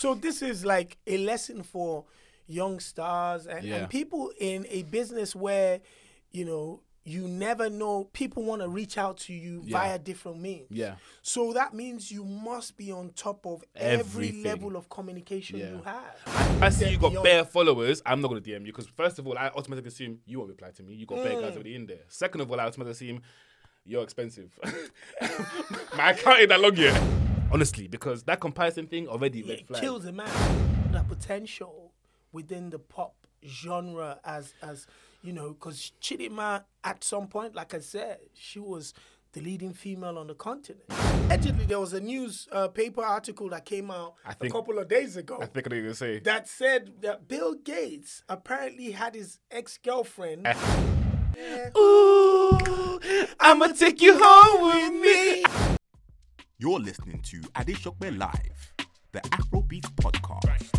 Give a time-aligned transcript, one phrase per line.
[0.00, 2.06] So this is like a lesson for
[2.46, 3.74] young stars and, Yeah.
[3.76, 5.80] and people in a business where,
[6.32, 9.78] you know, you never know people want to reach out to you Yeah.
[9.78, 10.68] via different means.
[10.70, 10.94] Yeah.
[11.20, 15.68] So that means you must be on top of every level of communication Yeah.
[15.70, 16.62] you have.
[16.62, 18.00] I see you got Beyond- bare followers.
[18.06, 20.70] I'm not gonna DM you because first of all, I automatically assume you won't reply
[20.70, 20.94] to me.
[20.94, 21.40] You got bare Mm.
[21.42, 22.04] guys already in there.
[22.08, 23.22] Second of all, I automatically assume
[23.84, 24.58] you're expensive.
[25.94, 27.29] My account ain't that long yet.
[27.52, 30.28] Honestly, because that comparison thing already red it kills a man.
[30.92, 31.92] That potential
[32.32, 33.14] within the pop
[33.44, 34.86] genre as as
[35.22, 38.94] you know, because Chidima at some point, like I said, she was
[39.32, 40.84] the leading female on the continent.
[40.88, 44.88] Allegedly, there was a newspaper uh, article that came out I think- a couple of
[44.88, 46.18] days ago I think I know what you're gonna say.
[46.20, 50.46] that said that Bill Gates apparently had his ex girlfriend.
[51.76, 53.00] Ooh,
[53.38, 55.69] I'ma take you home with me.
[56.62, 58.74] You're listening to Adeshokwe Live,
[59.12, 60.78] the Afrobeat podcast.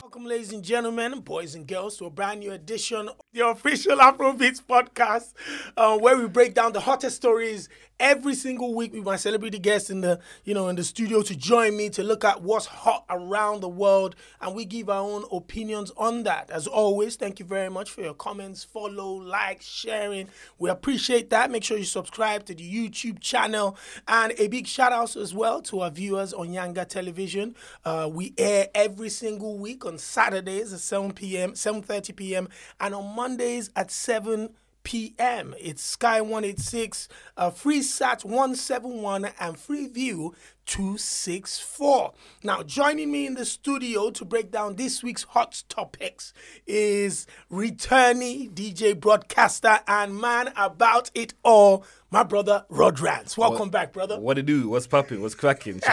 [0.00, 3.98] Welcome, ladies and gentlemen, boys and girls, to a brand new edition of the official
[3.98, 5.34] Afrobeats podcast,
[5.76, 7.68] uh, where we break down the hottest stories
[8.02, 11.36] every single week with my celebrity guests in the, you know, in the studio to
[11.36, 15.24] join me to look at what's hot around the world, and we give our own
[15.30, 16.50] opinions on that.
[16.50, 20.28] As always, thank you very much for your comments, follow, like, sharing.
[20.58, 21.50] We appreciate that.
[21.50, 25.62] Make sure you subscribe to the YouTube channel, and a big shout out as well
[25.62, 27.54] to our viewers on Yanga Television.
[27.84, 32.48] Uh, we air every single week on Saturdays at 7 p.m., 7:30 p.m.,
[32.80, 34.50] and on Mondays at 7
[34.84, 35.54] p.m.
[35.58, 40.34] It's Sky 186, uh, FreeSat 171, and Freeview
[40.66, 42.12] 264.
[42.42, 46.32] Now, joining me in the studio to break down this week's hot topics
[46.66, 53.36] is returning DJ broadcaster and man about it all, my brother Rod Rance.
[53.38, 54.18] Welcome back, brother.
[54.20, 54.68] What to do?
[54.68, 55.20] What's popping?
[55.22, 55.80] What's cracking?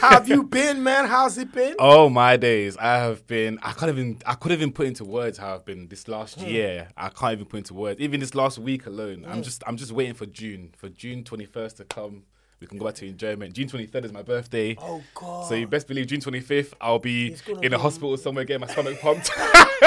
[0.00, 1.06] How have you been, man?
[1.06, 1.74] How's it been?
[1.78, 2.76] Oh my days!
[2.76, 3.58] I have been.
[3.62, 4.18] I can't even.
[4.26, 6.46] I couldn't even put into words how I've been this last Hmm.
[6.48, 6.88] year.
[6.96, 8.00] I can't even put into words.
[8.00, 9.24] Even this last week alone.
[9.26, 9.62] I'm just.
[9.66, 10.72] I'm just waiting for June.
[10.76, 12.24] For June 21st to come.
[12.60, 13.54] We can go back to enjoyment.
[13.54, 14.76] June 23rd is my birthday.
[14.78, 15.48] Oh, God.
[15.48, 19.00] So you best believe June 25th I'll be in a hospital somewhere getting my stomach
[19.00, 19.30] pumped.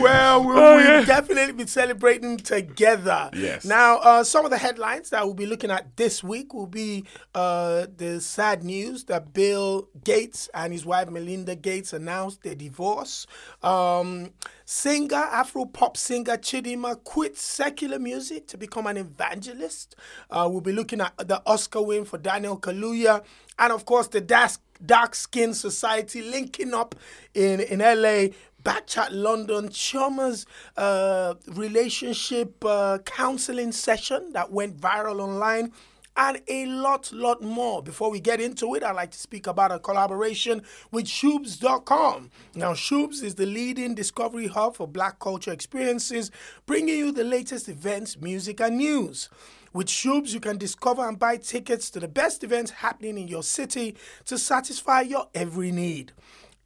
[0.00, 3.30] Well, we'll, Oh, we'll definitely be celebrating together.
[3.34, 3.64] Yes.
[3.64, 7.04] Now, uh, some of the headlines that we'll be looking at this week will be
[7.34, 13.26] uh, the sad news that Bill Gates and his wife Melinda Gates announced their divorce.
[13.62, 14.30] Um,
[14.64, 19.96] singer, Afro pop singer Chidima quits secular music to become an evangelist.
[20.30, 23.22] Uh, we'll be looking at the Oscar win for Daniel Kaluuya,
[23.58, 24.52] and of course the Dark
[24.84, 26.94] Dark Skin Society linking up
[27.34, 28.34] in in LA.
[28.64, 30.44] Backchat London, Chama's
[30.76, 35.72] uh, relationship uh, counseling session that went viral online,
[36.18, 37.82] and a lot, lot more.
[37.82, 42.30] Before we get into it, I'd like to speak about a collaboration with Shoobs.com.
[42.56, 46.32] Now, Shoobs is the leading discovery hub for black culture experiences,
[46.66, 49.28] bringing you the latest events, music, and news.
[49.72, 53.42] With Shoobs, you can discover and buy tickets to the best events happening in your
[53.42, 56.12] city to satisfy your every need.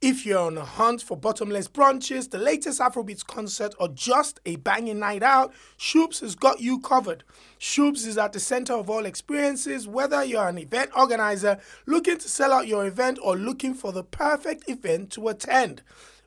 [0.01, 4.57] If you're on a hunt for bottomless brunches, the latest Afrobeats concert, or just a
[4.57, 7.23] banging night out, Shoobs has got you covered.
[7.57, 12.27] Shoobs is at the center of all experiences, whether you're an event organizer looking to
[12.27, 15.81] sell out your event or looking for the perfect event to attend.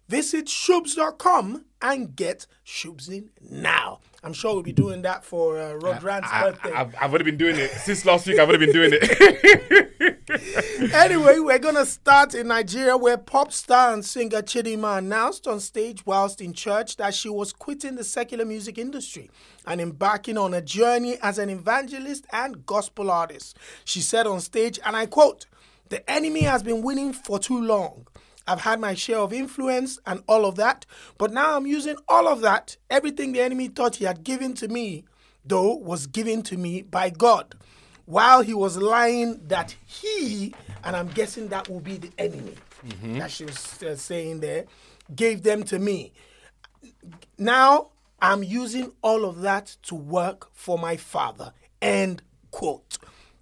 [0.08, 4.00] Visit shoobs.com and get Shoobsing now.
[4.22, 6.72] I'm sure we'll be doing that for uh, Rod Rand's I, birthday.
[6.72, 8.38] have I've already been doing it since last week.
[8.38, 10.22] I've already been doing it.
[10.92, 16.04] anyway, we're gonna start in Nigeria, where pop star and singer Chidima announced on stage
[16.06, 19.30] whilst in church that she was quitting the secular music industry
[19.66, 23.56] and embarking on a journey as an evangelist and gospel artist.
[23.84, 25.46] She said on stage, and I quote,
[25.88, 28.06] "The enemy has been winning for too long."
[28.46, 30.86] I've had my share of influence and all of that,
[31.18, 32.76] but now I'm using all of that.
[32.90, 35.04] Everything the enemy thought he had given to me,
[35.44, 37.54] though, was given to me by God
[38.06, 40.54] while he was lying that he,
[40.84, 42.54] and I'm guessing that will be the enemy
[43.18, 44.64] that she was uh, saying there,
[45.14, 46.12] gave them to me.
[47.36, 47.88] Now
[48.22, 51.52] I'm using all of that to work for my father.
[51.82, 52.98] End quote.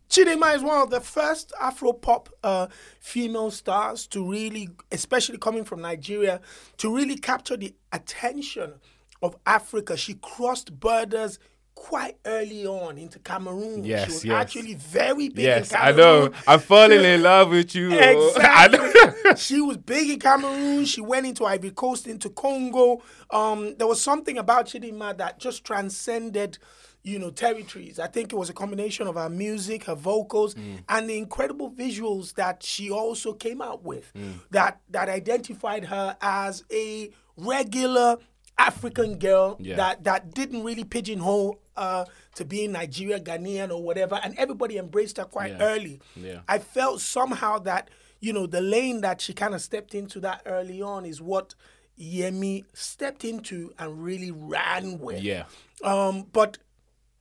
[0.09, 2.69] Chidima is one of the first Afro pop uh,
[3.01, 6.41] female stars to really, especially coming from Nigeria,
[6.79, 8.75] to really capture the attention
[9.23, 9.97] of Africa.
[9.97, 11.39] She crossed borders
[11.75, 13.85] quite early on into Cameroon.
[13.85, 14.41] Yes, she was yes.
[14.41, 15.65] actually very big in Cameroon.
[15.65, 16.31] yes, I know.
[16.47, 17.93] I'm falling in love with you.
[18.05, 19.35] Exactly.
[19.37, 20.85] she was big in Cameroon.
[20.85, 23.03] She went into Ivory Coast, into Congo.
[23.31, 26.59] Um, there was something about Chidima that just transcended,
[27.05, 27.99] you know territories.
[27.99, 30.57] I think it was a combination of her music, her vocals,
[30.89, 34.13] and the incredible visuals that she also came out with
[34.51, 38.17] that that identified her as a regular
[38.57, 39.77] African girl Yeah.
[39.77, 42.05] that that didn't really pigeonhole uh,
[42.37, 45.63] to being Nigeria, Ghanaian, or whatever, and everybody embraced her quite Yeah.
[45.73, 46.01] early.
[46.17, 46.41] Yeah.
[46.49, 47.91] I felt somehow that
[48.21, 51.55] you know the lane that she kind of stepped into that early on is what
[52.01, 55.21] Yemi stepped into and really ran with.
[55.23, 55.45] Yeah.
[55.83, 56.59] Um, but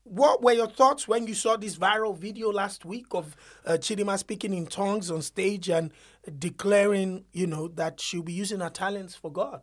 [0.04, 3.36] what were your thoughts when you saw this viral video last week of
[3.66, 5.92] uh, Chidima speaking in tongues on stage and
[6.40, 9.62] declaring, you know, that she'll be using her talents for God?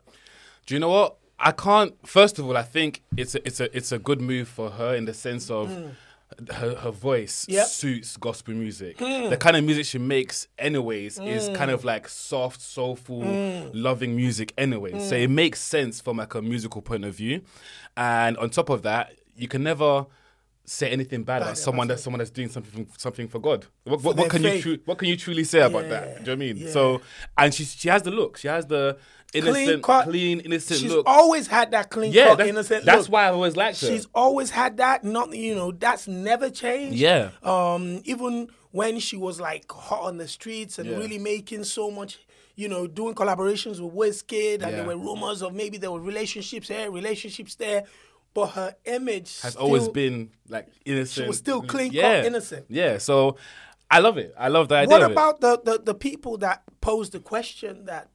[0.67, 1.17] Do you know what?
[1.39, 1.95] I can't.
[2.07, 4.95] First of all, I think it's a it's a it's a good move for her
[4.95, 6.53] in the sense of hmm.
[6.53, 7.67] her her voice Yep.
[7.67, 8.99] suits gospel music.
[8.99, 9.31] Hmm.
[9.31, 11.55] The kind of music she makes, anyways, is hmm.
[11.55, 13.23] kind of like soft, soulful,
[13.73, 14.53] loving music.
[14.59, 17.41] Anyway, so it makes sense from like a musical point of view.
[17.97, 20.07] And on top of that, you can never
[20.65, 23.67] say anything bad about someone that's someone that's doing something something for God.
[23.85, 26.05] What, what, what can you tru- what can you truly say about that?
[26.05, 26.57] Do you know what I mean?
[26.59, 26.71] yeah.
[26.71, 27.01] So,
[27.37, 28.37] and she she has the look.
[28.37, 28.97] She has the
[29.33, 30.05] innocent, cut.
[30.05, 30.81] clean, innocent look.
[30.81, 31.07] She's look.
[31.09, 33.13] always had that clean yeah, cut, that's, innocent that's look.
[33.13, 33.87] why I always liked her.
[33.89, 35.03] She's always had that.
[35.05, 36.99] Not you know that's never changed.
[36.99, 37.31] Yeah.
[37.43, 40.97] Um, even when she was like hot on the streets and Yeah.
[40.99, 42.21] really making so much,
[42.55, 46.69] you know, doing collaborations with Wizkid, and there were rumors of maybe there were relationships
[46.69, 47.85] here, relationships there,
[48.35, 51.29] but her image has still- always been like innocent.
[51.29, 52.25] was still clean-cut, yeah.
[52.25, 52.67] innocent.
[52.69, 53.37] Yeah, so
[53.91, 54.35] I love it.
[54.39, 54.91] I love the idea.
[54.91, 55.13] What of it.
[55.13, 58.09] about the, the the people that posed the question that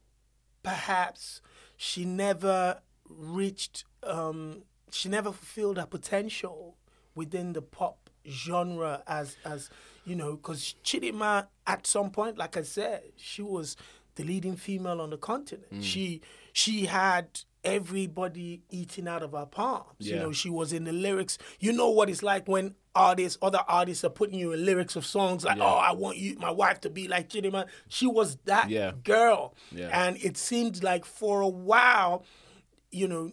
[0.62, 1.40] perhaps
[1.76, 6.76] she never reached, um, she never fulfilled her potential
[7.14, 9.70] within the pop genre as as
[10.04, 13.76] you know, because Chidima at some point, like I said, she was
[14.14, 15.72] the leading female on the continent.
[15.72, 15.82] Mm.
[15.82, 16.22] She
[16.52, 19.86] she had everybody eating out of her palms.
[19.98, 21.38] You know, she was in the lyrics.
[21.60, 25.04] You know what it's like when artists, other artists are putting you in lyrics of
[25.04, 25.64] songs like, Yeah.
[25.64, 28.92] "Oh, I want you, my wife, to be like Chidima." She was that Yeah.
[29.04, 29.90] girl, Yeah.
[29.92, 32.24] and it seemed like for a while,
[32.90, 33.32] you know,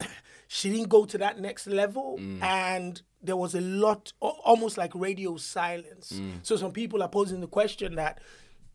[0.48, 2.42] she didn't go to that next level, Mm.
[2.42, 6.12] and there was a lot, almost like radio silence.
[6.12, 6.40] Mm.
[6.42, 8.20] So some people are posing the question that,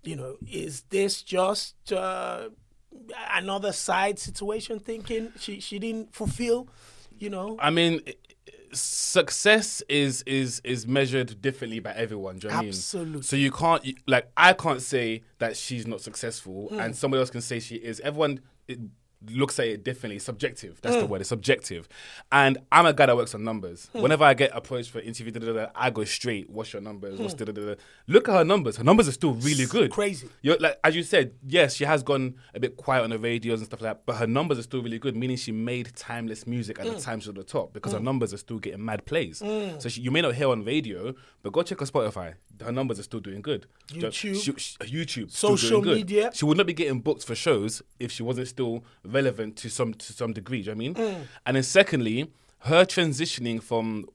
[0.03, 2.49] you know, is this just uh,
[3.31, 4.79] another side situation?
[4.79, 6.67] Thinking she she didn't fulfill,
[7.17, 7.57] you know.
[7.59, 8.01] I mean,
[8.71, 12.37] success is is is measured differently by everyone.
[12.37, 12.69] Do you know what I mean?
[12.69, 13.21] Absolutely.
[13.23, 16.79] So you can't like I can't say that she's not successful, Hmm.
[16.79, 17.99] and somebody else can say she is.
[18.01, 18.41] Everyone.
[18.67, 18.79] It,
[19.31, 21.09] looks at it differently subjective that's the Hmm.
[21.11, 21.89] word it's subjective
[22.31, 25.39] and i'm a guy that works on numbers whenever i get approached for interview da,
[25.41, 27.75] da, da, i go straight what's your numbers what's da, da, da, da.
[28.07, 30.29] look at her numbers her numbers are still really good crazy.
[30.41, 33.59] you're, like as you said, yes, she has gone a bit quiet on the radios
[33.59, 36.47] and stuff like that, but her numbers are still really good, meaning she made timeless
[36.47, 36.95] music at Mm.
[36.95, 39.39] the time she's at the top because her numbers are still getting mad plays.
[39.39, 41.13] So she, you may not hear on radio,
[41.43, 42.35] but go check her Spotify.
[42.63, 43.67] Her numbers are still doing good.
[43.89, 44.13] YouTube.
[44.13, 46.31] She- she- YouTube, Social media.
[46.33, 49.93] She would not be getting booked for shows if she wasn't still relevant to some
[49.93, 50.61] to some degree.
[50.61, 51.15] Do you know what I mean?
[51.15, 51.27] Mm.
[51.45, 54.05] And then secondly, her transitioning from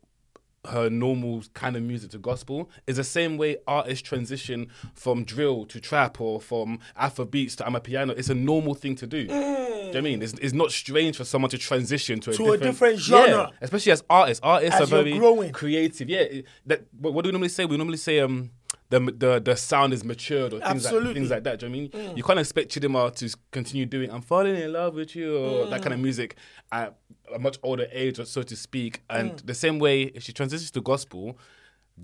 [0.68, 5.66] her normal kind of music to gospel is the same way artists transition from drill
[5.66, 8.16] to trap or from Afro beats to I'm a Amapiano.
[8.16, 9.26] It's a normal thing to do.
[9.26, 10.22] Do you know what I mean?
[10.22, 13.50] It's, it's not strange for someone to transition to a, To a different, different genre.
[13.52, 14.40] Yeah, especially as artists.
[14.42, 15.52] Artists As are very growing.
[15.52, 16.08] creative.
[16.08, 16.24] Yeah.
[16.66, 17.64] That, what, what do we normally say?
[17.66, 18.50] We normally say um
[18.94, 21.58] the the, the sound is matured or things like, things like that.
[21.58, 22.06] Do you know what I Mm.
[22.08, 22.16] mean?
[22.16, 25.80] You can't expect Chidima to continue doing "I'm falling in love with you" or that
[25.80, 25.84] Mm.
[25.84, 26.36] kind of music
[26.72, 26.96] at
[27.34, 29.02] a much older age, or so to speak.
[29.10, 29.46] And Mm.
[29.46, 31.38] the same way, if she transitions to gospel,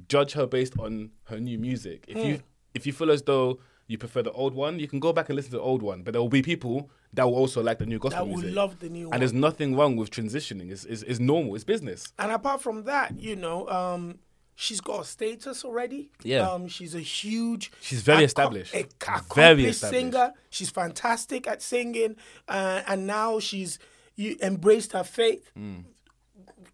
[0.08, 2.04] judge her based on her new music.
[2.08, 2.24] If Mm.
[2.28, 2.38] you
[2.72, 5.34] if you feel as though you prefer the old one, you can go back and
[5.36, 6.02] listen to the old one.
[6.04, 8.54] But there will be people that will also like the new gospel That will music.
[8.56, 9.18] love the new and one.
[9.20, 10.70] there's nothing wrong with transitioning.
[10.70, 11.56] It's, it's, it's normal.
[11.56, 12.12] It's business.
[12.20, 14.20] And apart from that, you know, um,
[14.60, 16.10] she's got a status already.
[16.22, 16.48] Yeah.
[16.50, 17.72] Um, she's a huge.
[17.80, 18.74] She's very acco- established.
[18.74, 18.86] a-
[19.34, 19.80] Very established.
[20.00, 20.32] singer.
[20.50, 22.16] She's fantastic at singing,
[22.48, 23.78] uh, and now she's
[24.16, 25.84] you embraced her faith, Mm.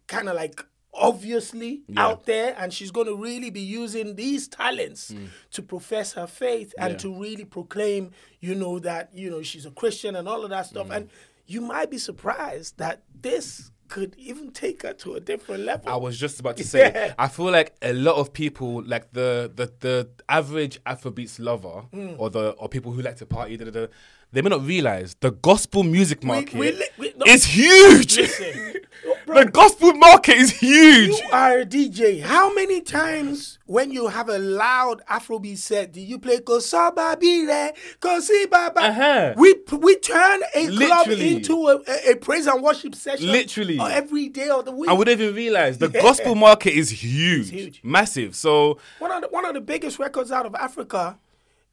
[0.07, 0.63] kind of like
[0.93, 2.05] obviously Yeah.
[2.07, 5.13] out there, and she's going to really be using these talents
[5.51, 6.93] to profess her faith and Mm.
[6.93, 6.97] Yeah.
[7.03, 10.65] to really proclaim, you know, that you know she's a Christian and all of that
[10.65, 10.69] Mm.
[10.69, 10.89] stuff.
[10.91, 11.09] And
[11.45, 15.89] you might be surprised that this could even take her to a different level.
[15.89, 16.79] I was just about to say.
[16.93, 17.13] Yeah.
[17.17, 22.15] I feel like a lot of people, like the the, the average Afrobeats lover, Mm.
[22.19, 23.87] or the or people who like to party, da, da, da,
[24.33, 27.25] they may not realize the gospel music market we li- we- no.
[27.25, 28.17] is huge.
[28.17, 28.73] Listen,
[29.33, 31.09] the gospel market is huge.
[31.09, 32.21] You are a DJ.
[32.21, 37.73] How many times when you have a loud Afrobeat set do you play Kosaba Bire,
[37.99, 38.81] Kosi Baba?
[38.81, 39.33] Uh-huh.
[39.37, 43.31] We we turn a club into a, a, praise and worship session.
[43.31, 43.79] Literally.
[43.79, 44.89] every day of the week.
[44.89, 47.81] I would even realize the gospel market is huge, huge.
[47.83, 48.35] massive.
[48.35, 51.19] So one of the, one of the biggest records out of Africa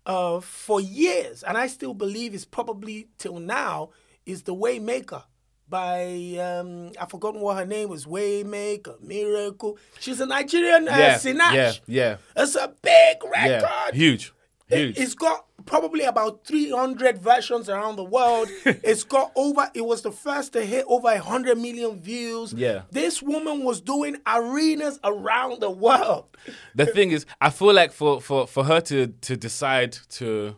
[0.06, 3.90] uh, for years, and I still believe is probably till now
[4.26, 5.22] is the Waymaker
[5.68, 6.04] by
[6.40, 8.06] um, I've forgotten what her name was.
[8.06, 9.78] Waymaker, Miracle.
[10.00, 11.54] She's a Nigerian uh, yeah, Sinach.
[11.54, 13.62] yeah, yeah, It's a big record.
[13.66, 14.32] yeah, huge,
[14.68, 14.98] It- huge.
[14.98, 18.48] It's got probably about 300 versions around the world.
[18.66, 22.52] it's got over, it was the first to hit over 100 million views.
[22.52, 22.82] Yeah.
[22.90, 26.26] This woman was doing arenas around the world.
[26.74, 30.56] the thing is, I feel like for for for her to to decide to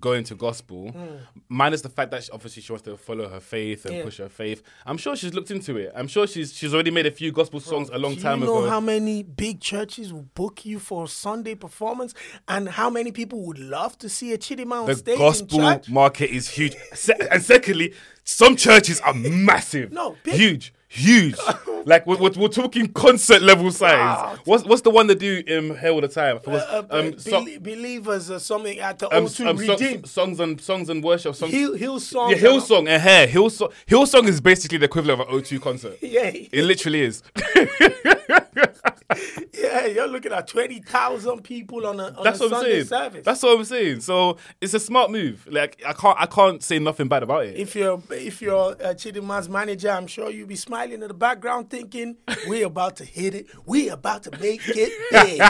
[0.00, 1.18] go into gospel, mm.
[1.48, 4.02] minus the fact that she, obviously she wants to follow her faith and Yeah.
[4.04, 4.62] push her faith.
[4.86, 5.92] I'm sure she's looked into it.
[5.94, 8.58] I'm sure she's she's already made a few gospel songs a long time ago.
[8.60, 12.14] You know how many big churches will book you for a Sunday performance
[12.48, 15.74] and how many people would love to see a Chidima on the stage gospel in
[15.74, 15.88] church?
[15.90, 16.74] market is huge.
[16.92, 19.92] Se- and secondly, some churches are massive.
[19.92, 21.36] No, big- huge, huge.
[21.86, 23.92] like we're, we're, we're talking concert level size.
[23.92, 24.36] Wow.
[24.44, 26.38] What's what's the one they do in here all the time?
[26.46, 30.60] Uh, uh, um, so- believers or something at the um, O2 um, so- songs and
[30.60, 31.34] songs and worship.
[31.34, 31.52] Songs.
[31.52, 32.30] Hill, Hill song.
[32.30, 33.72] yeah, Hillsong, uh, hair, Hillsong.
[33.86, 35.98] Hillsong is basically the equivalent of an O2 concert.
[36.02, 37.22] Yeah, It literally is.
[39.54, 42.84] yeah, you're looking at 20,000 people on a, on That's a what I'm Sunday saying.
[42.86, 43.24] service.
[43.24, 44.00] That's what I'm saying.
[44.00, 45.46] So it's a smart move.
[45.50, 47.56] Like I can't I can't say nothing bad about it.
[47.56, 51.70] if you're if you're uh, Chidima's manager, I'm sure you'll be smiling in the background,
[51.70, 53.46] thinking, "We're about to hit it.
[53.66, 55.40] We're about to make it big."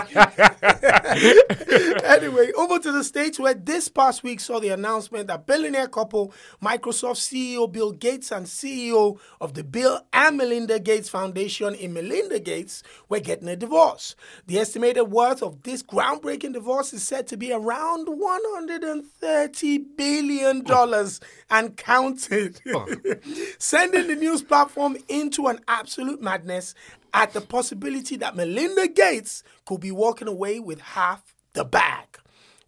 [2.04, 6.32] anyway, over to the states where this past week saw the announcement that billionaire couple
[6.62, 12.38] Microsoft CEO Bill Gates and CEO of the Bill and Melinda Gates Foundation in Melinda
[12.38, 14.14] Gates were getting a divorce.
[14.46, 21.20] The estimated worth of this groundbreaking divorce is said to be around 130 billion dollars
[21.50, 22.60] and counted,
[23.58, 26.74] sending the news platform into an absolute madness
[27.12, 32.18] at the possibility that Melinda Gates could be walking away with half the bag.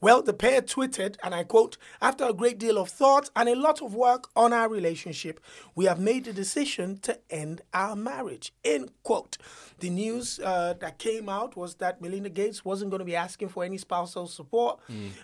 [0.01, 3.55] Well, the pair tweeted, and I quote, after a great deal of thought and a
[3.57, 5.41] lot of work on our relationship,
[5.75, 8.53] we have made the decision to end our marriage.
[8.65, 9.39] End quote.
[9.79, 13.49] The news uh, that came out was that Melinda Gates wasn't going to be asking
[13.49, 14.81] for any spousal support,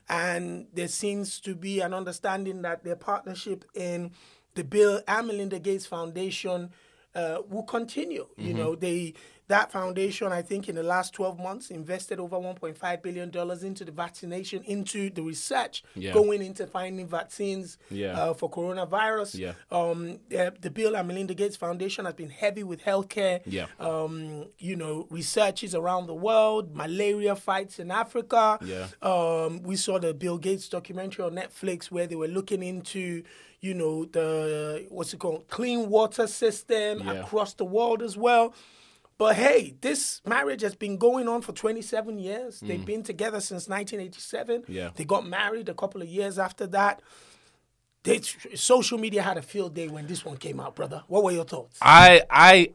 [0.08, 4.12] and there seems to be an understanding that their partnership in
[4.54, 6.70] the Bill and Melinda Gates Foundation
[7.14, 8.26] uh, will continue.
[8.36, 9.14] You know, they
[9.48, 13.84] that foundation, I think, in the last 12 months, invested over 1.5 billion dollars into
[13.84, 16.12] the vaccination, into the research Yeah.
[16.14, 18.18] going into finding vaccines Yeah.
[18.18, 19.34] uh, for coronavirus.
[19.38, 19.52] Yeah.
[19.70, 23.42] Um, uh, the Bill and Melinda Gates Foundation has been heavy with healthcare.
[23.44, 23.66] Yeah.
[23.78, 28.58] Um, you know, researches around the world, malaria fights in Africa.
[28.64, 28.86] Yeah.
[29.02, 33.22] Um, we saw the Bill Gates documentary on Netflix where they were looking into,
[33.62, 37.12] you know, the what's it called, clean water system Yeah.
[37.22, 38.52] across the world as well.
[39.18, 42.58] But hey, this marriage has been going on for 27 years.
[42.60, 44.62] They've been together since 1987.
[44.62, 44.64] Mm.
[44.68, 44.90] Yeah.
[44.96, 47.00] They got married a couple of years after that.
[48.02, 48.20] They,
[48.56, 51.04] social media had a field day when this one came out, brother.
[51.06, 51.78] What were your thoughts?
[51.80, 52.70] I I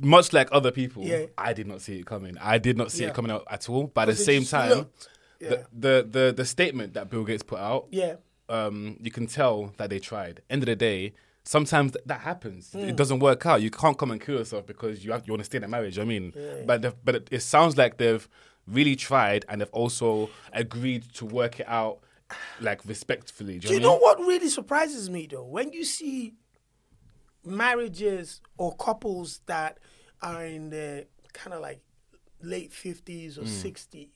[0.00, 1.26] much like other people, Yeah.
[1.36, 2.38] I did not see it coming.
[2.38, 3.08] I did not see Yeah.
[3.08, 3.88] it coming out at all.
[3.92, 5.08] But at the same time, looked-
[5.40, 8.14] the, the the the statement that Bill Gates put out, Yeah.
[8.48, 10.42] Um, you can tell that they tried.
[10.50, 11.12] End of the day,
[11.44, 12.72] sometimes th- that happens.
[12.72, 12.80] Hmm.
[12.80, 13.62] It doesn't work out.
[13.62, 15.68] You can't come and kill yourself because you have, you want to stay in a
[15.68, 15.98] marriage.
[15.98, 16.32] I mean,
[16.66, 18.28] but but it, it sounds like they've
[18.66, 22.00] really tried and they've also agreed to work it out
[22.60, 23.58] like respectfully.
[23.58, 25.44] Do Do you, you know know what really surprises me though?
[25.44, 26.34] When you see
[27.44, 29.78] marriages or couples that
[30.22, 31.80] are in their kind of like
[32.42, 33.62] late 50s or Mm.
[33.62, 34.08] 60s,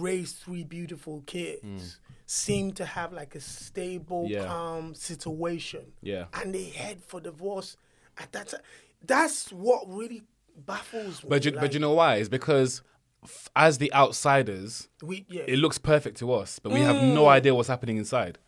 [0.00, 1.98] raise three beautiful kids,
[2.30, 4.30] seem to have like a stable, Mm.
[4.30, 4.44] Yeah.
[4.46, 5.92] calm situation.
[6.02, 6.26] Yeah.
[6.34, 7.76] And they head for divorce
[8.18, 8.60] at that time.
[9.02, 11.30] That's what really baffles me.
[11.30, 12.16] But you, like, but you know why?
[12.16, 12.82] It's because
[13.24, 15.44] f- as the outsiders, we, yeah.
[15.48, 17.28] it looks perfect to us, but we have no Mm.
[17.30, 18.38] idea what's happening inside.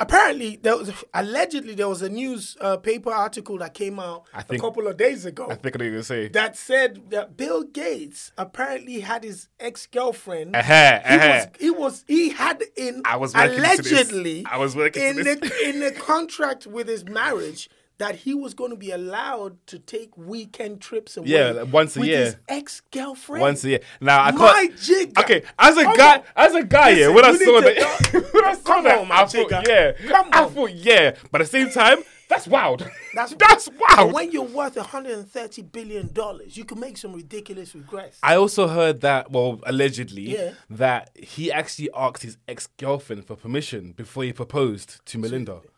[0.00, 4.42] Apparently, there was allegedly there was a news uh, paper article that came out I
[4.42, 6.28] think- a couple of days ago I think I'm gonna say.
[6.28, 10.54] that said that Bill Gates apparently had his ex girlfriend.
[10.54, 11.28] Uh-huh, He uh-huh.
[11.28, 15.62] was he was he had in I was to allegedly I was working in the
[15.64, 20.16] in the contract with his marriage that he was going to be allowed to take
[20.16, 21.28] weekend trips away.
[21.28, 22.24] Yeah, once a with year.
[22.26, 23.42] His ex girlfriend.
[23.42, 23.80] Once a year.
[24.00, 25.20] Now I My jigger.
[25.20, 26.22] Okay, as a Come guy, on.
[26.36, 27.08] as a guy, yeah.
[27.08, 27.76] When I saw that,
[28.12, 30.34] to- when I saw Come that, on, I thought, yeah, Come on.
[30.34, 31.14] I thought, yeah.
[31.32, 32.86] But at the same time, That's wild.
[33.14, 34.12] That's that's wild.
[34.12, 38.18] when you're worth 130 billion dollars, you can make some ridiculous regrets.
[38.22, 40.52] I also heard that, well, allegedly, Yeah.
[40.70, 45.62] that he actually asked his ex girlfriend for permission before he proposed to Melinda.
[45.62, 45.70] So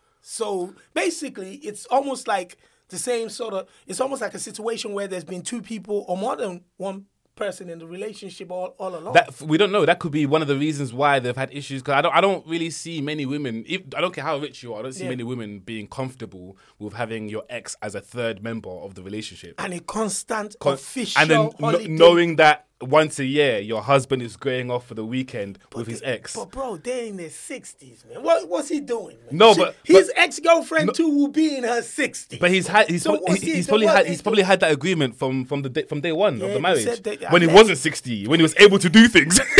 [0.94, 2.56] basically, it's almost like
[2.88, 3.68] the same sort of.
[3.86, 7.06] It's almost like a situation where there's been two people or more than one
[7.36, 9.14] person in the relationship all, all along.
[9.14, 9.86] That we don't know.
[9.86, 11.80] That could be one of the reasons why they've had issues.
[11.82, 13.64] Because I don't, I don't really see many women.
[13.66, 14.80] If, I don't care how rich you are.
[14.80, 15.10] I don't see Yeah.
[15.10, 19.54] many women being comfortable with having your ex as a third member of the relationship.
[19.58, 21.88] and a constant Con- official and then holiday.
[21.88, 26.00] knowing that once a year your husband is going off for the weekend with his
[26.02, 26.34] ex.
[26.34, 28.22] But bro, they're in their sixties, man.
[28.22, 29.16] What what's he doing?
[29.26, 29.36] Man?
[29.38, 32.38] No, She- but- his ex girlfriend too will be in her sixties.
[32.38, 34.60] But he's had he's, So prob- what's he- he- he's probably had he's probably had
[34.60, 37.42] that agreement from from the day, from day one Yeah, of the marriage that- when
[37.42, 39.38] he unless- wasn't sixty when he was able to do things.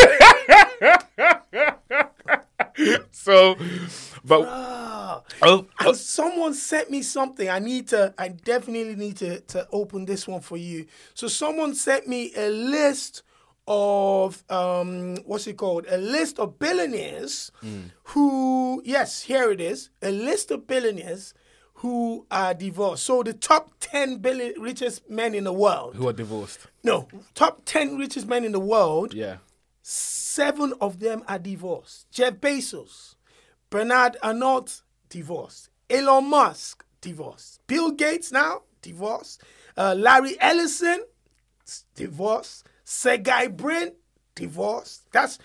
[3.12, 3.56] so,
[4.24, 5.22] but Ah.
[5.42, 7.48] oh, And someone sent me something.
[7.48, 8.14] I need to.
[8.18, 10.86] I definitely need to to open this one for you.
[11.14, 13.22] So someone sent me a list
[13.66, 15.86] of um what's it called?
[15.88, 17.50] A list of billionaires
[18.04, 19.90] who yes, here it is.
[20.02, 21.34] A list of billionaires
[21.74, 23.04] who are divorced.
[23.04, 25.94] So the top 10 billion richest men in the world.
[25.96, 26.66] who are divorced?
[26.84, 29.14] No, top 10 richest men in the world.
[29.14, 29.36] Yeah,
[29.82, 32.06] Seven of them are divorced.
[32.10, 33.14] Jeff Bezos,
[33.70, 35.70] Bernard Arnault, divorced.
[35.88, 37.60] Elon Musk, divorced.
[37.66, 39.42] Bill Gates now, divorced.
[39.76, 41.04] Uh, Larry Ellison,
[41.94, 42.66] divorced.
[42.84, 43.92] Sergey Brin,
[44.34, 45.10] divorced.
[45.12, 45.38] That's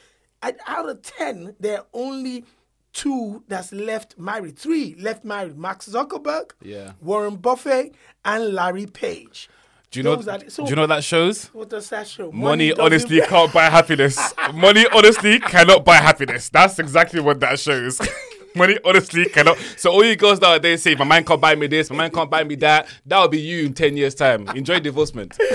[0.67, 2.46] out of ten, there are only
[2.94, 4.58] two that's left married.
[4.58, 6.94] Three left married: Mark Zuckerberg, Yeah.
[7.01, 9.50] Warren Buffett, and Larry Page.
[9.95, 10.15] Do you know?
[10.17, 11.45] Those are the- so- do you know what that shows?
[11.53, 12.31] What does that show?
[12.31, 14.33] Money, doesn't honestly can't buy happiness.
[14.53, 16.49] Money honestly cannot buy happiness.
[16.49, 18.01] That's exactly what that shows.
[18.55, 19.57] Money honestly cannot.
[19.77, 22.29] So all you girls nowadays say, "My man can't buy me this, my man can't
[22.29, 24.47] buy me that." That'll be you in ten years' time.
[24.49, 25.37] Enjoy divorcement.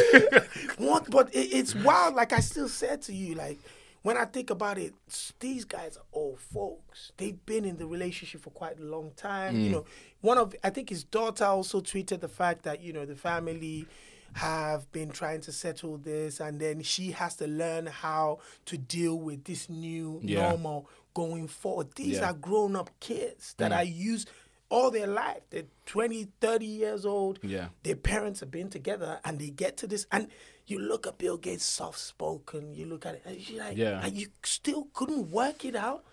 [0.78, 1.11] What?
[1.11, 2.14] But it, it's wild.
[2.14, 3.59] Like I still said to you, like
[4.02, 4.94] when I think about it,
[5.40, 7.12] these guys are old folks.
[7.18, 9.61] They've been in the relationship for quite a long time.
[9.61, 9.73] You mm.
[9.73, 9.85] know,
[10.23, 13.87] one of I think his daughter also tweeted the fact that you know the family
[14.34, 19.18] have been trying to settle this, and then she has to learn how to deal
[19.18, 20.50] with this new Yeah.
[20.50, 21.94] normal going forward.
[21.96, 22.30] These Yeah.
[22.30, 23.76] are grown up kids that mm.
[23.76, 24.30] are used
[24.68, 25.40] all their life.
[25.50, 27.40] They're 20, 30 years old.
[27.43, 27.69] Yeah.
[27.82, 30.06] Their parents have been together and they get to this.
[30.12, 30.28] And
[30.66, 34.00] you look at Bill Gates, soft spoken, you look at it, and you're like, Yeah.
[34.04, 36.04] and you still couldn't work it out.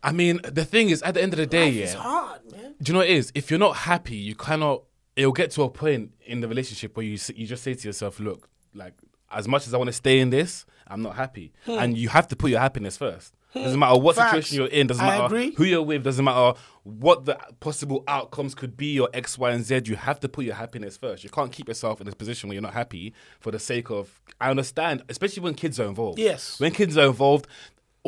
[0.00, 1.84] I mean, the thing is, at the end of the day, Life yeah.
[1.84, 2.74] is hard, man.
[2.80, 3.32] Do you know what it is?
[3.34, 4.82] If you're not happy, you cannot.
[5.18, 8.20] It'll get to a point in the relationship where you you just say to yourself,
[8.20, 8.94] "Look, like
[9.30, 12.28] as much as I want to stay in this, I'm not happy," and you have
[12.28, 13.34] to put your happiness first.
[13.54, 14.20] Doesn't matter what Hmm.
[14.20, 14.30] Facts.
[14.32, 14.86] situation you're in.
[14.86, 15.54] Doesn't I matter agree.
[15.56, 16.04] who you're with.
[16.04, 16.52] Doesn't matter
[16.84, 19.82] what the possible outcomes could be or X, Y, and Z.
[19.86, 21.24] You have to put your happiness first.
[21.24, 24.20] You can't keep yourself in this position where you're not happy for the sake of.
[24.40, 26.18] I understand, especially when kids are involved.
[26.18, 26.60] Yes.
[26.60, 27.46] When kids are involved,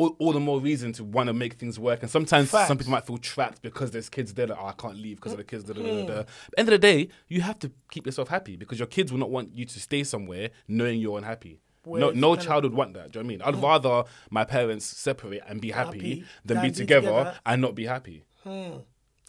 [0.01, 2.01] all, all the more reason to want to make things work.
[2.01, 2.67] And sometimes Facts.
[2.67, 5.33] some people might feel trapped because there's kids there that oh, I can't leave because
[5.33, 5.63] of the kids.
[5.63, 6.13] Da, da, da, da, da.
[6.13, 6.19] Mm-hmm.
[6.19, 9.11] At the end of the day, you have to keep yourself happy because your kids
[9.11, 11.59] will not want you to stay somewhere knowing you're unhappy.
[11.85, 13.11] No, no of- child would want that.
[13.11, 13.55] Do you know what I mean?
[13.55, 13.63] I'd mm.
[13.63, 17.39] rather my parents separate and be happy, Happy than be be together, together.
[17.45, 18.23] and not be happy.
[18.43, 18.77] Hmm.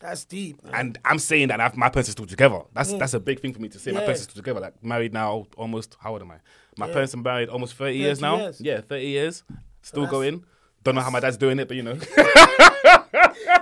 [0.01, 0.63] That's deep.
[0.65, 0.75] Man.
[0.75, 2.61] And I'm saying that I've, my parents are still together.
[2.75, 2.99] That's hmm.
[2.99, 3.93] that's a big thing for me to say.
[3.93, 4.05] My Mm.
[4.05, 4.61] Parents are still together.
[4.61, 5.97] Like married now, almost.
[6.01, 6.39] How old am I?
[6.77, 8.37] My parents are married almost 30, years now.
[8.39, 8.61] years.
[8.61, 9.45] Yeah, 30 years.
[9.83, 10.45] Still that's- going.
[10.83, 11.99] Don't know how my dad's doing it, but you know.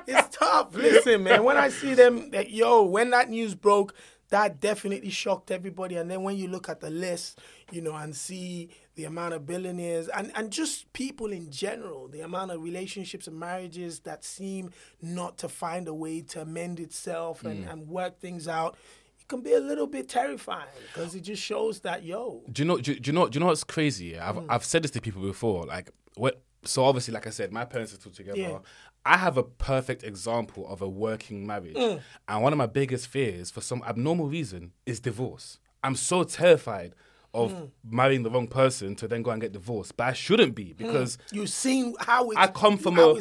[0.06, 0.74] it's tough.
[0.74, 3.94] Listen, man, when I see them, that, yo, when that news broke,
[4.30, 5.96] that definitely shocked everybody.
[5.96, 7.40] And then when you look at the list,
[7.72, 12.20] you know, and see the amount of billionaires and, and just people in general, the
[12.20, 14.70] amount of relationships and marriages that seem
[15.02, 18.76] not to find a way to amend itself and, and work things out,
[19.18, 22.68] it can be a little bit terrifying because it just shows that, yo, do you
[22.68, 22.78] know?
[22.78, 23.28] Do, do you know?
[23.28, 24.18] Do you know what's crazy?
[24.18, 24.46] I've Mm.
[24.48, 25.66] I've said this to people before.
[25.66, 26.40] Like, what?
[26.64, 28.38] So obviously, like I said, my parents are still together.
[28.38, 28.58] Yeah.
[29.06, 32.00] I have a perfect example of a working marriage, Mm.
[32.28, 35.58] and one of my biggest fears, for some abnormal reason, is divorce.
[35.82, 36.94] I'm so terrified
[37.32, 37.70] of Mm.
[37.82, 41.16] marrying the wrong person to then go and get divorced, but I shouldn't be because
[41.32, 43.14] you've seen how I come from a,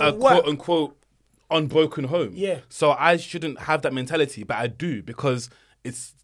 [0.00, 0.96] a quote unquote
[1.50, 2.30] unbroken home.
[2.34, 2.60] Yeah.
[2.70, 5.50] So I shouldn't have that mentality, but I do because
[5.84, 6.14] it's.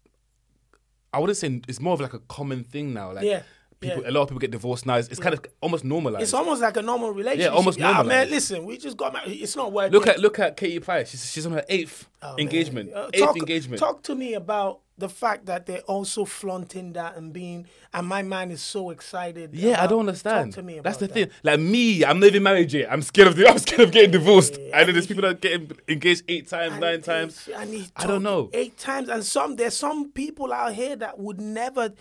[1.13, 3.11] I wouldn't say it's more of like a common thing now.
[3.13, 3.43] Like Yeah.
[3.81, 4.09] People, Yeah.
[4.09, 4.95] a lot of people get divorced now.
[4.95, 6.23] It's, it's kind of almost normalized.
[6.23, 7.51] It's almost like a normal relationship.
[7.51, 9.31] Yeah, almost Ah, man, listen, we just got married.
[9.41, 9.91] It's not working.
[9.93, 11.09] look at look at Katie Price.
[11.11, 12.91] She's, she's on her eighth Oh, engagement.
[12.93, 13.79] Uh, eighth talk, engagement.
[13.79, 18.23] Talk to me about the fact that they're also flaunting that and being, and my
[18.23, 19.53] man is so excited.
[19.53, 20.53] Yeah, I don't understand.
[20.53, 21.13] Talk to me about That's the that.
[21.13, 21.29] thing.
[21.43, 22.89] Like me, I'm not even married yet.
[22.91, 24.55] I'm scared of the, I'm scared of getting divorced.
[24.55, 27.45] and then there's people that are getting engaged eight times, And nine times.
[27.45, 28.49] he I don't know.
[28.53, 31.93] Eight times, and some there's some people out here that would never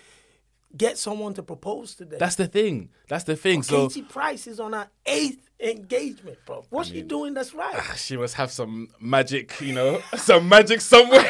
[0.76, 2.18] get someone to propose to them.
[2.18, 2.90] That's the thing.
[3.08, 3.62] That's the thing.
[3.62, 6.64] So Katie Price is on her eighth engagement, bro.
[6.70, 7.34] What's she doing?
[7.34, 7.74] That's right.
[7.76, 11.24] Ah, she must have some magic, you know, some magic somewhere.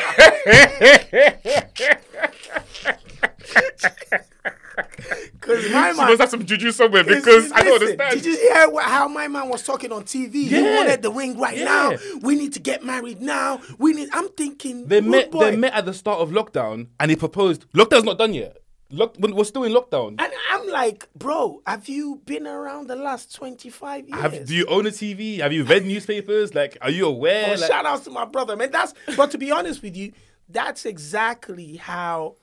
[5.32, 8.22] Because my she man, must have some juju somewhere Listen, because I don't listen, understand.
[8.22, 10.32] Did you hear what, how my man was talking on TV?
[10.48, 11.64] He wanted the ring right Yeah.
[11.64, 11.92] now.
[12.22, 13.60] We need to get married now.
[13.78, 14.08] We need.
[14.12, 14.86] I'm thinking.
[14.88, 15.30] They met.
[15.30, 15.50] boy.
[15.50, 17.70] They met at the start of lockdown, and he proposed.
[17.72, 18.56] Lockdown's not done yet.
[18.96, 20.16] Lock, we're we're still in lockdown.
[20.18, 24.20] And I'm like, bro, have you been around the last 25 years?
[24.20, 25.38] Have, do you own a TV?
[25.38, 26.54] Have you read newspapers?
[26.54, 27.48] Like, are you aware?
[27.48, 28.70] Well, Like- shout outs to my brother, man.
[28.70, 30.12] That's but to be honest with you,
[30.48, 32.36] that's exactly how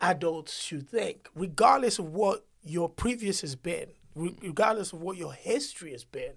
[0.00, 5.92] adults should think, regardless of what your previous has been, regardless of what your history
[5.92, 6.32] has been.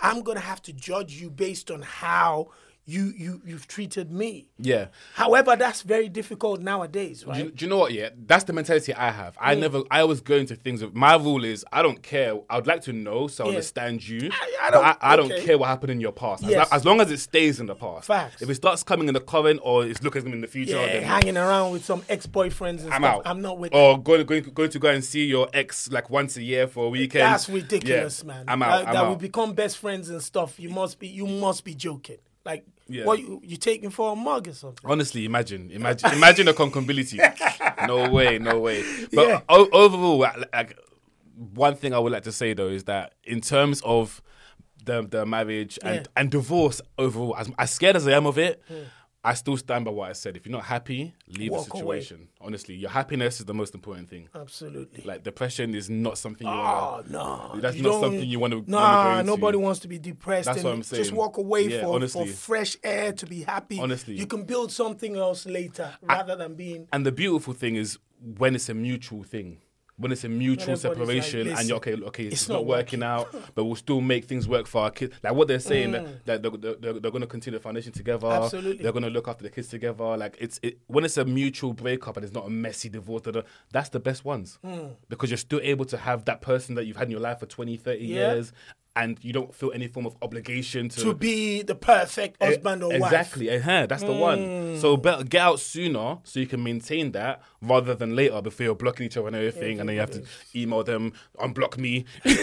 [0.00, 2.48] I'm gonna have to judge you based on how
[2.86, 4.50] you you you've treated me.
[4.58, 4.88] yeah.
[5.14, 7.56] However, that's very difficult nowadays, Do you, right?
[7.56, 7.92] do you know what?
[7.94, 9.36] Yeah, that's the mentality I have.
[9.40, 9.82] I never.
[9.90, 10.82] I always go into things.
[10.82, 12.34] With, my rule is I don't care.
[12.50, 14.28] I would like to know so I understand you.
[14.30, 16.42] I- I don't- I, I don't care what happened in your past.
[16.44, 16.68] As, Yes.
[16.72, 18.06] as long as it stays in the past.
[18.06, 18.40] Facts.
[18.42, 21.02] If it starts coming in the current or it's looking in the future, Yeah, then
[21.02, 23.02] hanging around with some ex-boyfriends I'm stuff.
[23.04, 23.22] out.
[23.26, 26.36] I'm not with Or going, going going to go and see your ex like once
[26.38, 27.22] a year for a weekend.
[27.24, 28.44] That's ridiculous, Yeah, man.
[28.48, 28.68] I'm out.
[28.70, 29.10] That, I'm that out.
[29.10, 30.58] we become best friends and stuff.
[30.58, 31.08] You must be.
[31.08, 32.18] You must be joking.
[32.46, 33.04] Like, Yeah.
[33.06, 34.90] what you, you taking for a mug or something?
[34.90, 37.18] Honestly, imagine, imagine, imagine the concombility.
[37.86, 38.82] No way, no way.
[39.12, 39.40] But Yeah.
[39.48, 40.78] o- overall, like, like,
[41.54, 44.22] one thing I would like to say though is that in terms of
[44.84, 46.02] the the marriage and Yeah.
[46.16, 48.62] and divorce overall, as, as scared as I am of it.
[49.26, 50.36] I still stand by what I said.
[50.36, 52.00] If you're not happy, leave Walk the away.
[52.02, 52.28] situation.
[52.42, 54.28] Honestly, your happiness is the most important thing.
[54.34, 55.02] Absolutely.
[55.02, 56.56] Like depression is not something you Oh
[56.96, 57.10] want.
[57.10, 59.30] no, That's you not something you wanna- Nah, wanna go into.
[59.32, 60.44] nobody wants to be depressed.
[60.46, 61.02] That's and what I'm saying.
[61.02, 62.26] Just walk away Yeah, for, honestly.
[62.26, 63.80] for fresh air to be happy.
[63.80, 64.14] Honestly.
[64.14, 66.86] you can build something else later rather than being.
[66.92, 67.98] And the beautiful thing is
[68.36, 69.58] when it's a mutual thing.
[69.96, 72.56] When it's a mutual everybody's like, separation and you're okay, "Listen, okay, it's, it's not,
[72.56, 75.14] not working out, but we'll still make things work for our kids.
[75.22, 78.26] Like what they're saying, that, that they're, they're, they're going to continue the foundation together.
[78.26, 78.42] Mm.
[78.44, 78.82] Absolutely.
[78.82, 80.16] They're going to look after the kids together.
[80.16, 83.22] Like it's it, when it's a mutual breakup and it's not a messy divorce,
[83.70, 84.58] that's the best ones.
[84.64, 84.96] Mm.
[85.08, 87.46] Because you're still able to have that person that you've had in your life for
[87.46, 88.32] 20, 30 Yeah.
[88.34, 88.52] years
[88.96, 92.82] and you don't feel any form of obligation to, To be the perfect E- husband
[92.84, 93.00] or wife.
[93.00, 93.06] Mm.
[93.06, 94.78] Exactly, uh-huh, that's the one.
[94.78, 98.74] So better get out sooner so you can maintain that rather than later before you're
[98.74, 100.22] blocking each other and everything, and then you have to
[100.54, 102.04] email them, unblock me.
[102.24, 102.36] you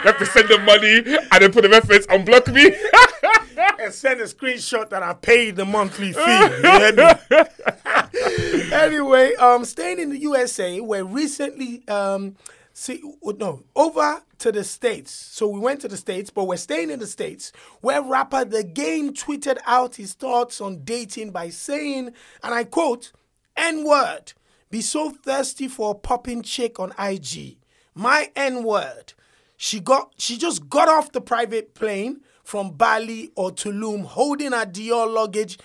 [0.00, 2.74] have to send them money and then put the reference, unblock me.
[3.80, 6.20] and send a screenshot that I paid the monthly fee.
[6.20, 8.70] You heard me?
[8.72, 12.36] anyway, um, staying in the USA, where recently, um,
[12.76, 15.10] see, no, over to the States.
[15.10, 18.62] So we went to the States, but we're staying in the States, where rapper The
[18.62, 22.12] Game tweeted out his thoughts on dating by saying,
[22.42, 23.12] and I quote,
[23.56, 24.34] N word,
[24.70, 27.56] be so thirsty for a popping chick on IG.
[27.94, 29.14] My N word.
[29.56, 34.66] She got she just got off the private plane from Bali or Tulum holding her
[34.66, 35.58] Dior luggage.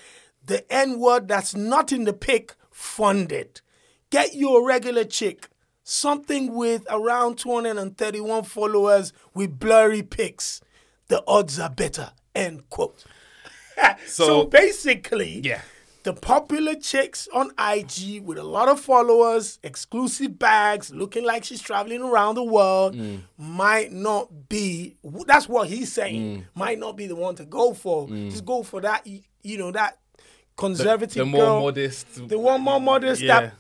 [0.45, 3.60] The N word that's not in the pic funded.
[4.12, 5.50] Get you a regular chick.
[5.95, 10.62] Something with around 231 followers with blurry pics.
[11.10, 12.12] The odds are better.
[12.34, 13.04] End quote.
[14.08, 15.60] so, So- basically, Yeah.
[16.04, 21.62] the popular chicks on IG with a lot of followers, exclusive bags, looking like she's
[21.62, 23.23] traveling around the world, Mm.
[23.38, 24.95] might not be.
[25.27, 26.21] That's what he's saying.
[26.21, 26.45] Mm.
[26.58, 28.08] Might not be the one to go for.
[28.08, 29.06] Just go for that.
[29.43, 29.97] You know that
[30.56, 33.41] conservative the more girl, modest, the one more modest Yeah.
[33.41, 33.54] that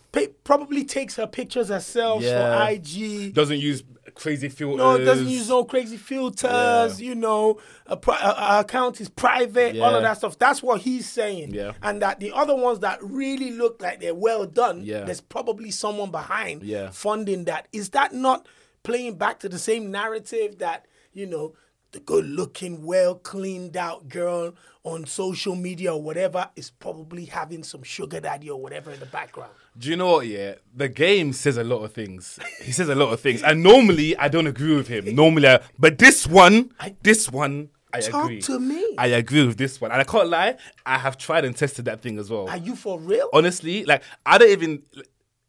[0.43, 2.65] probably takes her pictures herself Yeah.
[2.65, 3.33] for IG.
[3.33, 3.83] doesn't use
[4.15, 4.77] crazy filters.
[4.77, 7.01] No, doesn't use no crazy filters.
[7.01, 7.07] Yeah.
[7.09, 9.79] You know, a pri- a- a account is private.
[9.79, 10.37] All of that stuff.
[10.37, 11.53] That's what he's saying.
[11.53, 11.73] Yeah.
[11.81, 14.81] And that the other ones that really look like they're well done.
[14.83, 15.05] Yeah.
[15.05, 16.89] There's probably someone behind Yeah.
[16.91, 17.67] funding that.
[17.71, 18.45] Is that not
[18.83, 21.53] playing back to the same narrative that you know?
[21.93, 27.83] The good-looking, well cleaned out girl on social media or whatever is probably having some
[27.83, 29.51] sugar daddy or whatever in the background.
[29.77, 30.27] Do you know what?
[30.27, 32.39] Yeah, the game says a lot of things.
[32.61, 35.15] He says a lot of things, and normally I don't agree with him.
[35.15, 36.71] Normally, I, but this one,
[37.03, 38.41] this one, I agree Talk agree.
[38.41, 38.95] to me.
[38.97, 40.57] I agree with this one, and I can't lie.
[40.85, 42.49] I have tried and tested that thing as well.
[42.49, 43.29] Are you for real?
[43.33, 44.83] Honestly, like I don't even.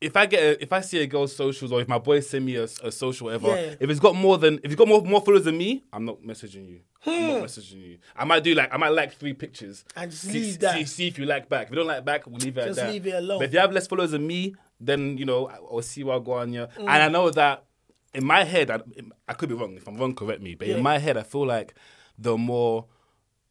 [0.03, 2.45] If I get a, if I see a girl's socials or if my boy send
[2.45, 3.75] me a, a social whatever, Yeah.
[3.81, 6.23] if it's got more than if it's got more more followers than me, I'm not
[6.23, 6.81] messaging you.
[7.07, 7.99] I'm not messaging you.
[8.15, 10.53] I might do like I might like three pictures And just see.
[10.53, 11.65] See, see if you like back.
[11.67, 12.93] If you don't like back, we'll leave it Just at that.
[12.93, 13.39] Just leave it alone.
[13.39, 16.19] But if you have less followers than me, then you know I- I'll see what
[16.25, 16.67] go on yeah.
[16.77, 16.81] Mm.
[16.81, 17.65] And I know that
[18.15, 18.81] in my head, I,
[19.27, 19.75] I could be wrong.
[19.77, 20.55] If I'm wrong, correct me.
[20.55, 20.77] But Yeah.
[20.77, 21.75] in my head, I feel like
[22.19, 22.87] the more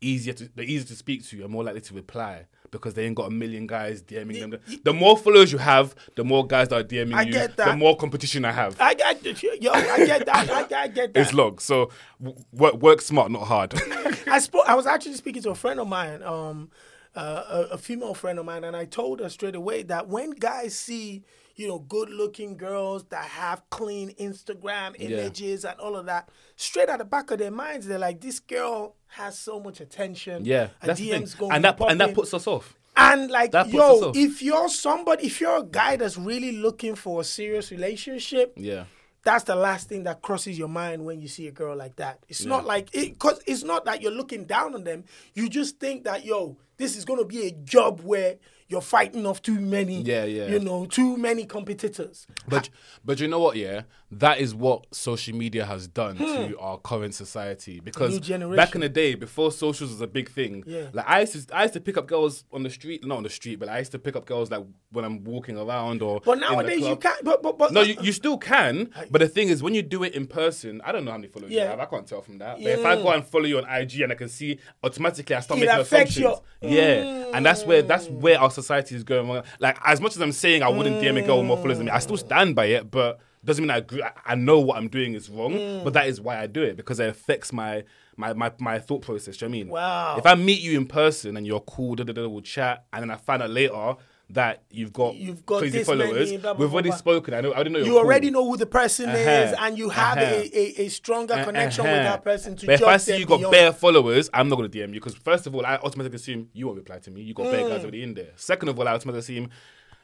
[0.01, 3.15] easier to the easier to speak to, you're more likely to reply because they ain't
[3.15, 4.59] got a million guys DMing them.
[4.83, 7.31] The more followers you have, the more guys that are DMing I you.
[7.33, 7.65] get that.
[7.71, 8.79] The more competition I have.
[8.79, 10.49] I got yo, I get that.
[10.49, 11.21] I, I get that.
[11.21, 11.59] It's long.
[11.59, 11.89] So
[12.21, 13.73] w- work, work smart, not hard.
[14.27, 14.63] I spoke.
[14.67, 16.71] I was actually speaking to a friend of mine, um,
[17.15, 20.31] uh, a, a female friend of mine, and I told her straight away that when
[20.31, 21.23] guys see,
[21.61, 26.97] you know, good-looking girls that have clean Instagram images and all of that, straight at
[26.97, 30.89] the back of their minds, they're like, "This girl has so much attention." yeah, and
[30.89, 31.21] that's the thing.
[31.23, 32.75] DMs going and that and that puts us off.
[32.97, 36.51] And like, That puts us yo, if you're somebody, if you're a guy that's really
[36.51, 38.83] looking for a serious relationship, Yeah.
[39.23, 42.19] that's the last thing that crosses your mind when you see a girl like that.
[42.27, 45.05] It's not like it cause it's not that you're looking down on them.
[45.35, 49.41] You just think that yo, this is gonna be a job where you're fighting off
[49.41, 50.47] too many Yeah, yeah.
[50.47, 52.25] you know, too many competitors.
[52.47, 52.69] But
[53.03, 53.57] but you know what?
[53.57, 57.81] Yeah, that is what social media has done to our current society.
[57.81, 58.15] Because Hmm.
[58.15, 58.55] New generation.
[58.55, 60.87] back in the day, before socials was a big thing, Yeah.
[60.93, 63.23] like I used to I used to pick up girls on the street, not on
[63.23, 66.21] the street, but I used to pick up girls like when I'm walking around or.
[66.23, 69.49] But nowadays you can't but but, but No, you, you still can, but the thing
[69.49, 71.79] is, when you do it in person, I don't know how many followers you have.
[71.81, 72.55] I can't tell from that.
[72.57, 75.41] But if I go and follow you on IG and I can see automatically, I
[75.41, 76.41] start It making affects assumptions.
[76.61, 79.27] your- Yeah, and that's where that's where our society is going.
[79.27, 79.43] wrong.
[79.59, 81.85] Like as much as I'm saying I wouldn't DM a girl with more followers than
[81.87, 82.89] me, I still stand by it.
[82.91, 84.03] But doesn't mean I agree.
[84.03, 85.83] I, I know what I'm doing is wrong, Mm.
[85.83, 87.83] but that is why I do it because it affects my.
[88.17, 89.37] My, my, my thought process.
[89.37, 89.69] Do you know what I mean?
[89.69, 90.15] Wow.
[90.17, 93.01] If I meet you in person and you're cool, da, da, da, we'll chat, and
[93.01, 93.95] then I find out later
[94.33, 96.31] that you've got You've got crazy this many, followers.
[96.33, 96.97] blah, blah, We've already blah.
[96.97, 97.33] spoken.
[97.33, 97.53] I know.
[97.53, 97.97] I didn't know you cool.
[97.99, 99.65] already know who the person is Uh-huh.
[99.65, 100.35] and you have Uh-huh.
[100.35, 102.03] a, a, a stronger connection with Uh-huh.
[102.03, 104.89] that person to But if I see you got bare followers, I'm not gonna DM
[104.93, 107.21] you because first of all, I automatically assume you won't reply to me.
[107.21, 107.69] You got bare Mm.
[107.69, 108.31] guys already in there.
[108.35, 109.49] Second of all, I automatically assume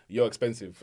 [0.09, 0.81] you're expensive.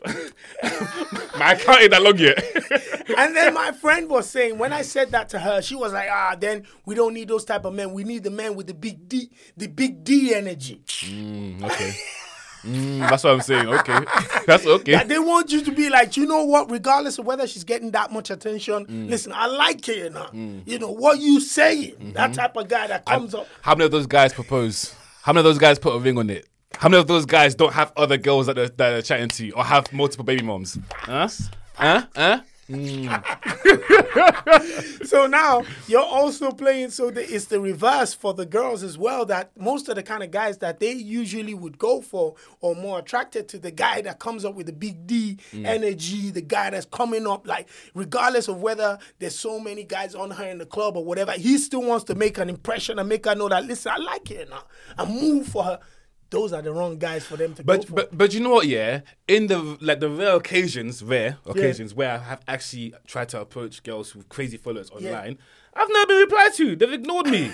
[1.37, 2.43] My account ain't that long yet.
[3.17, 6.09] And then my friend was saying, when I said that to her, she was like,
[6.11, 7.93] ah, then we don't need those type of men.
[7.93, 10.81] We need the men with the big D, the big D energy.
[11.63, 11.93] okay.
[12.65, 13.67] Mm, that's what I'm saying.
[13.67, 13.99] Okay,
[14.47, 14.93] that's okay.
[14.93, 17.91] That they want you to be like, you know what, regardless of whether she's getting
[17.91, 19.09] that much attention, Mm.
[19.09, 20.27] listen, I like it, you know.
[20.65, 22.11] You know, what you saying, Mm-hmm.
[22.13, 23.47] that type of guy that comes up.
[23.61, 24.93] How many of those guys propose?
[25.21, 26.47] How many of those guys put a ring on it?
[26.77, 29.51] How many of those guys don't have other girls that they're, that they're chatting to
[29.51, 30.77] or have multiple baby moms?
[30.93, 31.27] Huh?
[31.75, 32.05] Huh?
[32.15, 32.41] Huh?
[35.05, 36.89] So now you're also playing.
[36.89, 39.25] So the, it's the reverse for the girls as well.
[39.25, 42.99] That most of the kind of guys that they usually would go for or more
[42.99, 45.65] attracted to the guy that comes up with the big D Mm.
[45.65, 50.31] energy, the guy that's coming up like regardless of whether there's so many guys on
[50.31, 53.25] her in the club or whatever, he still wants to make an impression and make
[53.25, 54.63] her know that listen, I like her now.
[54.97, 55.79] I move for her.
[56.35, 57.93] Those are the wrong guys for them to go But for.
[57.93, 58.67] but but you know what?
[58.67, 63.39] Yeah, in the like the rare occasions, rare occasions where I have actually tried to
[63.41, 65.37] approach girls with crazy followers online,
[65.75, 66.75] I've never been replied to.
[66.75, 67.51] They've ignored me.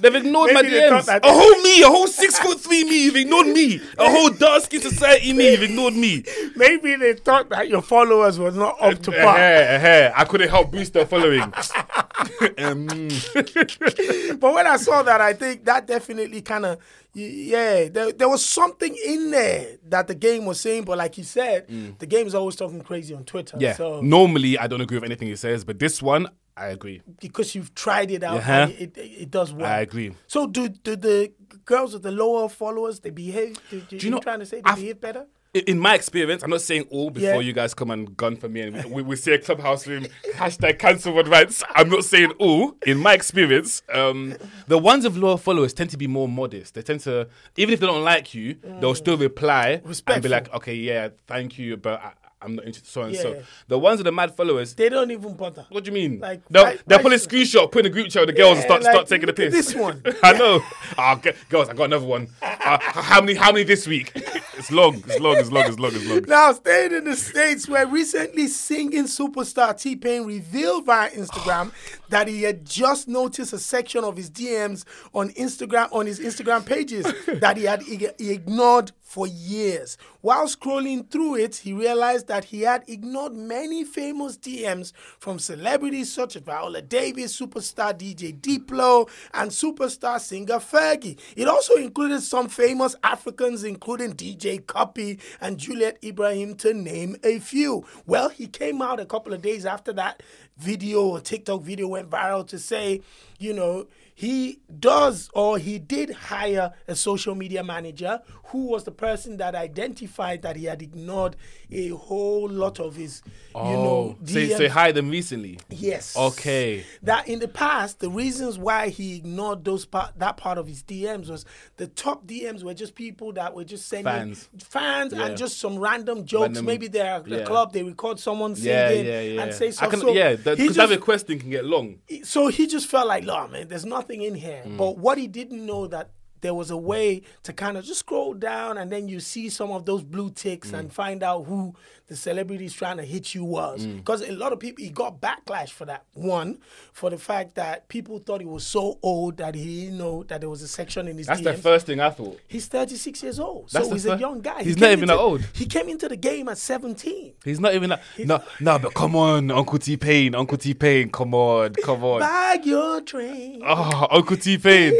[0.00, 1.06] They've ignored my Maybe they thought DMs.
[1.06, 3.04] that- A whole me, a whole six foot three me.
[3.04, 3.80] You've ignored me.
[3.96, 5.52] A whole dark skin society me.
[5.52, 6.24] You've ignored me.
[6.56, 9.36] Maybe they thought that your followers was not up to Eh, par.
[9.38, 10.12] eh, eh.
[10.16, 11.42] I couldn't help boost their following.
[11.42, 12.86] um,
[14.40, 16.78] But when I saw that, I think that definitely kind of,
[17.14, 20.84] yeah, there, there was something in there that the game was saying.
[20.84, 21.66] But like you said,
[21.98, 23.56] the game is always talking crazy on Twitter.
[23.56, 23.60] Mm.
[23.60, 23.74] yeah.
[23.74, 27.00] So Normally, I don't agree with anything he says, but this one, I agree.
[27.20, 28.52] because you've tried it out, Uh-huh.
[28.52, 29.66] and it, it, it does work.
[29.68, 30.14] I agree.
[30.26, 31.32] So do do the
[31.64, 33.58] girls with the lower followers they behave?
[33.70, 35.26] Do, do, you know, trying to say they I've- behave better?
[35.54, 37.40] In- my experience, I'm not saying all before Yeah.
[37.40, 40.78] you guys come and gun for me and we, we, see a clubhouse room, hashtag
[40.78, 41.62] cancel advance.
[41.74, 42.74] I'm not saying all.
[42.86, 44.34] In my experience, um,
[44.66, 46.72] the ones with lower followers tend to be more modest.
[46.72, 50.50] They tend to, even if they don't like you, they'll still reply and be like,
[50.54, 52.12] okay, yeah, thank you, but I,
[52.44, 53.34] I'm not interested, so and so.
[53.34, 53.42] Yeah.
[53.68, 55.66] The ones with the mad followers, They don't even bother.
[55.70, 56.20] what do you mean?
[56.20, 58.40] Like, they'll why- they'll why pull a screenshot, put in a group chat with the
[58.40, 59.52] girls and Yeah, start like, start taking the piss.
[59.52, 60.02] this one.
[60.22, 60.60] I know.
[60.98, 62.28] Ah, girls, I got another one.
[62.42, 63.34] Uh, how many?
[63.34, 64.12] How many this week?
[64.56, 64.96] It's long.
[65.06, 65.36] It's long.
[65.38, 65.64] It's long.
[65.66, 65.92] It's long.
[65.94, 66.22] It's long.
[66.28, 71.72] Now, staying in the States, where recently singing superstar T Pain revealed via Instagram
[72.10, 76.64] that he had just noticed a section of his DMs on Instagram, on his Instagram
[76.64, 77.06] pages,
[77.40, 79.98] that he had he ignored for years.
[80.22, 86.10] While scrolling through it, he realized that he had ignored many famous DMs from celebrities
[86.10, 91.18] such as Viola Davis, superstar DJ Diplo, and superstar singer Fergie.
[91.36, 97.38] It also included some famous Africans, including DJ Cuppy and Juliet Ibrahim, to name a
[97.38, 97.84] few.
[98.06, 100.22] Well, he came out a couple of days after that
[100.56, 103.02] video or TikTok video went viral to say,
[103.38, 103.86] you know,
[104.22, 109.56] he does or he did hire a social media manager who was the person that
[109.56, 111.34] identified that he had ignored
[111.72, 115.58] a whole lot of his, you oh, know, Oh, so, so he hired them recently.
[115.70, 116.16] Yes.
[116.16, 116.84] Okay.
[117.02, 120.84] That in the past, the reasons why he ignored those part that part of his
[120.84, 121.44] DMs was
[121.78, 124.04] the top DMs were just people that were just sending
[124.34, 124.48] Fans.
[124.62, 125.26] fans Yeah.
[125.26, 126.42] and just some random jokes.
[126.42, 127.44] Random- Maybe they're at the yeah.
[127.44, 129.90] club, they record someone singing Yeah, and say I stuff.
[129.90, 131.98] can, so yeah, that just- request can get long.
[132.22, 134.76] so he just felt like, "Look, man, there's nothing in here." Mm.
[134.76, 136.10] But what he didn't know that
[136.42, 139.70] there was a way to kind of just scroll down and then you see some
[139.72, 140.78] of those blue ticks Mm.
[140.78, 141.74] and find out who
[142.08, 143.86] the celebrities trying to hit you was.
[143.86, 143.96] Mm.
[143.96, 146.04] Because a lot of people he got backlash for that.
[146.12, 146.58] One,
[146.92, 150.40] for the fact that people thought he was so old that he didn't know that
[150.40, 152.38] there was a section in his That's the first thing I thought.
[152.48, 153.70] He's 36 years old.
[153.70, 154.62] That's so he's a young guy.
[154.62, 155.40] he's He not even into- that old.
[155.54, 157.32] He came into the game at 17.
[157.44, 158.02] He's not even that.
[158.18, 162.20] No, no, but come on, Uncle T Pain, Uncle T Pain, come on, come on.
[162.20, 163.62] Bag your train.
[163.64, 164.92] Oh, Uncle T Pain,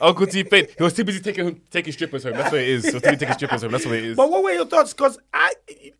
[0.00, 0.66] Uncle T Pain.
[0.76, 2.32] He was too busy taking taking strippers home.
[2.34, 2.84] That's what it is.
[2.84, 3.72] He was too busy taking strippers home.
[3.72, 4.16] That's what it is.
[4.16, 4.92] But what were your thoughts?
[4.92, 5.52] Because I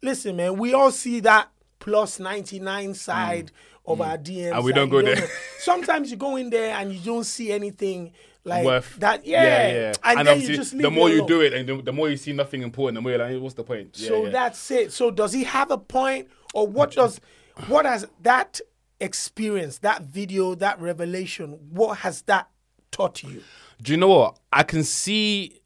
[0.02, 0.57] listen, man.
[0.59, 3.52] We all see that plus ninety nine side
[3.87, 4.57] of our DMs, Mm.
[4.57, 5.16] And we don't go there.
[5.16, 5.26] know.
[5.59, 9.26] Sometimes you go in there and you don't see anything like Worth that.
[9.26, 11.28] Yeah, And, And, then you just leave the more you alone.
[11.28, 13.54] do it, and the, the more you see nothing important, the more you're like, what's
[13.54, 13.90] the point?
[13.98, 14.30] Yeah, so yeah.
[14.30, 14.92] that's it.
[14.92, 17.20] So does he have a point, or what does
[17.68, 18.61] what has that
[19.00, 21.59] experience, that video, that revelation?
[21.70, 22.48] What has that
[22.90, 23.42] taught you?
[23.85, 24.38] Do you know what?
[24.53, 25.61] I can see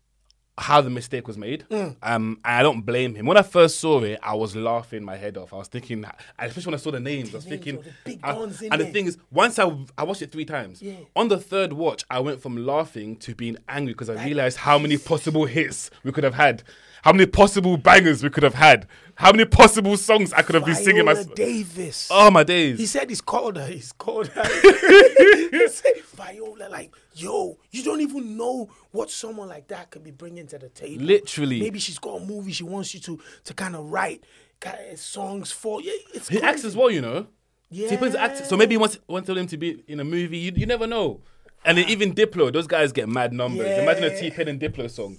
[0.59, 1.65] how the mistake was made.
[1.71, 1.95] Mm.
[2.03, 3.27] Um, and I don't blame him.
[3.27, 5.53] When I first saw it, I was laughing my head off.
[5.53, 6.05] I was thinking,
[6.37, 7.85] especially when I saw the names, I was names, thinking.
[8.05, 8.33] the I-
[8.73, 10.83] and the thing is, once I I watched it three times.
[10.83, 10.95] Yeah.
[11.15, 14.79] On the third watch, I went from laughing to being angry because I realized how
[14.81, 16.65] many possible hits we could have had.
[17.03, 18.87] How many possible bangers we could have had?
[19.15, 21.05] How many possible songs I could have been singing?
[21.05, 22.09] My, Davis.
[22.11, 22.79] oh my days!
[22.79, 23.67] He said he's called her.
[23.67, 24.45] He's called her.
[25.51, 30.13] he said, Viola, like, yo, you don't even know what someone like that could be
[30.13, 31.05] bringing to the table.
[31.05, 31.61] Literally.
[31.61, 34.25] Maybe she's got a movie she wants you to to kind of write
[34.65, 35.81] uh, songs for.
[35.83, 37.27] Yeah, it's He acts as well, you know.
[37.71, 37.91] Yeah.
[37.91, 38.45] He plays actor.
[38.45, 40.39] So maybe he wants wanted him to be in a movie.
[40.39, 41.21] You, you never know.
[41.65, 43.67] And then even Diplo, those guys get mad numbers.
[43.79, 45.17] Imagine a T Pain and Diplo song.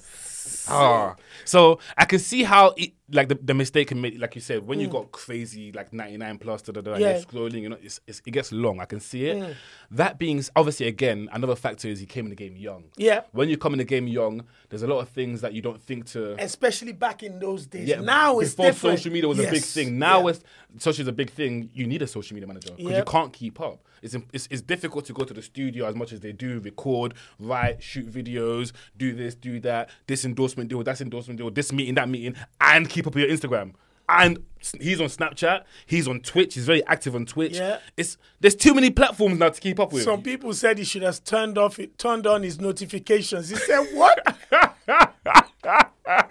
[0.68, 4.42] Ah, so I can see how it, like the, the mistake can make, like you
[4.42, 7.00] said, when you got crazy like ninety nine plus, da, da, da, Mm.
[7.00, 7.10] Yeah.
[7.18, 8.80] you're scrolling, you know, it's, it's, it gets long.
[8.80, 9.38] I can see it.
[9.38, 9.56] Mm.
[9.92, 12.86] That being obviously again another factor is he came in the game young.
[12.98, 13.22] Yeah.
[13.32, 15.82] When you come in the game young, there's a lot of things that you don't
[15.82, 16.36] think to.
[16.44, 17.88] Especially back in those days.
[17.88, 18.98] Yeah, now it's before different.
[19.00, 19.98] social media was a big thing.
[20.00, 20.30] Now Yeah.
[20.30, 20.44] it's
[20.78, 21.70] social is a big thing.
[21.74, 23.80] You need a social media manager because you can't keep up.
[24.02, 27.16] It's, it's it's difficult to go to the studio as much as they do, record,
[27.38, 31.96] write, shoot videos, do this, do that, this endorsement deal, that's endorsement deal, this meeting,
[31.96, 33.74] that meeting, and keep up with your Instagram.
[34.08, 34.44] And
[34.82, 35.66] he's on Snapchat.
[35.86, 36.56] He's on Twitch.
[36.56, 37.58] He's very active on Twitch.
[37.58, 37.78] Yeah.
[37.96, 40.04] It's there's too many platforms now to keep up with.
[40.04, 43.50] Some people said he should have turned off it, turned on his notifications.
[43.50, 44.20] He said, "What?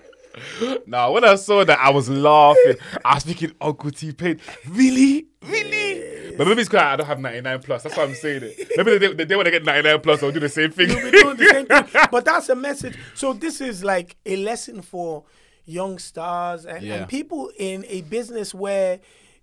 [0.86, 2.76] Now, when I saw that, I was laughing.
[3.04, 6.34] I was thinking, Uncle T Pain, really, really.
[6.36, 7.82] But maybe it's because I don't have 99 plus.
[7.82, 8.68] That's why I'm saying it.
[8.76, 10.90] Maybe the day, the day when I get 99 plus, I'll do the same thing.
[10.90, 12.06] You'll be doing the same thing.
[12.10, 12.96] But that's a message.
[13.14, 15.24] So this is like a lesson for
[15.68, 16.94] young stars and, Yeah.
[16.94, 19.00] and people in a business where,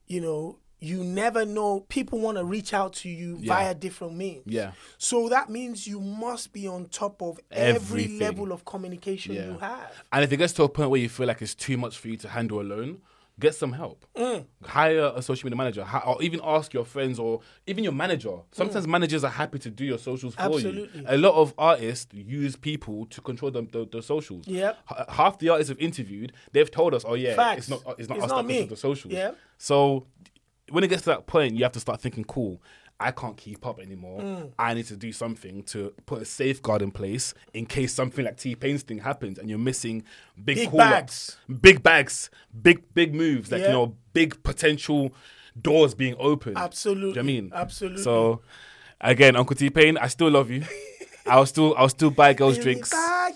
[0.08, 1.82] you know, you never know.
[1.88, 3.54] People want to reach out to you Yeah.
[3.54, 4.44] via different means.
[4.46, 4.72] Yeah.
[4.98, 9.46] So that means you must be on top of every level of communication Yeah.
[9.46, 9.92] you have.
[10.12, 12.08] And if it gets to a point where you feel like it's too much for
[12.10, 13.02] you to handle alone,
[13.40, 14.06] get some help.
[14.16, 14.46] Mm.
[14.64, 18.38] Hire a social media manager, or even ask your friends or even your manager.
[18.52, 20.56] Sometimes managers are happy to do your socials for Mm.
[20.56, 21.00] Absolutely.
[21.02, 21.06] you.
[21.10, 24.48] A lot of artists use people to control the, the, the socials.
[24.48, 24.78] Yep.
[24.92, 27.58] H- half the artists have interviewed, they've told us, "Oh yeah, Facts.
[27.60, 28.64] it's not it's not It's us not that me.
[28.64, 29.32] the socials." Yeah.
[29.58, 30.08] So
[30.70, 32.62] when it gets to that point, you have to start thinking, "Cool."
[33.00, 34.22] I can't keep up anymore.
[34.22, 34.52] Mm.
[34.58, 38.38] I need to do something to put a safeguard in place in case something like
[38.38, 40.04] T Pain's thing happens and you're missing
[40.44, 42.30] big, Big call-ups, big bags,
[42.62, 43.68] big big moves, like Yeah.
[43.68, 45.14] you know, big potential
[45.62, 46.58] doors being opened.
[46.58, 47.02] Absolutely.
[47.02, 47.52] Do you know what I mean?
[47.54, 48.02] Absolutely.
[48.04, 48.42] So
[49.02, 50.64] again, Uncle T Pain, I still love you.
[51.28, 52.92] I'll still I'll still buy girls drinks.
[52.92, 53.32] Buy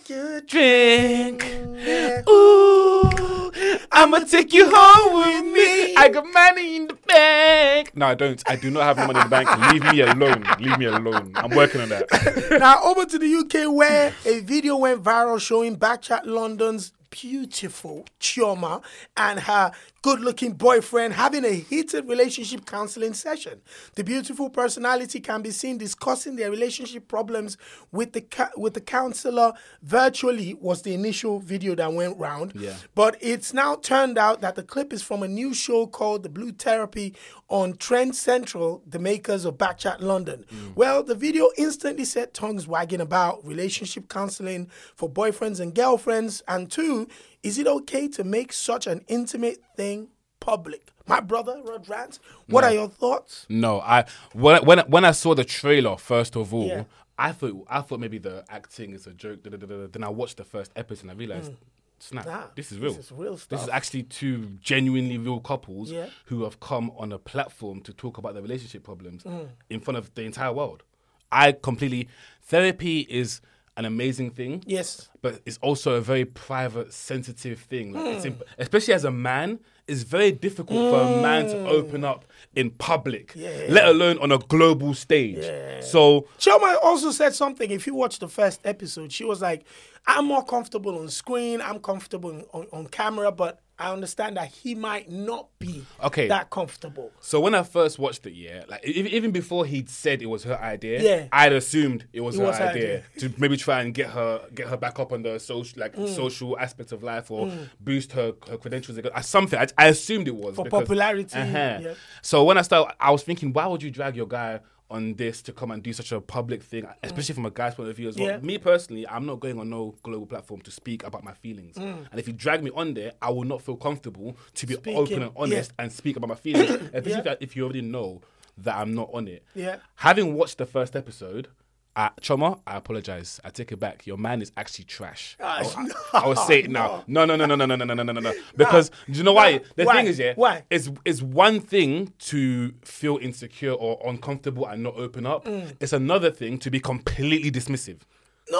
[0.46, 1.44] Drink.
[1.76, 2.22] Yeah.
[2.30, 3.52] Ooh,
[3.92, 5.96] I'ma take you home with me.
[5.96, 7.96] I got money in the bank.
[7.96, 8.42] No, I don't.
[8.48, 9.72] I do not have no money in the bank.
[9.72, 10.46] Leave me alone.
[10.60, 11.32] Leave me alone.
[11.36, 12.06] I'm working on that.
[12.60, 18.84] now over to the UK where a video went viral showing Backchat London's beautiful Chioma
[19.18, 23.62] and her good looking boyfriend having a heated relationship counseling session.
[23.96, 27.58] The beautiful personality can be seen discussing their relationship problems
[27.92, 32.54] with the ca- with the counselor virtually was the initial video that went round.
[32.56, 32.76] Yeah.
[32.96, 36.30] But it's now turned out that the clip is from a new show called The
[36.30, 37.16] Blue Therapy
[37.50, 40.46] on Trend Central, the makers of Backchat London.
[40.54, 40.76] Mm.
[40.76, 46.44] Well, the video instantly set tongues wagging about relationship counseling for boyfriends and girlfriends.
[46.48, 47.08] And two,
[47.44, 50.10] is it okay to make such an intimate thing
[50.40, 50.92] public?
[51.08, 53.46] My brother, Rod Rance, what are your thoughts?
[53.50, 56.84] No, I when when when I saw the trailer first of all, Yeah.
[57.18, 59.44] I thought I thought maybe the acting is a joke.
[59.44, 59.88] da, da, da.
[59.92, 61.52] Then I watched the first episode and I realized,
[62.00, 62.94] snap, Nah, this is real.
[62.94, 63.50] this is real stuff.
[63.50, 66.10] This is actually two genuinely real couples Yeah.
[66.26, 69.50] who have come on a platform to talk about their relationship problems Mm.
[69.70, 70.84] in front of the entire world.
[71.32, 72.08] I completely
[72.44, 73.42] therapy is
[73.80, 75.10] an amazing thing Yes.
[75.22, 77.86] but it's also a very private, sensitive thing.
[77.94, 78.10] Like Hmm.
[78.16, 82.26] it's imp- especially as a man, it's very difficult for a man to open up
[82.56, 83.40] in public, Hmm.
[83.42, 83.66] Yeah.
[83.78, 85.44] let alone on a global stage.
[85.84, 87.72] So Chioma also said something.
[87.72, 89.62] If you watch the first episode, she was like,
[90.06, 91.62] "I'm more comfortable on screen.
[91.62, 96.28] I'm comfortable on, on camera, but I understand that he might not be Okay.
[96.28, 100.26] that comfortable." So when I first watched it, yeah, like even before he'd said it
[100.28, 101.28] was her idea, Yeah.
[101.32, 104.42] I'd assumed it was It her was her idea, to maybe try and get her
[104.54, 106.14] get her back up on the social like Mm.
[106.16, 109.00] social aspects of life or boost her her credentials.
[109.22, 111.80] Something I, I assumed it was For because- popularity, Uh-huh.
[111.82, 111.94] yeah.
[112.22, 114.60] So when I started, I was thinking, why would you drag your guy?
[114.92, 117.90] On this to come and do such a public thing, especially from a guy's point
[117.90, 118.28] of view as well.
[118.28, 118.32] Mm.
[118.32, 118.38] Yeah.
[118.40, 121.76] Me personally, I'm not going on no global platform to speak about my feelings.
[121.76, 122.08] Mm.
[122.10, 124.98] And if you drag me on there, I will not feel comfortable to be Speaking,
[124.98, 125.84] open and honest yeah.
[125.84, 126.72] and speak about my feelings.
[126.94, 127.32] Especially Yeah.
[127.34, 128.22] if, if you already know
[128.58, 129.44] that I'm not on it.
[129.54, 129.78] Yeah.
[129.98, 131.50] Having watched the first episode,
[131.96, 133.42] uh, Chioma, I apologize.
[133.44, 134.08] I take it back.
[134.08, 135.36] Your man is actually trash.
[135.44, 137.04] I, will- I will say it now.
[137.08, 138.34] No, no, no, no, no, no, no, no, no, no, no.
[138.56, 139.54] Because do you know why?
[139.58, 139.60] No.
[139.76, 139.96] The Why?
[139.98, 140.64] thing is, yeah, Why?
[140.70, 145.46] It's it's one thing to feel insecure or uncomfortable and not open up.
[145.46, 145.76] Mm.
[145.80, 148.00] It's another thing to be completely dismissive.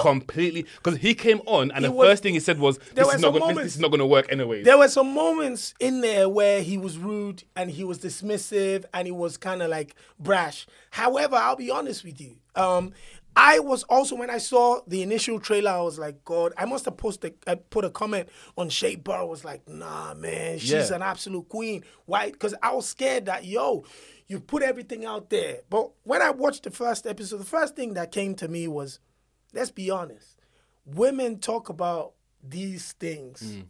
[0.02, 3.12] Completely, because he came on and He the was- first thing he said was, "This
[3.12, 5.74] is not, gonna, moments- this is not going to work anyways." There were some moments
[5.80, 9.68] in there where he was rude and he was dismissive and he was kind of
[9.68, 10.68] like brash.
[10.92, 12.36] However, I'll be honest with you.
[12.54, 12.92] Um,
[13.36, 16.84] I was also when I saw the initial trailer, I was like, God, I must
[16.84, 18.28] have posted, I put a comment
[18.58, 19.24] on Shay Burr.
[19.24, 20.96] Was like, Nah, man, she's Yeah.
[20.96, 21.84] an absolute queen.
[22.06, 22.30] Why?
[22.30, 23.84] Because I was scared that yo,
[24.26, 25.60] you put everything out there.
[25.70, 28.98] But when I watched the first episode, the first thing that came to me was,
[29.54, 30.36] let's be honest,
[30.84, 32.12] women talk about
[32.42, 33.64] these things Mm.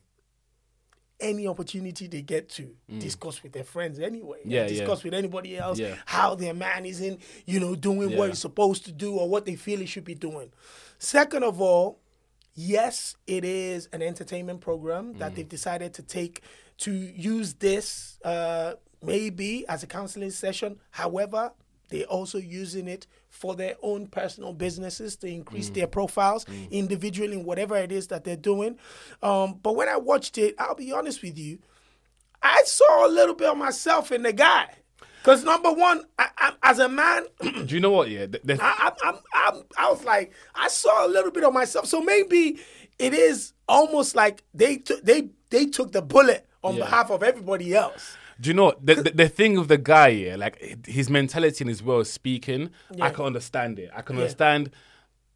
[1.21, 4.39] Any opportunity they get to discuss with their friends anyway.
[4.47, 4.51] Mm.
[4.51, 5.11] Yeah, discuss yeah.
[5.11, 5.97] with anybody else Yeah.
[6.07, 8.27] how their man isn't, you know, doing what Yeah.
[8.29, 10.51] he's supposed to do or what they feel he should be doing.
[10.99, 12.01] Second of all,
[12.55, 15.19] yes, it is an entertainment program Mm.
[15.19, 16.43] that they've decided to take
[16.79, 20.79] to use this uh, maybe as a counseling session.
[20.91, 21.53] However,
[21.91, 25.75] they're also using it for their own personal businesses to increase Mm.
[25.75, 28.77] their profiles individually in whatever it is that they're doing.
[29.23, 31.59] Um, but when I watched it, I'll be honest with you,
[32.43, 34.67] I saw a little bit of myself in the guy.
[35.23, 37.27] Because number one, I, I, as a man,
[37.67, 38.09] do you know what?
[38.09, 41.45] Yeah, the, the, I, I, I, I, I was like, I saw a little bit
[41.45, 41.87] of myself.
[41.87, 42.59] So maybe
[42.99, 46.85] it is almost like they took they they took the bullet on Yeah.
[46.85, 48.17] behalf of everybody else.
[48.41, 48.85] Do you know what?
[48.87, 50.09] the, the the thing with the guy?
[50.09, 52.71] Yeah, like his mentality and his way of speaking,
[53.01, 53.91] I can understand it.
[53.95, 54.71] I can understand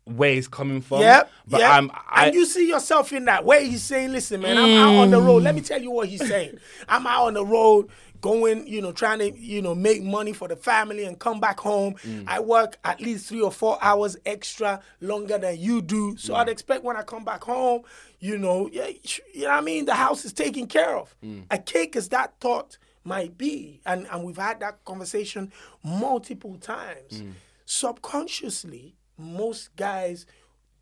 [0.05, 1.01] where he's coming from.
[1.01, 1.77] Yeah, but yeah.
[1.77, 3.69] I'm I, and you see yourself in that way.
[3.69, 5.43] He's saying, "Listen, man, I'm out on the road.
[5.43, 6.59] Let me tell you what he's saying.
[6.89, 7.89] I'm out on the road,
[8.21, 11.61] going, you know, trying to, you know, make money for the family and come back
[11.61, 11.95] home.
[12.07, 12.25] Mm.
[12.27, 16.17] I work at least three or four hours extra longer than you do.
[16.17, 16.37] So Mm.
[16.39, 17.83] I'd expect when I come back home,
[18.21, 18.89] you know, yeah,
[19.35, 19.85] you know what I mean.
[19.85, 21.15] The house is taken care of.
[21.25, 21.45] Mm.
[21.51, 25.53] A cake is that thought might be, and and we've had that conversation
[25.83, 27.23] multiple times.
[27.23, 27.33] Mm.
[27.67, 30.27] Subconsciously, most guys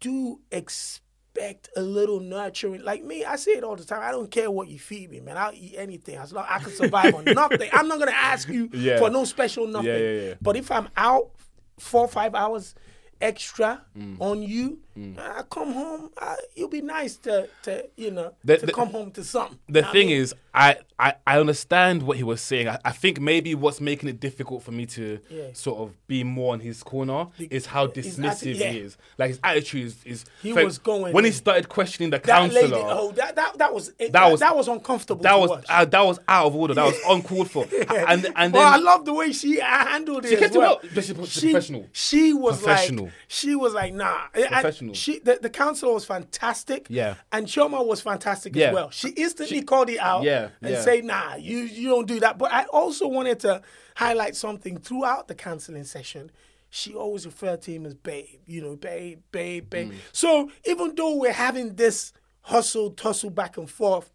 [0.01, 2.83] do expect a little nurturing.
[2.83, 4.01] Like me, I say it all the time.
[4.03, 5.37] I don't care what you feed me, man.
[5.37, 7.69] I'll eat anything as long as I can survive on nothing.
[7.73, 8.99] I'm not gonna ask you Yeah.
[8.99, 9.89] for no special nothing.
[9.89, 10.35] yeah, yeah.
[10.41, 11.31] But if I'm out
[11.79, 12.75] four or five hours
[13.23, 14.17] extra Mm.
[14.21, 14.79] on you,
[15.19, 16.11] I come home.
[16.19, 19.59] I, it'll be nice to to you know The- to the- come home to something.
[19.69, 20.17] the what I thing mean?
[20.19, 22.69] is, I, I I understand what he was saying.
[22.69, 25.45] I, I think maybe what's making it difficult for me to Yeah.
[25.55, 28.71] sort of be more on his corner is how dismissive yeah.
[28.71, 28.99] he is.
[29.19, 29.97] Like his attitude is.
[30.05, 32.63] is He fa- was going when he started questioning the that counselor.
[32.63, 35.23] lady, oh, that that that was that, That was that was uncomfortable.
[35.23, 36.75] that was uh, that was out of order.
[36.75, 37.65] That was uncalled for.
[37.89, 40.31] And and then well, I love the way she handled it.
[40.31, 40.81] She kept it well.
[40.83, 41.03] well.
[41.03, 41.87] She- professional.
[41.93, 43.05] She was Professional.
[43.07, 44.29] like, She was like, nah.
[44.33, 44.95] Professional.
[44.95, 46.87] She the, the counselor was fantastic.
[46.89, 47.15] Yeah.
[47.33, 48.69] And Chioma was fantastic Yeah.
[48.69, 48.91] as well.
[48.91, 50.81] She instantly called it out Yeah, and yeah.
[50.81, 52.39] say, nah, you you don't do that.
[52.39, 53.63] But I also wanted to
[53.97, 56.31] highlight something throughout the counseling session.
[56.71, 59.93] She always referred to him as babe, you know, babe, babe, babe.
[59.93, 59.97] Mm.
[60.13, 64.11] So even though we're having this hustle, tussle back and forth,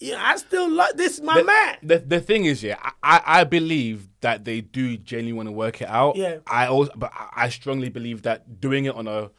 [0.00, 1.76] yeah, I still love this is my the, man.
[1.82, 5.80] The, the thing is, yeah, I, I believe that they do genuinely want to work
[5.80, 6.16] it out.
[6.16, 6.38] Yeah.
[6.46, 9.30] I also, but I strongly believe that doing it on a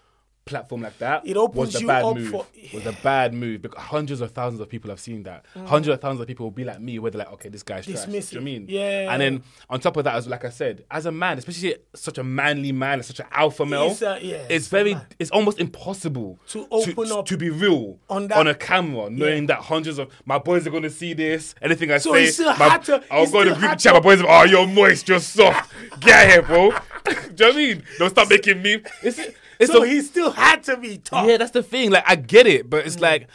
[0.50, 2.30] platform like that It opens was a you bad up move.
[2.32, 5.46] for- Was a bad move because hundreds of thousands of people have seen that.
[5.56, 5.66] Mm.
[5.68, 7.86] Hundreds of thousands of people will be like me, where they're like, okay, this guy's
[7.86, 8.06] trash.
[8.06, 8.66] Do you know what I mean?
[8.68, 9.12] Yeah.
[9.14, 12.18] And then on top of that, as like I said, as a man, especially such
[12.18, 15.06] a manly man, such an alpha male, It's a- yeah, it's very, man.
[15.20, 19.46] it's almost impossible To open up to be real on that, on, a camera, knowing
[19.48, 21.56] that hundreds of my boys are going to see this.
[21.62, 23.94] Anything I So say, still my, to- I'll go to the group chat.
[23.94, 25.72] My boys, are, oh, you're moist, you're soft.
[26.00, 26.72] Get here, bro.
[27.06, 27.84] Do you know what I mean?
[27.98, 28.82] Don't start making me.
[29.04, 29.20] It's,
[29.68, 31.28] So a- he still had to be tough.
[31.28, 31.92] yeah, that's the thing.
[31.92, 32.88] Like I get it, but Mm.
[32.88, 33.28] it's like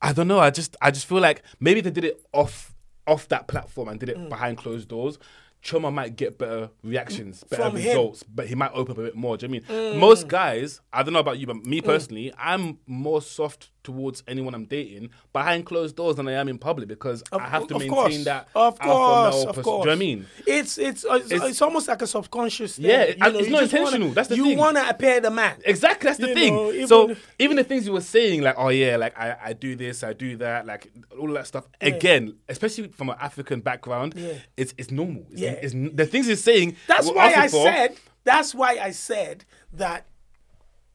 [0.00, 0.38] I don't know.
[0.40, 2.74] I just I just feel like maybe they did it off
[3.06, 4.12] off that platform and did Mm.
[4.26, 5.18] it behind closed doors.
[5.64, 7.82] Chioma might get better reactions, better From him.
[7.84, 7.88] Mm.
[7.88, 9.36] results, but he might open up a bit more.
[9.36, 9.98] Do you know what I mean?
[10.00, 14.54] Most guys, I don't know about you, but me personally, I'm more soft towards anyone
[14.54, 17.80] I'm dating behind closed doors than I am in public because I have to of
[17.80, 18.24] maintain course.
[18.24, 18.48] that.
[18.54, 19.64] Of alpha course, male of course.
[19.64, 20.26] Do you know what I mean?
[20.46, 22.84] It's uh, it's it's, it's, almost like a subconscious thing.
[22.86, 24.58] Yeah, you know, it's you not just wanna- intentional, that's the you thing.
[24.58, 25.56] want to appear the man.
[25.64, 26.54] Exactly, that's the You thing.
[26.54, 29.52] know, even- so even the things you were saying, like, oh yeah, like I, I
[29.52, 31.66] do this, I do that, like all that stuff.
[31.80, 34.34] Again, especially from an African background, Yeah.
[34.56, 35.26] it's it's normal.
[35.30, 35.52] It's, Yeah.
[35.52, 36.76] it's, the things he's saying.
[36.86, 37.96] That's why I for- said.
[38.24, 40.06] That's why I said that.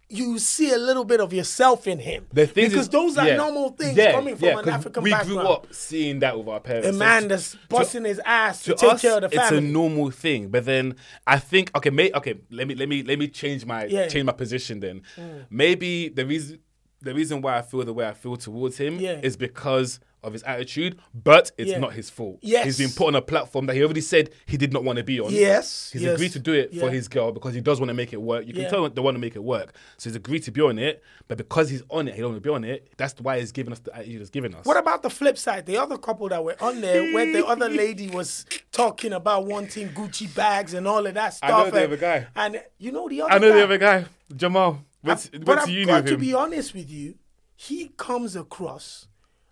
[0.10, 3.28] You see a little bit of yourself in him The things because is- those are
[3.28, 3.36] yeah.
[3.36, 5.40] normal things Yeah, coming from yeah, an African we background.
[5.42, 6.88] grew up seeing that with our parents.
[6.88, 9.58] a man to- that's busting his ass to, to take us, care of the family.
[9.58, 10.48] it's a normal thing.
[10.48, 10.96] But then
[11.26, 13.86] I think okay, may, okay, let me let me let me change my.
[13.86, 14.10] Mm.
[14.10, 14.80] change my position.
[14.80, 15.02] Then
[15.50, 16.60] maybe the reason
[17.02, 20.44] the reason why I feel the way I feel towards him is because of his
[20.44, 21.80] attitude, but it's Yeah.
[21.80, 22.40] not his fault.
[22.42, 22.66] Yes.
[22.66, 25.04] he's been put on a platform that he already said he did not want to
[25.04, 25.32] be on.
[25.32, 27.94] Yes, he's yes, agreed to do it for his girl because he does want to
[27.94, 28.46] make it work.
[28.46, 28.70] You can Yeah.
[28.70, 31.02] tell they want to make it work, so he's agreed to be on it.
[31.28, 32.88] But because he's on it, he don't want to be on it.
[32.98, 34.66] That's why he's giving us the attitude he's giving us.
[34.66, 35.66] What about the flip side?
[35.66, 39.90] The other couple that were on there, where the other lady was talking about wanting
[39.90, 41.50] Gucci bags and all of that stuff.
[41.50, 42.28] I know the other guy.
[42.36, 43.56] And you know the other I know guy.
[43.58, 44.06] the other guy,
[44.36, 44.84] Jamal.
[45.02, 47.16] What's, but what's I've got to be honest with you.
[47.56, 49.08] He comes across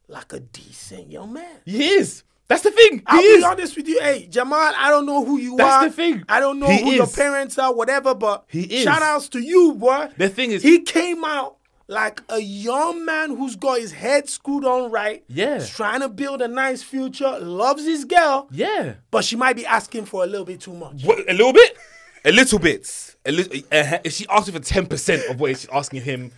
[0.08, 1.58] like a decent young man.
[1.66, 2.24] He is.
[2.48, 3.00] That's the thing.
[3.00, 3.38] He I'll is.
[3.38, 4.00] be honest with you.
[4.00, 5.90] Hey, Jamal, I don't know who you That's are.
[5.90, 6.24] the thing.
[6.30, 8.84] I don't know He who your parents are, whatever, but He is.
[8.84, 10.10] shout outs to you, boy.
[10.18, 14.64] The thing is- he came out like a young man who's got his head screwed
[14.66, 15.24] on right.
[15.28, 15.56] Yeah.
[15.56, 18.94] He's trying to build a nice future, loves his girl, Yeah.
[19.10, 21.04] but she might be asking for a little bit too much.
[21.04, 21.78] What, a little bit?
[22.26, 23.16] A little bit.
[23.26, 23.56] A little.
[23.72, 26.32] Uh, if she asks for ten percent of what she's asking him,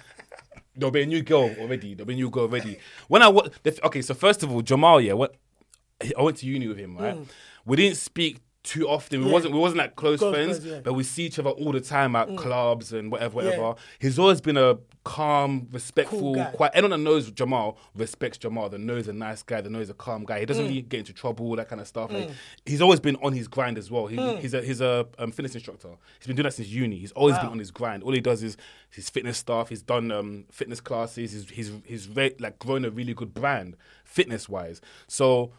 [0.77, 1.93] there'll be a new girl already.
[1.95, 2.77] There'll be a new girl already.
[3.07, 5.35] When I wa- the, okay, so first of all, Jamal, yeah, what
[6.17, 7.15] I went to uni with him, right?
[7.15, 7.25] Mm.
[7.65, 9.23] We didn't speak too often.
[9.23, 10.79] We wasn't we wasn't like close, Close friends, friends, yeah.
[10.83, 13.61] but we see each other all the time at clubs and whatever, whatever.
[13.61, 13.73] Yeah.
[13.99, 16.51] He's always been a calm, respectful, guy.
[16.53, 16.71] quite.
[16.73, 18.67] Anyone that knows Jamal respects Jamal.
[18.67, 19.61] That knows a nice guy.
[19.61, 20.39] That knows a calm guy.
[20.41, 20.69] He doesn't Mm.
[20.69, 22.11] really get into trouble, that kind of stuff.
[22.11, 22.29] Like,
[22.65, 24.07] he's always been on his grind as well.
[24.07, 25.89] He, He's a he's a um, fitness instructor.
[26.19, 26.97] He's been doing that since uni.
[26.97, 28.03] He's always been on his grind.
[28.03, 28.57] All he does is
[28.89, 29.69] his fitness stuff.
[29.69, 31.31] He's done um, fitness classes.
[31.31, 34.81] He's he's he's re- like grown a really good brand fitness wise.
[35.07, 35.53] So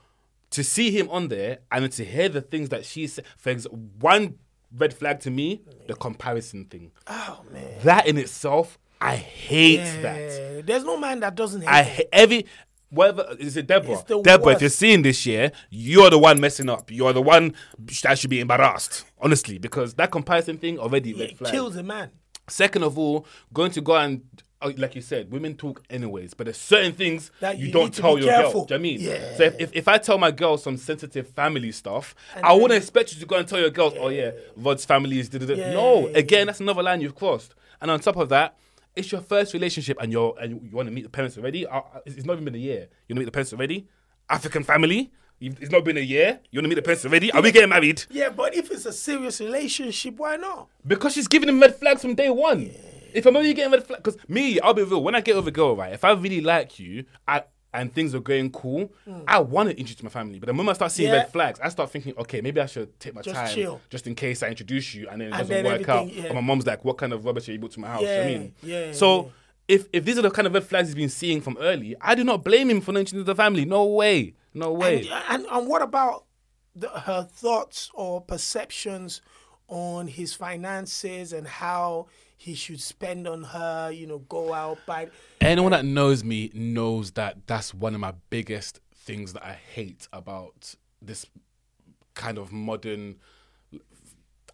[0.51, 3.81] to see him on there and to hear the things that she said, for example,
[4.01, 4.39] one
[4.77, 6.93] red flag to me, the comparison thing.
[7.07, 7.75] Oh man.
[7.85, 10.67] That in itself, I hate that.
[10.67, 11.89] There's no man that doesn't hate I that.
[11.89, 12.47] hate every
[12.91, 14.03] whatever is it Deborah?
[14.23, 16.91] Deborah, if you're seeing this year, you're the one messing up.
[16.91, 17.55] You're the one
[18.03, 21.53] that should be embarrassed, honestly, because that comparison thing already red flag.
[21.53, 22.11] kills a man.
[22.49, 24.23] Second of all, going to go and
[24.77, 28.19] like you said, women talk anyways, but there's certain things That you, you don't tell
[28.19, 28.65] your careful.
[28.65, 28.65] girl.
[28.67, 29.01] Do you know what I mean?
[29.01, 29.37] Yeah.
[29.37, 33.13] So if, if, if I tell my girl some sensitive family stuff, I wouldn't expect
[33.15, 35.29] you to go and tell your girls, oh yeah, Rod's family is.
[35.29, 37.55] da-da-da." Yeah, no, yeah, again, that's another line you've crossed.
[37.81, 38.57] And on top of that,
[38.97, 41.65] it's your first relationship, and you're and you want to meet the parents already.
[41.65, 42.89] Uh, uh, it's it's not even been a year.
[43.07, 43.87] You want to meet the parents already?
[44.29, 45.13] African family.
[45.41, 46.41] It's not been a year.
[46.51, 47.31] You want to meet the parents already?
[47.31, 48.03] Are we getting married?
[48.11, 50.67] Yeah, but if it's a serious relationship, why not?
[50.85, 52.73] Because she's giving him red flags from day one.
[53.15, 55.03] If I'm only getting red flags, because me, I'll be real.
[55.03, 57.45] When I get with a girl, right, if I really like you, I
[57.75, 59.21] and things are going cool, hmm.
[59.29, 60.39] I want to introduce my family.
[60.39, 61.11] But the moment I start seeing.
[61.11, 61.19] Yeah.
[61.19, 63.81] red flags, I start thinking, okay, maybe I should take my Just time, chill.
[63.91, 66.13] just in case I introduce you, and then it And doesn't then work out.
[66.13, 66.31] yeah.
[66.31, 68.01] Or my mom's like, what kind of rubbish are you brought to my house?
[68.03, 69.25] You know I mean, yeah, So.
[69.25, 69.29] yeah.
[69.69, 72.15] If, if these are the kind of red flags he's been seeing from early, I
[72.15, 73.67] do not blame him for not introducing the family.
[73.67, 74.33] No way.
[74.55, 75.07] No way.
[75.13, 76.25] And, and, and what about
[76.75, 79.21] the, her thoughts or perceptions
[79.69, 82.07] on his finances and how
[82.39, 83.91] he should spend on her.
[83.93, 85.09] You know, go out buy.
[85.41, 90.09] Anyone that knows me knows that that's one of my biggest things that I hate
[90.13, 91.27] about this
[92.15, 93.17] kind of modern.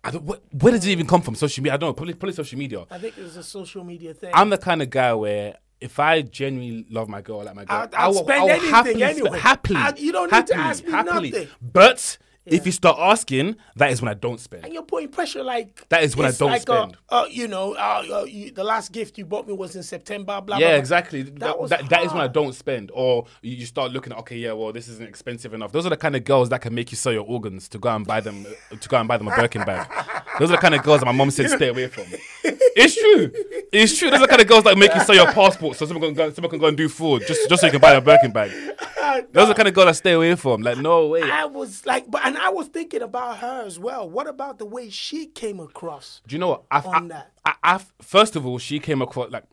[0.03, 1.35] I don't, where, where does it even come from?
[1.35, 1.74] Social media?
[1.74, 1.95] I don't know.
[1.95, 2.85] Probably, probably social media.
[2.91, 4.32] I think it was a social media thing.
[4.35, 7.76] I'm the kind of guy where if I genuinely love my girl, like my girl,
[7.78, 9.39] I'll- I'll spend anything happily, anyway.
[9.39, 11.30] happily, I- you don't need to ask me happily.
[11.30, 11.49] nothing.
[11.62, 14.65] But if you start asking, that is when I don't spend.
[14.65, 16.97] and you're putting pressure like That is when I don't like, spend.
[17.09, 19.83] Uh, uh, you know, uh, uh, you, the last gift you bought me was in
[19.83, 20.41] September.
[20.41, 20.69] Blah Yeah, blah.
[20.73, 20.79] blah.
[20.79, 21.23] exactly.
[21.23, 22.91] That, was that, that is when I don't spend.
[22.93, 25.73] Or you start looking at, okay, yeah, well, this isn't expensive enough.
[25.73, 27.89] Those are the kind of girls that can make you sell your organs to go
[27.95, 28.47] and buy them,
[28.79, 29.89] to go and buy them a Birkin bag.
[30.39, 32.05] Those are the kind of girls that my mom said stay away from.
[32.43, 33.31] It's true.
[33.73, 34.11] It's true.
[34.11, 36.15] Those are the kind of girls that make you sell your passport so someone can
[36.15, 38.33] go, someone can go and do fraud just, just so you can buy a Birkin
[38.33, 38.51] bag.
[39.33, 40.63] Those are the kind of girls that stay away from.
[40.63, 41.23] Like, no way.
[41.23, 44.09] I was like, but and I was thinking about her as well.
[44.09, 46.20] What about the way she came across?
[46.26, 46.64] Do you know what?
[46.70, 47.32] I've, on I, that.
[47.45, 49.45] I, I've, first of all, she came across like.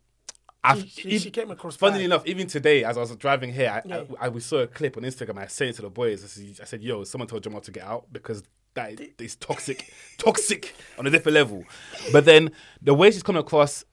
[0.76, 3.88] She- she- she came across Funnily enough, even today, as I was driving here, I,
[3.88, 4.04] Yeah.
[4.20, 5.40] I, I, we saw a clip on Instagram.
[5.40, 6.24] I said it to the boys.
[6.24, 8.44] I said, I "Yo, someone told Jamal to get out because
[8.76, 11.64] that is, is toxic, toxic on a different level."
[12.12, 13.86] But then the way she's coming across,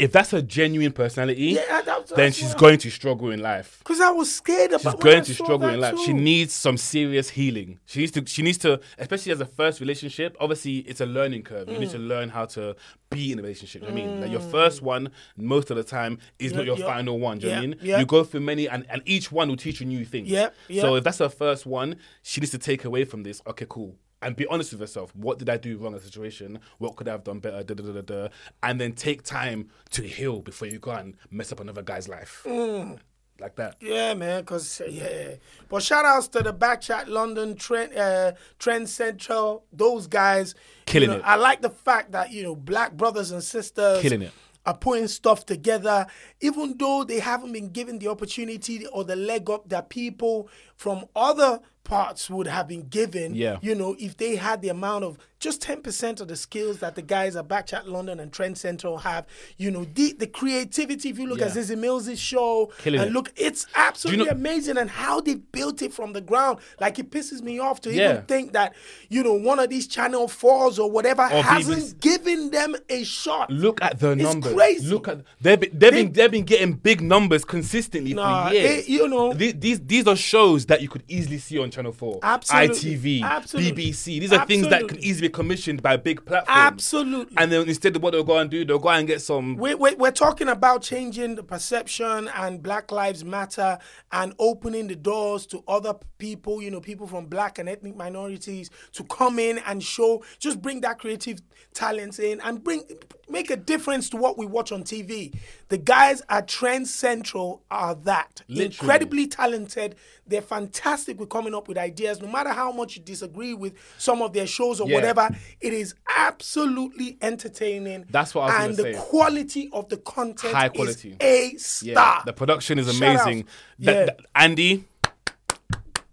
[0.00, 3.76] if that's her genuine personality, Yeah, that's- then she's going to struggle in life.
[3.80, 4.82] Because I was scared about.
[4.94, 5.98] She's going to struggle in life.
[6.04, 7.78] She needs some serious healing.
[7.86, 8.26] She needs to.
[8.26, 10.36] She needs to, especially as a first relationship.
[10.40, 11.68] Obviously, it's a learning curve.
[11.68, 11.80] You Mm.
[11.80, 12.74] need to learn how to
[13.10, 13.84] be in a relationship.
[13.86, 16.86] I mean, like your first one, most of the time, is not your yeah.
[16.86, 17.38] final one.
[17.38, 17.76] Do you know I mean?
[17.82, 20.28] You go through many, and, and each one will teach you new things.
[20.28, 20.50] Yeah.
[20.80, 23.42] So if that's her first one, she needs to take away from this.
[23.46, 23.96] Okay, cool.
[24.22, 25.14] And be honest with yourself.
[25.16, 26.60] What did I do wrong in the situation?
[26.78, 27.62] What could I have done better?
[27.62, 28.28] Da, da, da, da.
[28.62, 32.42] And then take time to heal before you go and mess up another guy's life.
[32.44, 32.98] Mm.
[33.40, 33.76] Like that.
[33.80, 34.44] Yeah, man.
[34.44, 35.36] Cause yeah,
[35.70, 39.64] but shout outs to the Backchat London Trend, uh, Trend Central.
[39.72, 40.54] Those guys
[40.84, 41.26] Killing you know, it.
[41.26, 44.32] I like the fact that you know black brothers and sisters Killing it.
[44.66, 46.06] are putting stuff together,
[46.42, 50.50] even though they haven't been given the opportunity or the leg up that people
[50.80, 53.34] from other parts would have been given.
[53.34, 53.58] Yeah.
[53.62, 57.00] You know, if they had the amount of just 10% of the skills that the
[57.02, 59.26] guys at Backchat London and Trend Central have,
[59.56, 61.62] you know, the, the creativity, if you look at Yeah.
[61.62, 63.12] Zeze Millz' show Killing and it.
[63.14, 66.58] look, it's absolutely know- amazing and how they built it from the ground.
[66.78, 68.10] Like it pisses me off to Yeah.
[68.12, 68.74] even think that,
[69.08, 72.00] you know, one of these channel fours or whatever hasn't BBC.
[72.00, 73.50] given them a shot.
[73.50, 74.52] Look at the It's numbers.
[74.52, 74.86] crazy.
[74.86, 78.86] Look at they've been, they've been they've been getting big numbers consistently Nah, for years.
[78.88, 82.20] you know- these, these these are shows that you could easily see on Channel Four,
[82.22, 82.96] Absolutely.
[82.96, 83.90] ITV, Absolutely.
[83.90, 84.04] BBC.
[84.20, 86.56] These are things that could easily be commissioned by big platforms.
[86.56, 87.36] Absolutely.
[87.38, 89.56] And then instead of what they'll go and do, they'll go and get some.
[89.56, 93.78] We're, we're, we're talking about changing the perception and Black Lives Matter
[94.12, 98.70] and opening the doors to other people, you know, people from black and ethnic minorities
[98.92, 101.40] to come in and show, just bring that creative
[101.74, 102.84] talents in and bring,
[103.28, 105.34] make a difference to what we watch on TV.
[105.70, 108.42] The guys at Trend Central are that.
[108.48, 108.64] Literally.
[108.66, 109.94] Incredibly talented.
[110.26, 112.20] They're fantastic with coming up with ideas.
[112.20, 114.94] No matter how much you disagree with some of their shows or Yeah.
[114.96, 118.04] whatever, it is absolutely entertaining.
[118.10, 118.68] That's what I was saying.
[118.70, 118.92] And the say.
[119.10, 121.16] quality of the content High is quality.
[121.20, 122.22] a Yeah, star.
[122.26, 123.46] the production is Shout amazing.
[123.78, 124.04] That- Yeah.
[124.06, 124.84] that- Andy,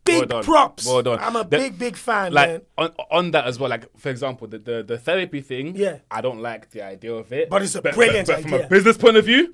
[0.07, 0.85] big well props.
[0.85, 1.19] Well done.
[1.19, 2.61] I'm a The- big, big fan, like man.
[2.77, 3.69] on on that as well.
[3.69, 5.75] Like for example, the the, the therapy thing.
[5.75, 5.99] Yeah.
[6.09, 7.49] I don't like the idea of it.
[7.49, 9.53] But it's a brilliant but, from a business point of view,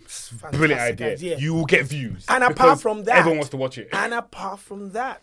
[0.51, 1.11] brilliant idea.
[1.13, 1.37] idea.
[1.37, 2.25] You will get views.
[2.29, 3.89] And apart from that, everyone wants to watch it.
[3.93, 5.21] And apart from that,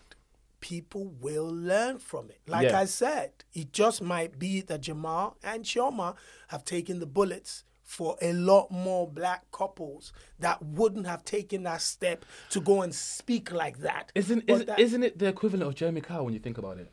[0.59, 2.39] people will learn from it.
[2.47, 2.79] Like Yeah.
[2.79, 6.15] I said, it just might be that Jamal and Chioma
[6.49, 11.81] have taken the bullets for a lot more black couples that wouldn't have taken that
[11.81, 14.13] step to go and speak like that.
[14.15, 16.89] Isn't isn't, that- isn't it the equivalent of Jeremy Kyle when you think about it?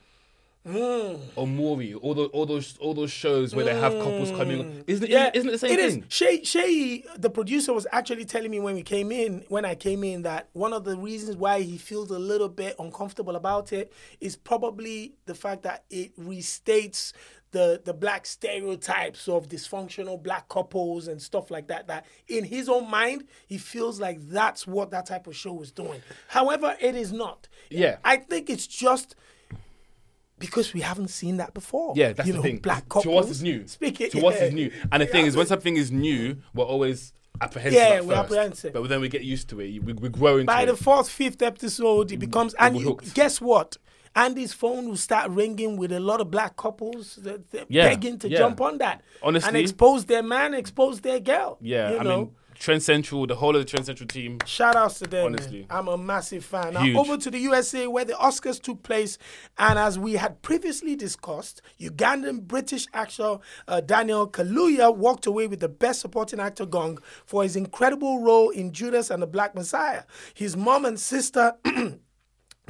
[0.66, 1.14] Hmm.
[1.36, 4.60] Or Maury, all those all those all those shows where they have couples coming.
[4.60, 4.84] on.
[4.88, 5.10] Isn't it?
[5.10, 5.94] Yeah, isn't it the same it is.
[5.94, 6.04] thing?
[6.08, 10.02] Shay, Shay, the producer, was actually telling me when we came in, when I came
[10.04, 13.92] in, that one of the reasons why he feels a little bit uncomfortable about it
[14.20, 17.12] is probably the fact that it restates
[17.50, 21.86] the the black stereotypes of dysfunctional black couples and stuff like that.
[21.86, 25.72] That in his own mind, he feels like that's what that type of show is
[25.72, 26.02] doing.
[26.28, 27.48] However, it is not.
[27.70, 27.96] Yeah.
[28.04, 29.14] I think it's just.
[30.38, 31.94] Because we haven't seen that before.
[31.96, 32.58] Yeah, that's you the know, thing.
[32.58, 33.24] Black to couples.
[33.24, 33.66] us, it's new.
[33.66, 34.44] Speaking, to us, yeah.
[34.44, 34.70] it's new.
[34.92, 37.80] And the thing is, when something is new, we're always apprehensive.
[37.80, 38.18] Yeah, we're first.
[38.18, 38.72] apprehensive.
[38.72, 39.82] But then we get used to it.
[39.82, 40.66] We, we grow into By it.
[40.66, 42.54] the fourth, fifth episode, it becomes.
[42.54, 43.78] And you, guess what?
[44.18, 48.28] Andy's phone will start ringing with a lot of black couples that, Yeah, begging to
[48.28, 48.38] yeah.
[48.38, 49.02] jump on that.
[49.22, 51.58] and expose their man, expose their girl.
[51.60, 52.16] Yeah, you I know?
[52.18, 54.38] mean, Trend Central, the whole of the Trend Central team.
[54.44, 55.26] Shout outs to them.
[55.26, 55.60] Honestly.
[55.60, 55.66] man.
[55.70, 56.74] I'm a massive fan.
[56.74, 56.96] Now, Huge.
[56.96, 59.16] over to the USA where the Oscars took place.
[59.58, 63.38] And as we had previously discussed, Ugandan British actor
[63.68, 68.50] uh, Daniel Kaluuya walked away with the Best Supporting Actor gong for his incredible role
[68.50, 70.02] in Judas and the Black Messiah.
[70.34, 71.54] His mom and sister.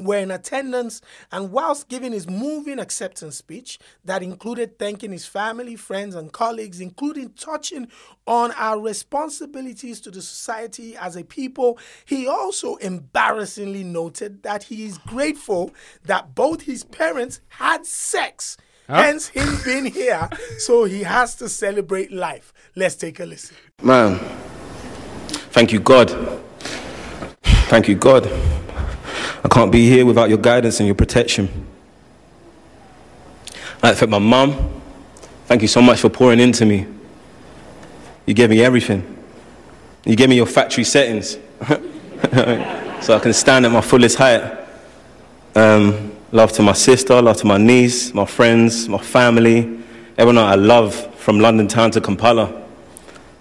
[0.00, 1.00] were in attendance
[1.32, 6.80] and whilst giving his moving acceptance speech that included thanking his family, friends, and colleagues,
[6.80, 7.88] including touching
[8.26, 14.84] on our responsibilities to the society as a people, he also embarrassingly noted that he
[14.84, 15.70] is grateful
[16.04, 18.56] that both his parents had sex.
[18.88, 22.54] Hence him being here, so he has to celebrate life.
[22.74, 23.54] Let's take a listen.
[23.82, 24.18] Man,
[25.50, 26.10] thank you, God.
[27.68, 28.24] Thank you, God.
[29.44, 31.66] I can't be here without your guidance and your protection.
[33.82, 34.82] To thank my mum.
[35.46, 36.86] Thank you so much for pouring into me.
[38.26, 39.16] You gave me everything.
[40.04, 41.38] You gave me your factory settings
[43.00, 44.42] so I can stand at my fullest height.
[45.54, 49.80] Um, love to my sister, love to my niece, my friends, my family,
[50.18, 52.64] everyone I love from London town to Kampala.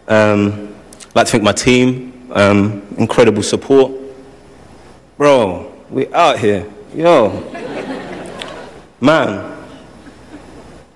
[0.07, 0.73] Um,
[1.15, 3.91] like to thank my team, um, incredible support.
[5.17, 6.71] Bro, we out here.
[6.93, 7.29] Yo.
[8.99, 9.65] Man.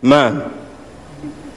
[0.01, 0.53] Man.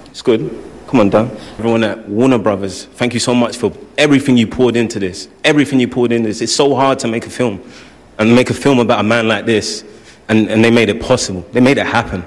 [0.06, 0.62] It's good.
[0.86, 1.30] Come on, Dan.
[1.58, 5.28] Everyone at Warner Brothers, thank you so much for everything you poured into this.
[5.42, 6.40] Everything you poured into this.
[6.40, 7.60] It's so hard to make a film
[8.18, 9.84] and make a film about a man like this.
[10.28, 11.44] And, and they made it possible.
[11.52, 12.24] They made it happen.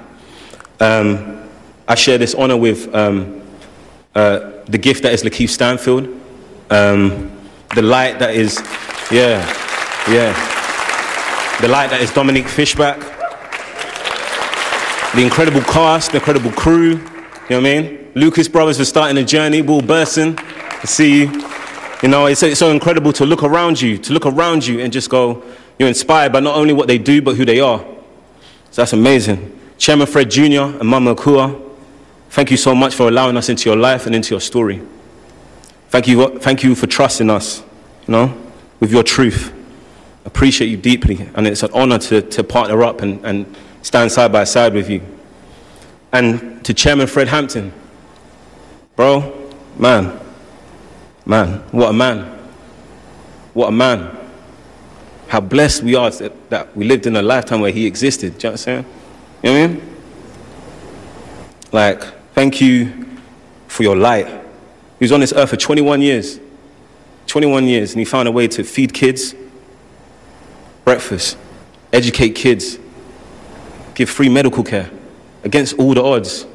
[0.80, 1.49] Um,
[1.88, 3.41] I share this honor with um,
[4.14, 6.08] uh, the gift that is LaKeith Stanfield,
[6.70, 7.32] um,
[7.74, 8.60] the light that is,
[9.10, 9.45] yeah,
[10.10, 10.57] yeah,
[11.62, 12.99] the light that is Dominique Fishback,
[15.16, 17.01] the incredible cast, the incredible crew, you know
[17.49, 18.12] what I mean?
[18.14, 21.43] Lucas Brothers for starting a journey, Will Berson, to see you.
[22.03, 24.93] You know, it's, it's so incredible to look around you, to look around you and
[24.93, 25.43] just go,
[25.80, 27.80] you're inspired by not only what they do, but who they are.
[27.80, 29.60] So that's amazing.
[29.80, 30.78] Chairman Fred Jr.
[30.78, 31.60] and Mama Akua,
[32.30, 34.80] thank you so much for allowing us into your life and into your story.
[35.89, 37.64] Thank you, thank you for trusting us,
[38.08, 38.38] you know,
[38.80, 39.57] with your truth.
[40.28, 44.30] Appreciate you deeply, and it's an honor to, to partner up and, and stand side
[44.30, 45.02] by side with you.
[46.12, 47.72] And to Chairman Fred Hampton,
[48.98, 50.20] bro, man,
[51.26, 52.26] man, what a man.
[53.54, 54.18] What a man.
[55.30, 58.38] How blessed we are that, that we lived in a lifetime where he existed.
[58.38, 58.86] Do you know what I'm saying?
[59.44, 59.96] You know what I mean?
[61.72, 62.04] Like,
[62.34, 63.08] thank you
[63.68, 64.28] for your light.
[64.28, 66.42] He was on this earth for 21 years.
[67.28, 69.34] 21 years, and he found a way to feed kids,
[70.88, 71.38] breakfast,
[71.92, 72.80] educate kids,
[73.94, 74.90] give free medical care
[75.44, 76.46] against all the odds.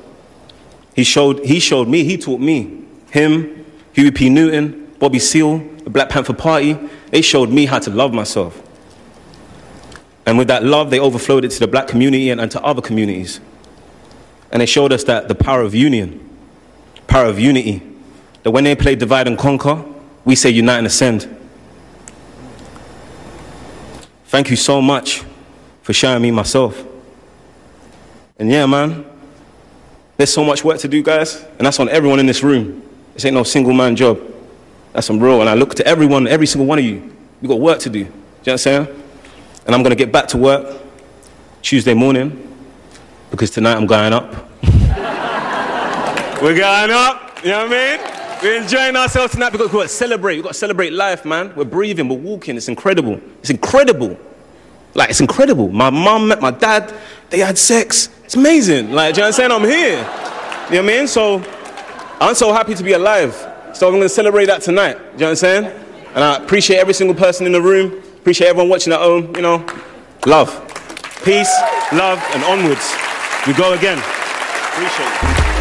[0.97, 2.83] He showed, he showed me, he taught me.
[3.11, 4.31] Him, Huey P.
[4.31, 6.79] Newton, Bobby Seale, the Black Panther Party,
[7.11, 8.63] they showed me how to love myself.
[10.25, 12.81] And with that love, they overflowed it to the black community and, and to other
[12.81, 13.39] communities.
[14.51, 16.27] And they showed us that the power of union,
[17.07, 17.83] power of unity,
[18.45, 19.85] that when they play divide and conquer,
[20.25, 21.42] we say unite and ascend.
[24.33, 25.25] Thank you so much
[25.83, 26.83] for showing me myself.
[28.39, 29.05] And yeah, man,
[30.17, 32.83] there's so much work to do, guys, and that's on everyone in this room.
[33.13, 34.19] This ain't no single man job.
[34.95, 35.43] That's some real.
[35.43, 37.15] And I look to everyone, every single one of you.
[37.43, 38.05] We got work to do.
[38.05, 38.15] Do you know
[38.45, 38.87] what I'm saying?
[39.67, 40.81] And I'm gonna get back to work
[41.61, 42.57] Tuesday morning
[43.31, 44.33] because tonight I'm going up.
[46.41, 47.39] We're going up.
[47.45, 48.22] You know what I mean?
[48.43, 50.35] We're enjoying ourselves tonight because we've got to celebrate.
[50.35, 51.55] We've got to celebrate life, man.
[51.55, 52.57] We're breathing, we're walking.
[52.57, 53.21] It's incredible.
[53.39, 54.19] It's incredible.
[54.95, 55.69] Like, it's incredible.
[55.69, 56.93] My mom met my dad.
[57.31, 58.09] They had sex.
[58.25, 58.91] It's amazing.
[58.91, 59.53] Like, you know what I'm saying?
[59.53, 59.91] I'm here.
[59.91, 61.07] You know what I mean?
[61.07, 61.37] So,
[62.21, 63.33] I'm so happy to be alive.
[63.75, 64.97] So, I'm going to celebrate that tonight.
[64.97, 65.65] You know what I'm saying?
[66.15, 68.03] And I appreciate every single person in the room.
[68.17, 69.37] Appreciate everyone watching at home.
[69.37, 69.65] You know,
[70.27, 70.51] love,
[71.25, 71.55] peace,
[71.93, 72.93] love, and onwards.
[73.47, 73.99] We go again.
[73.99, 75.52] Appreciate it.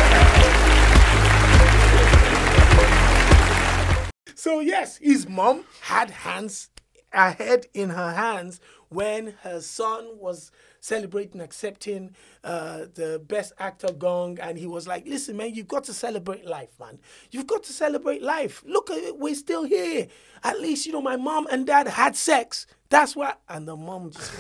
[4.44, 6.72] So yes, his mom had hands
[7.14, 14.40] ahead in her hands when her son was celebrating accepting uh, the best actor gong
[14.40, 16.98] and he was like listen man you've got to celebrate life man.
[17.30, 18.64] You've got to celebrate life.
[18.66, 20.08] Look at it we're still here.
[20.44, 22.66] At least you know my mom and dad had sex.
[22.90, 24.32] That's why and the mom just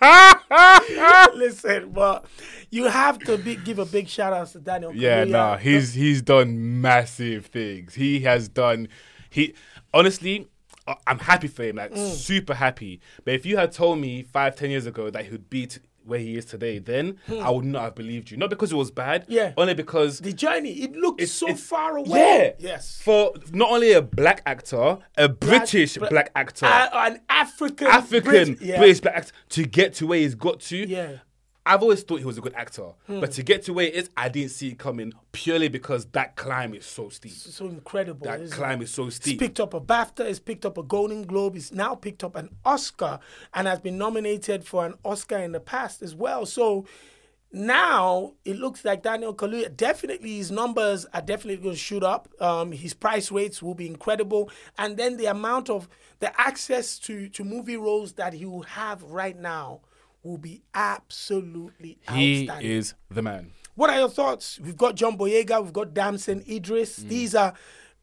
[1.34, 2.24] listen but
[2.70, 5.30] you have to be, give a big shout out to daniel Yeah, Kaluuya.
[5.30, 7.94] nah, he's he's done massive things.
[7.94, 8.88] He has done
[9.28, 9.54] he
[9.92, 10.48] honestly
[11.06, 12.12] I'm happy for him, like mm.
[12.12, 13.00] super happy.
[13.24, 15.78] But if you had told me five, ten years ago that he'd beat
[16.10, 18.36] where he is today, then I would not have believed you.
[18.36, 19.32] Not because it was bad, Hmm.
[19.32, 19.52] Yeah.
[19.56, 22.54] only because The journey, it looked it's so it's- far away.
[22.58, 22.70] Yeah.
[22.72, 23.00] Yes.
[23.02, 28.54] For not only a black actor, a British Bra- black actor, Uh, an African, African
[28.54, 28.78] Brit- yeah.
[28.78, 30.76] British black actor, to get to where he's got to.
[30.86, 31.18] Yeah.
[31.66, 33.20] I've always thought he was a good actor, Hmm.
[33.20, 36.34] but to get to where he is, I didn't see it coming purely because that
[36.34, 37.32] climb is so steep.
[37.32, 38.26] so incredible.
[38.26, 38.84] That climb it?
[38.84, 39.38] is so He's steep.
[39.38, 42.48] picked up a BAFTA, he's picked up a Golden Globe, he's now picked up an
[42.64, 43.20] Oscar
[43.52, 46.46] and has been nominated for an Oscar in the past as well.
[46.46, 46.86] So
[47.52, 52.28] now it looks like Daniel Kaluuya definitely his numbers are definitely going to shoot up.
[52.40, 55.88] Um, his price rates will be incredible, and then the amount of
[56.20, 59.80] the access to to movie roles that he will have right now
[60.22, 62.70] will be absolutely He outstanding.
[62.70, 63.52] is the man.
[63.74, 64.60] What are your thoughts?
[64.60, 66.98] We've got John Boyega, we've got Damson Idris.
[66.98, 67.08] Mm.
[67.08, 67.54] These are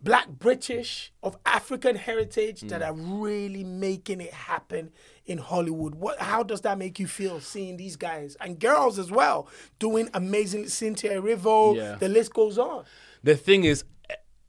[0.01, 2.87] black British of African heritage that mm.
[2.87, 4.91] are really making it happen
[5.25, 5.95] in Hollywood.
[5.95, 9.47] What how does that make you feel seeing these guys and girls as well
[9.79, 11.95] doing amazing Cynthia Erivo, Yeah.
[11.95, 12.85] the list goes on.
[13.23, 13.83] The thing is,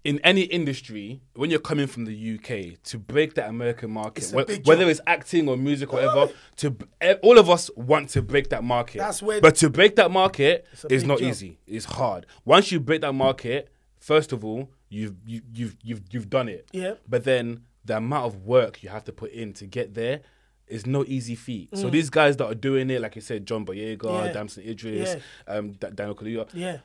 [0.08, 4.32] in any industry, when you're coming from the UK, to break that American market, It's
[4.32, 7.48] a wh- big whether it's acting or music or whatever, to b- eh, all of
[7.50, 8.98] us want to break that market.
[8.98, 11.30] That's where- but to break that market a is big not jump.
[11.30, 11.58] easy.
[11.66, 12.26] It's hard.
[12.44, 16.66] Once you break that market, first of all, you've you, you've you've you've done it.
[16.72, 16.94] Yeah.
[17.06, 20.20] But then the amount of work you have to put in to get there
[20.66, 21.70] is no easy feat.
[21.72, 21.78] Mm.
[21.82, 24.32] So these guys that are doing it, like you said, John Boyega, Yeah.
[24.32, 25.54] Damson Idris, Yeah.
[25.54, 26.78] um, Da- Daniel Kaluuya, Yeah.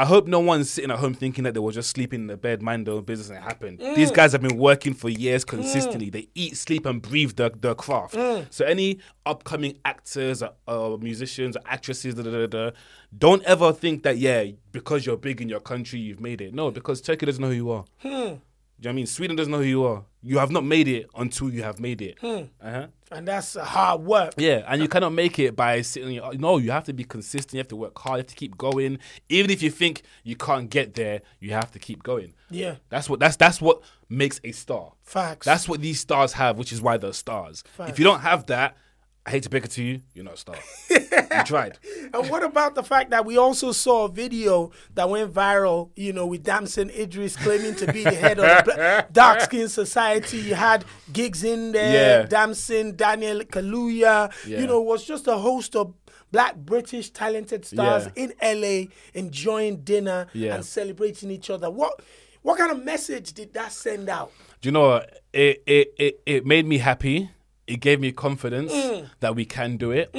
[0.00, 2.38] I hope no one's sitting at home thinking that they were just sleeping in the
[2.38, 3.80] bed, mind their own business, and it happened.
[3.80, 3.94] Mm.
[3.94, 6.08] These guys have been working for years consistently.
[6.08, 8.14] They eat, sleep, and breathe their, their craft.
[8.14, 8.46] Mm.
[8.48, 12.70] So, any upcoming actors or, or musicians or actresses, da, da, da, da,
[13.18, 16.54] don't ever think that, yeah, because you're big in your country, you've made it.
[16.54, 17.84] No, because Turkey doesn't know who you are.
[17.98, 18.08] Hmm.
[18.08, 18.40] Do you know
[18.78, 19.06] what I mean?
[19.06, 20.04] Sweden doesn't know who you are.
[20.22, 22.18] You have not made it until you have made it.
[22.20, 22.44] Hmm.
[22.58, 22.86] Uh-huh.
[23.10, 24.34] And that's hard work.
[24.36, 26.12] Yeah, and you cannot make it by sitting.
[26.12, 27.54] your- No, you have to be consistent.
[27.54, 28.18] You have to work hard.
[28.18, 28.98] You have to keep going.
[29.28, 32.34] Even if you think you can't get there, you have to keep going.
[32.50, 32.76] Yeah.
[32.88, 34.92] That's what that's that's what makes a star.
[35.02, 35.44] Facts.
[35.44, 37.64] That's what these stars have, which is why they're stars.
[37.76, 37.90] Facts.
[37.90, 38.76] If you don't have that,
[39.30, 40.56] I hate to break it to you, you're not a star.
[40.90, 41.78] you tried.
[42.12, 46.12] And what about the fact that we also saw a video that went viral, you
[46.12, 50.38] know, with Damson Idris claiming to be the head of the Dark Skin Society?
[50.38, 52.26] You had gigs in there, Yeah.
[52.26, 54.58] Damson, Daniel Kaluuya, Yeah.
[54.58, 55.94] you know, was just a host of
[56.32, 58.24] black British talented stars Yeah.
[58.24, 60.56] in LA enjoying dinner Yeah.
[60.56, 61.70] and celebrating each other.
[61.70, 62.02] What
[62.42, 64.32] what kind of message did that send out?
[64.60, 65.04] Do you know?
[65.32, 67.30] It it it, it made me happy.
[67.70, 69.10] It gave me confidence Mm.
[69.20, 70.14] that we can do it.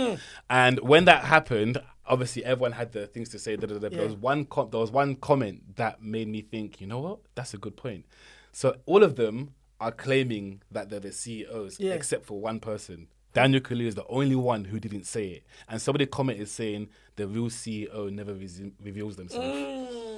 [0.49, 3.55] And when that happened, obviously everyone had the things to say.
[3.57, 6.41] Da, da, da, but There was one com- there was one comment that made me
[6.41, 6.79] think.
[6.81, 7.19] You know what?
[7.35, 8.05] That's a good point.
[8.53, 11.93] So all of them are claiming that they're the CEOs, Yeah.
[11.93, 13.07] except for one person.
[13.33, 15.43] Daniel Kaluuya is the only one who didn't say it.
[15.69, 19.47] And somebody commented saying the real CEO never re- reveals themselves.
[19.47, 20.10] Mm,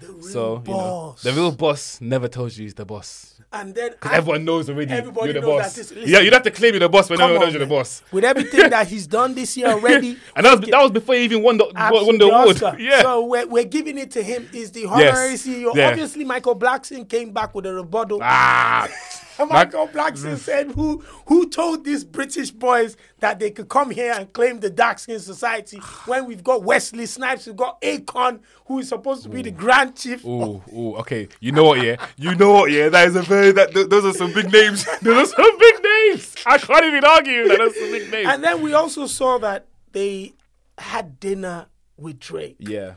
[0.00, 3.34] the real So you know, the real boss never tells you he's the boss.
[3.52, 5.74] and then Because everyone knows already Everybody you're the knows boss.
[5.74, 6.24] that this- yeah, listen.
[6.24, 8.02] you'd have to claim you're the boss when everyone on, knows you're the boss.
[8.12, 11.22] With everything that he's done this year already, And that was that was before he
[11.24, 12.62] even won the won the award.
[12.62, 12.76] Oscar.
[12.80, 13.02] Yeah.
[13.02, 14.48] So we're, we're giving it to him.
[14.52, 15.74] Is the honorary CEO.
[15.74, 15.88] Yeah.
[15.88, 18.20] Obviously, Michael Blackson came back with a rebuttal.
[18.22, 18.88] ah,
[19.38, 24.12] And Michael Blackson said, "Who who told these British boys that they could come here
[24.16, 28.78] and claim the dark skin society when we've got Wesley Snipes, we've got Akon, who
[28.78, 31.28] is supposed to be the Grand Chief." ooh, ooh, okay.
[31.40, 31.82] You know what?
[31.82, 32.70] Yeah, you know what?
[32.70, 34.84] Yeah, that is a very that th- those are some big names.
[35.02, 36.34] those are some big names.
[36.46, 38.28] I can't even argue that those are some big names.
[38.28, 40.34] And then we also saw that they
[40.78, 41.66] had dinner
[41.98, 42.56] with Drake.
[42.58, 42.94] yeah,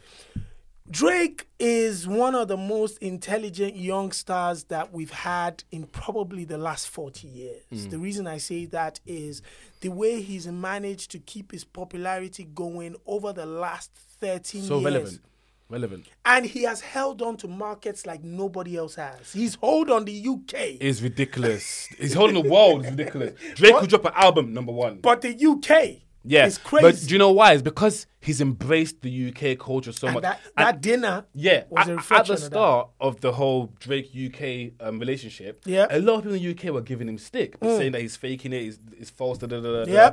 [0.91, 6.57] Drake is one of the most intelligent young stars that we've had in probably the
[6.57, 7.63] last 40 years.
[7.69, 7.89] Hmm.
[7.89, 9.43] The reason I say that is
[9.81, 14.85] the way he's managed to keep his popularity going over the last 13 so years.
[14.85, 15.21] relevant,
[15.69, 16.07] relevant.
[16.25, 19.31] And he has held on to markets like nobody else has.
[19.31, 20.77] He's hold on the UK.
[20.81, 21.87] It's ridiculous.
[21.99, 22.81] He's holding the world.
[22.81, 23.39] It's ridiculous.
[23.53, 24.97] Drake could drop an album number one.
[25.01, 26.85] but the UK Yeah, is crazy.
[26.85, 27.53] But do you know why?
[27.53, 30.23] It's because he's embraced the UK culture so and much.
[30.23, 32.45] that, And- dinner yeah, was at, at the of that.
[32.45, 35.87] start of the whole Drake UK um, relationship, Yeah.
[35.89, 38.51] a lot of people in the UK were giving him stick, saying that he's faking
[38.53, 39.37] it, he's, he's false.
[39.37, 40.11] Da, da, da, da.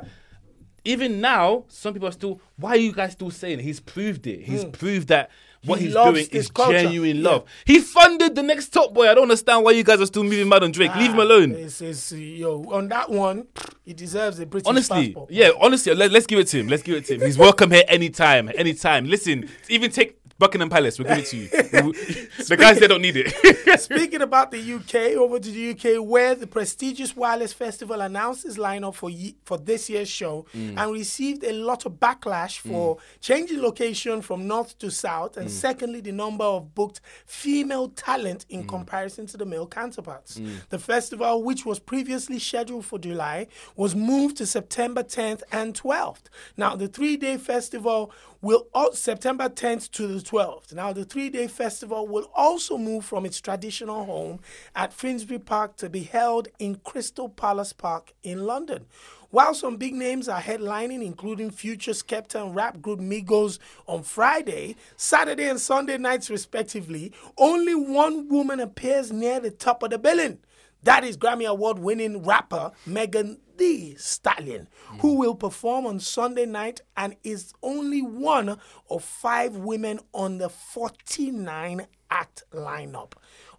[0.85, 2.39] Even now, some people are still.
[2.55, 3.63] Why are you guys still saying it?
[3.63, 4.43] He's proved it.
[4.45, 5.29] He's proved that
[5.65, 5.79] what.
[5.79, 6.73] He he's doing is culture.
[6.73, 7.29] genuine Yeah.
[7.29, 7.43] love.
[7.65, 9.09] He funded the next top boy.
[9.09, 10.95] I don't understand why you guys are still moving mad on Drake.
[10.95, 11.51] Leave him Ah, alone.
[11.53, 13.47] It's, it's, yo, on that one,
[13.83, 15.31] he deserves a British Honestly, passport.
[15.31, 16.67] yeah, honestly, let, us give it to him.
[16.67, 17.21] Let's give it to him.
[17.21, 19.07] He's welcome here anytime, anytime.
[19.07, 21.47] Listen, even take Buckingham Palace, we'll give it to you.
[22.47, 23.79] The guys they don't need it.
[23.79, 28.57] Speaking about the UK, over to the UK, where the prestigious Wireless Festival announced its
[28.57, 30.77] lineup for ye- for this year's show Mm.
[30.77, 35.41] and received a lot of backlash for changing location from north to south, Mm.
[35.41, 38.69] and secondly, the number of booked female talent in Mm.
[38.69, 40.39] comparison to the male counterparts.
[40.69, 46.29] The festival, which was previously scheduled for July, was moved to September 10th and 12th.
[46.55, 48.11] Now, the three-day festival
[48.41, 50.73] will al- September 10th to the 12th.
[50.73, 54.39] Now, the three-day festival will also move from its traditional home
[54.75, 58.85] at Finsbury Park to be held in Crystal Palace Park in London.
[59.29, 64.77] While some big names are headlining, including Future Skepta and rap group Migos on Friday,
[64.95, 70.39] Saturday, and Sunday nights, respectively, only one woman appears near the top of the billing.
[70.83, 74.67] That is Grammy Award winning rapper Megan Thee Stallion,
[74.99, 78.59] who will perform on Sunday night and is only one
[78.89, 83.13] of five women on the 49 act lineup.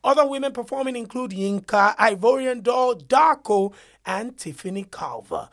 [0.05, 3.75] Other women performing include Yinka, Ivorian Doll, Darkoo,
[4.07, 5.49] and Tiffany Calver.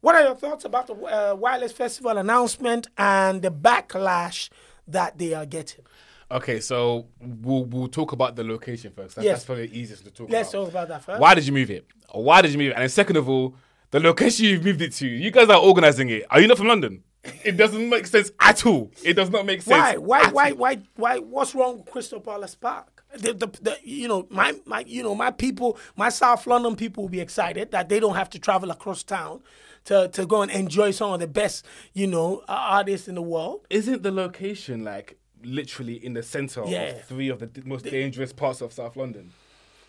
[0.00, 4.50] What are your thoughts about the uh, Wireless Festival announcement and the backlash
[4.86, 5.84] that they are getting?
[6.30, 9.16] Okay, so we'll we'll talk about the location first.
[9.16, 9.36] That's, Yes.
[9.38, 10.60] that's probably the easiest to talk Let's about.
[10.64, 11.20] talk about that first.
[11.20, 11.86] Why did you move it?
[12.12, 12.74] Why did you move it?
[12.74, 13.54] And then second of all,
[13.90, 16.24] the location you've moved it to, you guys are organizing it.
[16.30, 17.02] Are you not from London?
[17.44, 18.92] It doesn't make sense at all.
[19.04, 19.70] It does not make sense.
[19.70, 19.96] Why?
[19.96, 20.20] Why?
[20.26, 20.50] at Why?
[20.50, 20.56] all.
[20.56, 20.78] Why?
[20.94, 21.18] Why?
[21.18, 23.04] What's wrong with Crystal Palace Park?
[23.16, 27.04] The, the, the, you know, my, my, you know, my people, my South London people
[27.04, 29.40] will be excited that they don't have to travel across town
[29.86, 31.64] to, to go and enjoy some of the best,
[31.94, 33.66] you know, uh, artists in the world.
[33.70, 36.82] Isn't the location like literally in the center Yeah.
[36.90, 39.32] of three of the d- most dangerous parts of South London?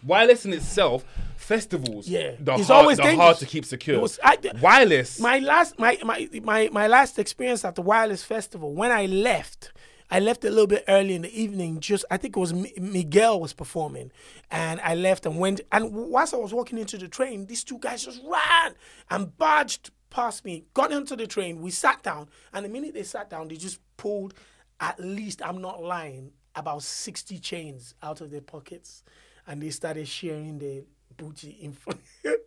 [0.03, 1.03] Wireless in itself,
[1.37, 2.35] festivals, Yeah.
[2.39, 3.39] It's hard, always the hard dangerous.
[3.39, 3.99] to keep secure.
[3.99, 8.73] Was- I- Wireless, My last, my, my, my, my last experience at the Wireless Festival,
[8.73, 9.71] when I left,
[10.11, 11.79] I left a little bit early in the evening.
[11.79, 14.11] Just I think it was Mi- Miguel was performing,
[14.51, 15.59] and I left and went.
[15.71, 18.75] And whilst I was walking into the train, these two guys just ran
[19.09, 21.61] and barged past me, got into the train.
[21.61, 24.33] We sat down, and the minute they sat down, they just pulled
[24.80, 29.03] at least I'm not lying about sixty chains out of their pockets,
[29.45, 30.82] and they started sharing their
[31.17, 31.91] booty info.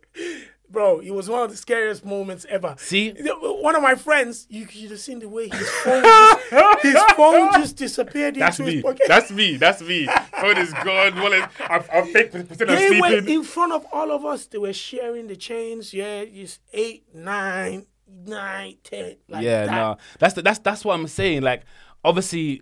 [0.71, 2.75] Bro, it was one of the scariest moments ever.
[2.77, 3.11] See?
[3.11, 7.51] one of my friends, you should have seen the way his phone, just, his phone
[7.53, 8.75] just disappeared that's into me.
[8.75, 9.01] his pocket.
[9.05, 9.57] That's me.
[9.57, 10.07] That's me.
[10.39, 11.19] Phone is gone.
[11.19, 11.43] Wallet.
[11.59, 13.33] I've, I've faked percent of they were sleeping.
[13.33, 14.45] in front of all of us.
[14.45, 15.93] They were sharing the chains.
[15.93, 17.85] Yeah, just eight, nine,
[18.25, 19.17] nine, ten.
[19.27, 19.75] Like yeah, that.
[19.75, 21.41] no, that's the, that's that's what I'm saying.
[21.41, 21.63] Like,
[22.03, 22.61] obviously,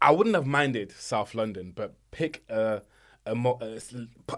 [0.00, 2.82] I- wouldn't have minded South London, but pick a
[3.26, 3.78] a, mo- a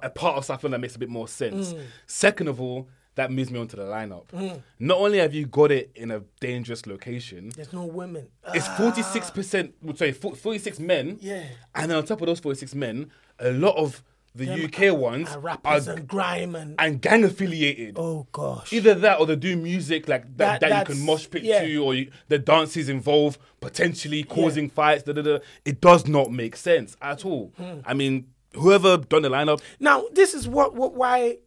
[0.03, 1.75] a part of South London that makes a bit more sense.
[1.75, 1.83] Mm.
[2.07, 4.33] Second of all, that moves me onto the lineup.
[4.81, 8.29] Not only have you got it in a dangerous location, There's no women.
[8.55, 9.75] It's 46 percent.
[9.97, 11.19] Sorry, 46 men.
[11.21, 11.45] Yeah.
[11.75, 14.03] and then on top of those 46 men, a lot of
[14.35, 17.97] the UK ones uh, are rappers and grime and and gang affiliated.
[17.99, 18.73] oh gosh.
[18.73, 21.61] Either that or they do music like That- that, that, you can mosh pit yeah.
[21.65, 25.03] to, or you, the dances involve potentially causing fights.
[25.03, 25.39] Da, da, da.
[25.65, 27.53] It does not make sense at all.
[27.57, 27.81] Hmm.
[27.85, 31.39] I mean, whoever done the lineup, Now, this is what, what why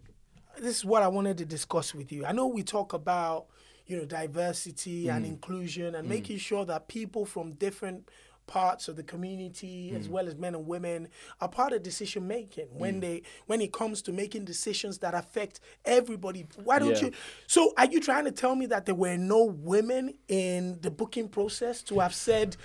[0.59, 2.25] this is what I wanted to discuss with you.
[2.25, 3.45] I know we talk about
[3.87, 5.15] you know diversity Mm.
[5.15, 8.07] and inclusion and making sure that people from different
[8.53, 9.99] parts of the community Mm.
[9.99, 11.07] as well as men and women
[11.41, 15.59] are part of decision making when they when it comes to making decisions that affect
[15.85, 17.07] everybody why don't Yeah.
[17.07, 17.11] you
[17.47, 21.29] so are you trying to tell me that there were no women in the booking
[21.29, 22.55] process to have said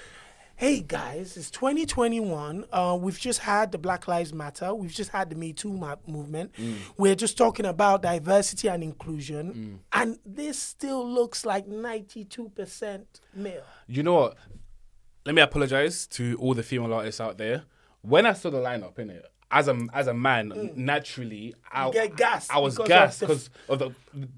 [0.61, 2.65] Hey guys, it's 2021.
[2.73, 4.75] Uh, we've just had the Black Lives Matter.
[4.75, 5.73] We've just had the Me Too
[6.09, 6.51] movement.
[6.97, 13.63] We're just talking about diversity and inclusion, and this still looks like 92% male.
[13.87, 14.37] you know what?
[15.29, 17.65] Let me apologize to all the female artists out there.
[18.01, 21.93] When I saw the lineup in it, as a as a man, naturally, I, Mm.
[21.93, 23.91] get gassed I was gassed because of the,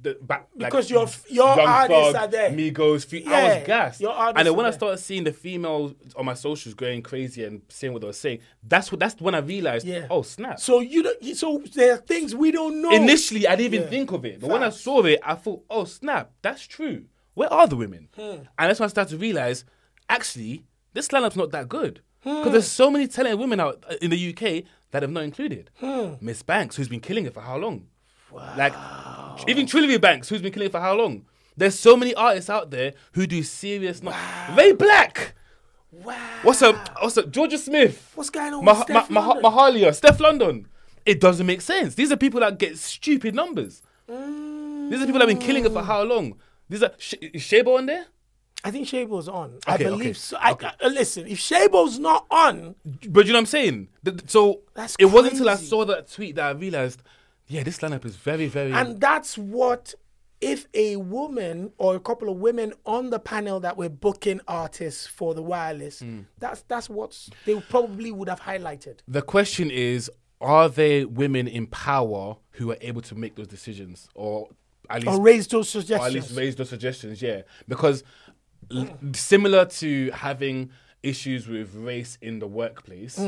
[0.03, 2.51] the back, like, Because your- your Young artists Thug, are there.
[2.51, 4.01] Migos, fe- I was gassed.
[4.01, 7.45] your artists And then when I started seeing the females on my socials going crazy
[7.45, 9.87] and saying what they were saying, that's what that's when I realized.
[9.87, 10.09] Yeah.
[10.11, 10.59] Oh snap!
[10.59, 11.37] So you don't.
[11.37, 12.91] So there are things we don't know.
[12.91, 13.91] Initially, I didn't even Yeah.
[13.91, 17.05] think of it, but when I saw it, I thought, "Oh snap, that's true.
[17.35, 18.23] Where are the women?" Hmm.
[18.59, 19.65] And that's when I started to realize,
[20.09, 22.37] actually, this lineup's not that good Hmm.
[22.39, 25.71] because there's so many talented women out uh, in the UK that have not included.
[25.81, 26.15] Hmm.
[26.21, 27.87] Miss Banks, who's been killing it for how long?
[28.33, 28.75] Like,
[29.49, 31.25] even Trilly Banks, who's been killing it for how long?
[31.57, 34.01] There's so many artists out there who do serious.
[34.03, 34.55] Wow.
[34.57, 35.33] Ray BLK.
[35.93, 36.15] Wow.
[36.43, 36.77] What's up?
[37.03, 37.27] What's up?
[37.33, 38.13] Jorja Smith.
[38.15, 39.83] What's going on Mah- with Steph Mah- Mah- London?
[39.85, 40.67] Mahalia, Stefflon Don.
[41.05, 41.95] It doesn't make sense.
[41.97, 43.83] These are people that get stupid numbers.
[44.07, 46.35] These are people that have been killing it for how long?
[46.69, 48.07] These are Sh- Shaybo on there?
[48.65, 49.59] I think Shaybo's on.
[49.67, 50.37] I believe okay, so.
[50.41, 52.75] I, I- listen, if Shaybo's not on,
[53.09, 53.89] But you know what I'm saying?
[54.27, 57.03] So That's it wasn't until I saw that tweet that I realized,
[57.47, 58.73] yeah, this lineup is very, very.
[58.73, 59.95] and that's what
[60.41, 65.07] if a woman or a couple of women on the panel that were booking artists
[65.07, 66.21] for the wireless, Hmm.
[66.39, 68.99] that's that's what they probably would have highlighted.
[69.07, 74.09] the question is, are there women in power who are able to make those decisions,
[74.15, 74.49] or
[74.89, 77.21] at least Or raise those suggestions, or at least raise those suggestions.
[77.21, 78.03] Yeah, because
[78.75, 80.71] l- similar to having
[81.03, 83.19] issues with race in the workplace.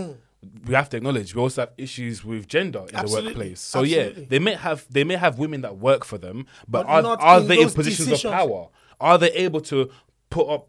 [0.66, 2.94] We have to acknowledge we also have issues with gender in Mm.
[2.98, 3.22] Absolutely.
[3.32, 3.60] the workplace.
[3.60, 4.22] So Absolutely.
[4.22, 7.02] yeah, they may have they may have women that work for them, but, But are,
[7.02, 8.24] not are in they in those positions decisions.
[8.24, 8.68] of power?
[9.00, 9.88] Are they able to
[10.30, 10.68] put up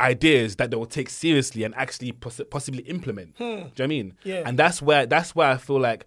[0.00, 3.36] ideas that they will take seriously and actually poss- possibly implement?
[3.38, 4.10] Do you know what I mean?
[4.22, 4.28] Hmm.
[4.28, 4.42] Yeah.
[4.44, 6.04] And that's where that's where I feel like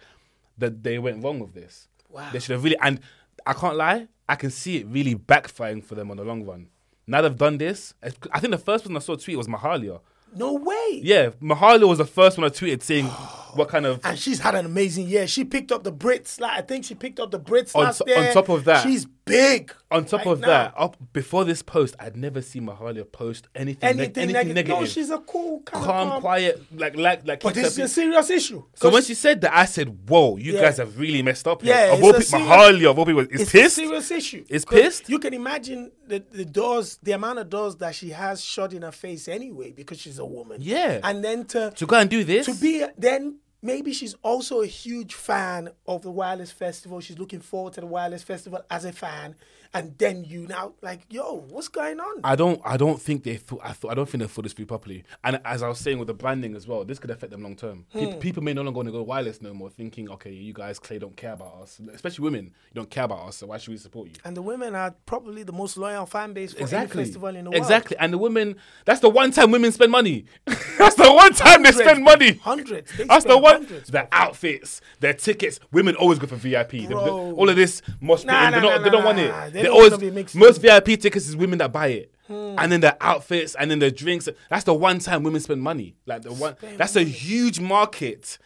[0.60, 1.88] that they went wrong with this.
[2.10, 2.30] Wow.
[2.32, 3.00] They should have really and
[3.46, 6.68] I can't lie, I can see it really backfiring for them on the long run.
[7.08, 7.94] Now they've done this.
[8.04, 10.02] I think the first person I saw tweet was Mahalia.
[10.36, 11.00] No way.
[11.02, 13.10] Yeah, Mahalia was the first one I tweeted saying
[13.58, 15.28] what kind of And she's had an amazing year.
[15.28, 16.40] She picked up the Brits.
[16.40, 18.84] Like I think she picked up the Brits On last to- on top of that-
[18.84, 19.74] she's big.
[19.92, 20.48] on top right of now.
[20.48, 24.56] that, up before this post, I'd never seen Mahalia post anything, neg- anything, anything neg-
[24.56, 24.80] negative.
[24.80, 26.22] No, she's a cool, kind calm, of calm.
[26.22, 27.42] quiet, like like like.
[27.42, 28.64] But this is a serious issue.
[28.76, 30.62] So when she said that, I said, "Whoa, you Yeah.
[30.62, 33.06] guys have really messed up here." Yeah, of it's all pe- serious- Mahalia of all
[33.06, 33.78] people is it's pissed.
[33.78, 34.46] a serious issue.
[34.50, 35.10] Is 'Cause pissed?
[35.10, 38.82] You can imagine the, the doors, the amount of doors that she has shut in
[38.84, 40.60] her face anyway because she's a woman.
[40.62, 41.00] Yeah.
[41.04, 42.46] And then to to go and do this.
[42.46, 47.00] to be then maybe she's also a huge fan of the wireless festival.
[47.00, 49.36] She's looking forward to the wireless festival as a fan
[49.74, 52.60] and then you now like yo what's going on I don't.
[52.66, 53.62] I don't think they thought.
[53.64, 53.92] I thought.
[53.92, 55.04] I don't think they thought this through properly.
[55.24, 57.56] And as I was saying with the branding as well, this could affect them long
[57.56, 57.86] term.
[57.94, 58.14] Hmm.
[58.20, 61.00] People may no longer want to go wireless no more, thinking, okay, you guys clearly
[61.02, 61.80] don't care about us.
[61.94, 64.14] Especially women, you don't care about us, so why should we support you?
[64.26, 67.50] and the women are probably the most loyal fan base for any festival in the
[67.52, 67.98] world Exactly.
[68.00, 68.56] And the women,
[68.86, 70.26] that's the one time women spend money.
[70.78, 72.34] that's the one time they spend money.
[72.38, 73.56] hundreds They That's the one.
[73.64, 75.60] hundreds, Their outfits, their tickets.
[75.72, 76.72] Women always go for VIP.
[76.72, 77.36] They- they- Bro.
[77.36, 78.32] all of this must be.
[78.32, 79.30] Nah, they, nah, don't, nah, they don't nah, want nah, it.
[79.30, 79.50] nah.
[79.50, 82.56] They They always most VIP tickets is women that buy it, Hmm.
[82.58, 84.28] and then their outfits, and then their drinks.
[84.50, 85.96] That's the one time women spend money.
[86.06, 86.56] Like the one.
[86.78, 88.38] That's a huge market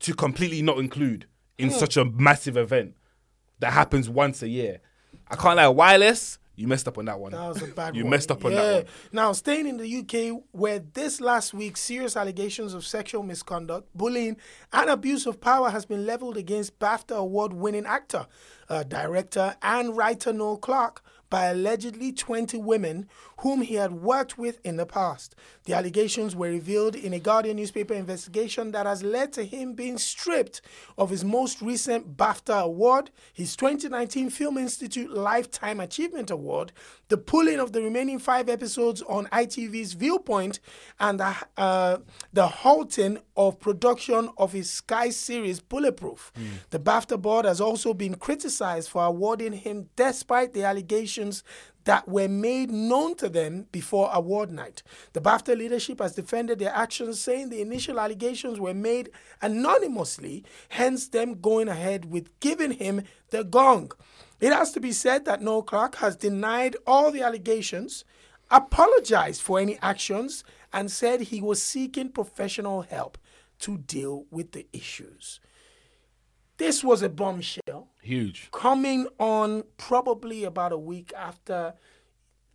[0.00, 1.26] to completely not include
[1.58, 1.64] Hmm.
[1.66, 2.94] in such a massive event
[3.60, 4.80] that happens once a year.
[5.30, 5.68] I can't lie.
[5.68, 6.38] Wireless.
[6.60, 7.32] You messed up on that one.
[7.32, 8.06] That was a bad You one.
[8.06, 8.62] You messed up on yeah.
[8.62, 8.92] that one.
[9.12, 14.36] Now, staying in the UK, where this last week serious allegations of sexual misconduct, bullying,
[14.70, 18.26] and abuse of power has been leveled against BAFTA award winning actor,
[18.68, 23.08] uh, director, and writer Noel Clarke by allegedly 20 women
[23.38, 25.34] whom he had worked with in the past.
[25.64, 29.96] The allegations were revealed in a Guardian newspaper investigation that has led to him being
[29.96, 30.60] stripped
[30.98, 36.72] of his most recent BAFTA award, his 2019 Film Institute Lifetime Achievement Award,
[37.08, 40.60] the pulling of the remaining five episodes on ITV's Viewpoint,
[40.98, 41.98] and the, uh,
[42.32, 46.32] the halting of production of his Sky series Bulletproof.
[46.70, 51.19] The BAFTA board has also been criticized for awarding him despite the allegations
[51.84, 54.82] that were made known to them before award night.
[55.12, 59.10] The BAFTA leadership has defended their actions, saying the initial allegations were made
[59.40, 63.92] anonymously, hence them going ahead with giving him the gong.
[64.40, 68.04] It has to be said that Noel Clarke has denied all the allegations,
[68.50, 73.18] apologized for any actions, and said he was seeking professional help
[73.60, 75.40] to deal with the issues.
[76.56, 78.48] This was a bombshell Huge.
[78.52, 81.74] coming on probably about a week after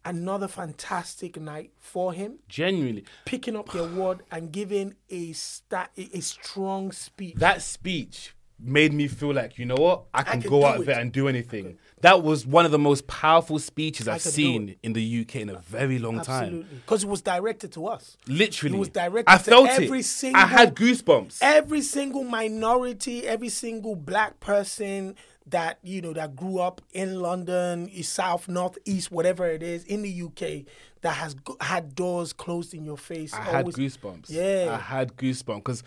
[0.04, 3.06] another fantastic night for him, Genuinely.
[3.26, 7.36] picking up the award and giving a sta- a strong speech.
[7.38, 10.04] That speech made me feel like, you know what?
[10.14, 10.86] I can, can go out it.
[10.86, 11.78] there and do anything.
[12.02, 15.58] That was one of the most powerful speeches I've seen in the UK in a
[15.60, 16.44] very long time.
[16.44, 18.16] Absolutely, because it was directed to us.
[18.28, 18.76] Literally.
[18.76, 20.04] It was directed I to felt every it.
[20.06, 21.40] single- I had goosebumps.
[21.42, 25.16] Every single minority, every single black person
[25.48, 30.02] that you know that grew up in London, south, north, east, whatever it is in
[30.02, 30.66] the UK,
[31.02, 33.32] that has had doors closed in your face.
[33.34, 34.26] I had goosebumps.
[34.30, 34.70] Yeah.
[34.72, 35.84] I had goosebumps because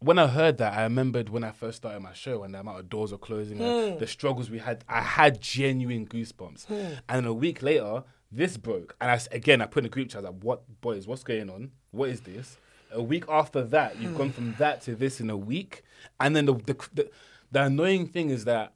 [0.00, 2.80] when I heard that, I remembered when I first started my show and the amount
[2.80, 3.98] of doors were closing, Hmm.
[3.98, 4.84] the struggles we had.
[4.88, 6.98] I had genuine goosebumps.
[7.08, 10.22] And a week later, this broke, and I again I put in a group chat
[10.24, 11.06] like, "What boys?
[11.06, 11.70] What's going on?
[11.92, 12.58] What is this?"
[12.90, 14.16] A week after that, you've Hmm.
[14.18, 15.82] gone from that to this in a week,
[16.18, 17.10] and then the the, the,
[17.52, 18.72] the annoying thing is that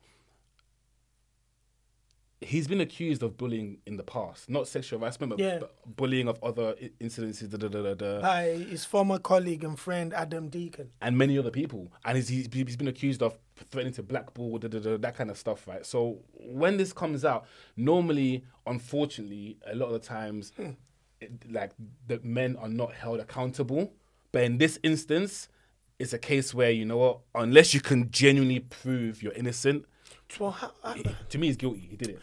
[2.43, 5.59] he's been accused of bullying in the past, not sexual harassment, but Yeah.
[5.59, 5.66] bu-
[5.97, 10.12] bullying of other i- incidences, da, da, da, da, by his former colleague and friend
[10.12, 10.90] Adam Deacon.
[11.01, 11.93] and many other people.
[12.05, 13.38] And he's, he's, he's been accused of
[13.70, 15.84] threatening to blackball, da, da, da, that kind of stuff, right?
[15.86, 20.70] So when this comes out, normally, unfortunately, a lot of the times, hmm.
[21.51, 21.70] like
[22.09, 23.93] the men are not held accountable.
[24.32, 25.49] But in this instance,
[25.99, 29.85] it's a case where you know what, unless you can genuinely prove you're innocent,
[30.39, 30.73] So how,
[31.29, 31.81] to me, he's guilty.
[31.91, 32.19] He did it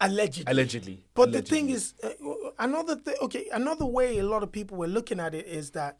[0.00, 0.50] allegedly.
[0.50, 1.04] allegedly.
[1.14, 2.10] But the thing is, uh,
[2.58, 3.14] another thing.
[3.22, 5.98] Okay, another way a lot of people were looking at it is that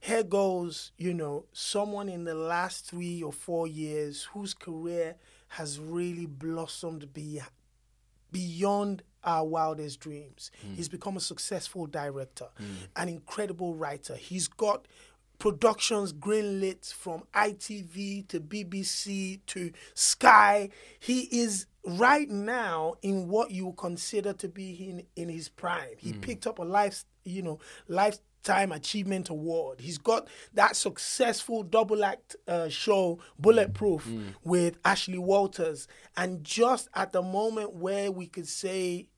[0.00, 5.16] here goes, you know, someone in the last three or four years whose career
[5.48, 7.40] has really blossomed be,
[8.32, 10.50] beyond our wildest dreams.
[10.74, 12.46] He's become a successful director,
[12.96, 14.14] an incredible writer.
[14.14, 14.86] He's got
[15.40, 20.68] productions greenlit from ITV to BBC to Sky.
[21.00, 25.96] He is right now in what you consider to be in, in his prime.
[25.96, 26.20] He hmm.
[26.20, 27.58] picked up a life, you know,
[27.88, 29.80] lifetime achievement award.
[29.80, 34.18] He's got that successful double act uh, show Bulletproof hmm.
[34.18, 34.28] Hmm.
[34.44, 35.88] with Ashley Walters.
[36.18, 39.08] And just at the moment where we could say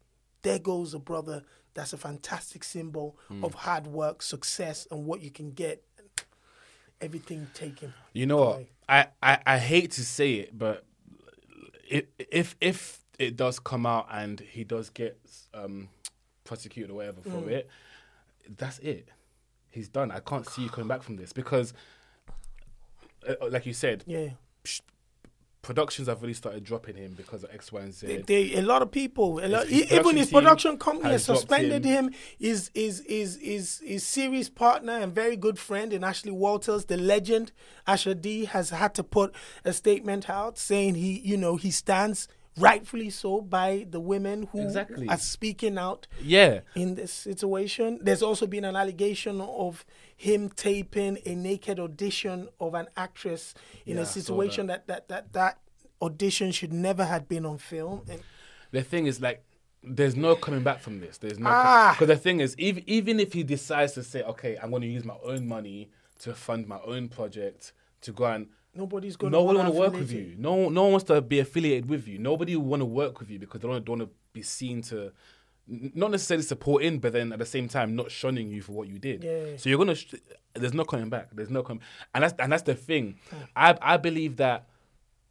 [0.42, 1.42] there goes a brother
[1.74, 5.82] that's a fantastic symbol of hard work, success, and what you can get.
[7.02, 7.92] Everything taken.
[8.12, 8.54] You know what?
[8.56, 8.68] away.
[8.88, 10.84] I, I, I hate to say it, but
[11.88, 15.18] if if if it does come out and he does get
[15.54, 15.88] um,
[16.44, 17.48] prosecuted or whatever for Mm.
[17.48, 17.68] it,
[18.56, 19.08] that's it.
[19.70, 20.10] He's done.
[20.10, 21.72] I can't see you coming back from this because,
[23.28, 24.30] uh, like you said, Yeah.
[25.62, 28.06] Productions have really started dropping him because of X, Y, and Z.
[28.06, 31.26] They, they, a lot of people, a lot, His e- even his production company has
[31.26, 32.06] has suspended him.
[32.06, 32.14] him.
[32.38, 36.96] His, his, his, his, his series partner and very good friend in Ashley Walters, the
[36.96, 37.52] legend,
[37.86, 39.32] Asher D, has had to put
[39.64, 42.26] a statement out saying he, you know, he stands
[42.58, 45.08] rightfully so by the women who Exactly.
[45.08, 47.98] are speaking out yeah, in this situation.
[48.02, 49.84] There's also been an allegation of
[50.16, 53.54] him taping a naked audition of an actress
[53.86, 54.86] in Yeah, a situation that.
[54.86, 55.58] That, that that
[56.00, 58.02] audition should never have been on film.
[58.10, 58.20] And
[58.70, 59.44] the thing is like
[59.84, 61.18] there's no coming back from this.
[61.18, 61.92] There's no Ah.
[61.98, 64.88] because the thing is even even if he decides to say okay, I'm going to
[64.88, 67.72] use my own money to fund my own project
[68.02, 70.34] to go and nobody's going no one want to work with you.
[70.38, 72.18] No, no one wants to be affiliated with you.
[72.18, 75.12] Nobody want to work with you because they don't, don't want to be seen to,
[75.68, 78.98] not necessarily supporting, but then at the same time not shunning you for what you
[78.98, 79.22] did.
[79.24, 79.56] Yeah.
[79.56, 79.94] So you're gonna.
[79.94, 80.14] Sh-
[80.54, 81.28] there's no coming back.
[81.32, 81.82] There's no coming,
[82.14, 83.16] and that's and that's the thing.
[83.56, 84.68] I I believe that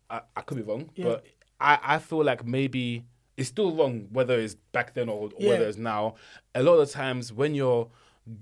[0.09, 1.05] I, I could be wrong, Yeah.
[1.05, 1.25] but
[1.59, 3.03] I I feel like maybe
[3.37, 5.49] it's still wrong whether it's back then or, or Yeah.
[5.49, 6.15] whether it's now.
[6.55, 7.89] A lot of the times when you're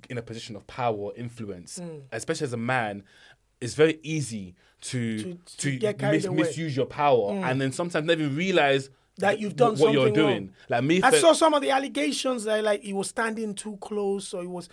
[0.10, 2.02] in a position of power or influence, Mm.
[2.12, 3.04] especially as a man,
[3.62, 7.44] it's very easy to To- to, to mis- misuse your power mm.
[7.44, 10.44] and then sometimes never realize That you've done what you're something doing.
[10.46, 10.54] wrong.
[10.70, 13.78] Like me, I for- saw some of the allegations that like he was standing too
[13.82, 14.70] close, or he was,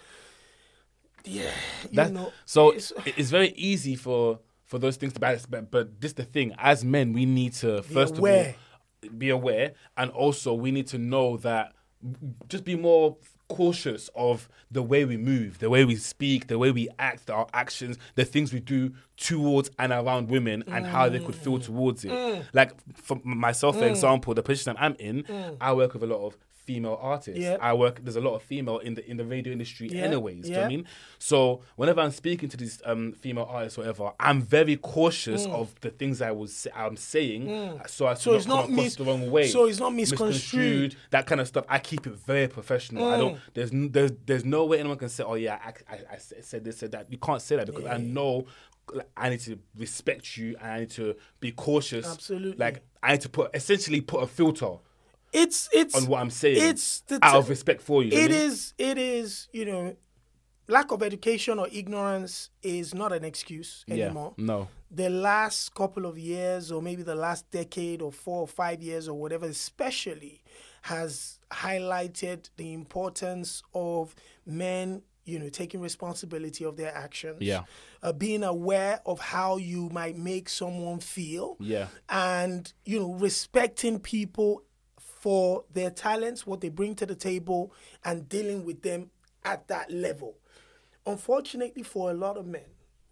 [1.25, 1.51] yeah,
[1.91, 2.33] you That- know.
[2.45, 6.53] so it's- it's very easy for for those things to but, but this the thing
[6.59, 8.49] as men we need to first aware.
[8.49, 8.55] of
[9.05, 11.73] all be aware and also we need to know that
[12.49, 13.17] just be more
[13.49, 17.47] cautious of the way we move the way we speak the way we act our
[17.55, 21.45] actions the things we do towards and around women and how they could Mm.
[21.45, 22.11] feel towards it.
[22.11, 22.45] Mm.
[22.53, 23.91] Like for myself for mm.
[23.91, 25.57] example the position i'm in mm.
[25.61, 26.37] i work with a lot of
[26.67, 27.57] female artists Yeah.
[27.61, 30.43] i work there's a lot of female in the in the radio industry Yeah, anyways
[30.45, 30.75] do you know what yeah.
[30.75, 30.87] I mean
[31.19, 35.75] so whenever I'm speaking to these um, female artists, or whatever, I'm very cautious of
[35.81, 37.43] the things I was I'm saying,
[37.87, 38.19] so Mm.
[38.19, 39.47] So to it's not not across mis- the wrong way.
[39.49, 40.93] so it's not misconstrued.
[40.93, 40.97] Mm.
[41.11, 41.65] That kind of stuff.
[41.69, 43.09] I keep it very professional.
[43.09, 43.39] I don't.
[43.55, 46.79] There's there's there's no way anyone can say, oh yeah, I, I, I said this,
[46.79, 47.11] said that.
[47.11, 48.47] You can't say that because I know.
[49.17, 50.57] I need to respect you.
[50.61, 52.07] and I need to be cautious.
[52.07, 52.57] Absolutely.
[52.59, 54.73] Like I need to put essentially put a filter
[55.33, 56.59] it's it's on what I'm saying.
[56.71, 58.11] It's the out of respect for you.
[58.13, 58.47] It what I mean?
[58.51, 58.75] is.
[58.79, 59.49] It is.
[59.53, 59.97] You know,
[60.69, 64.35] lack of education or ignorance is not an excuse anymore.
[64.37, 64.69] No.
[64.91, 69.09] The last couple of years, or maybe the last decade, or four or five years,
[69.09, 70.43] or whatever, especially,
[70.83, 74.15] has highlighted the importance of
[74.47, 75.03] men.
[75.29, 77.39] You know, taking responsibility of their actions.
[77.41, 77.63] Yeah.
[78.01, 81.89] Uh, being aware of how you might make someone feel Yeah.
[82.09, 84.63] and you know respecting people
[85.27, 87.73] for their talents what they bring to the table
[88.05, 89.11] and dealing with them
[89.45, 90.37] at that level.
[91.05, 92.63] Unfortunately for a lot of men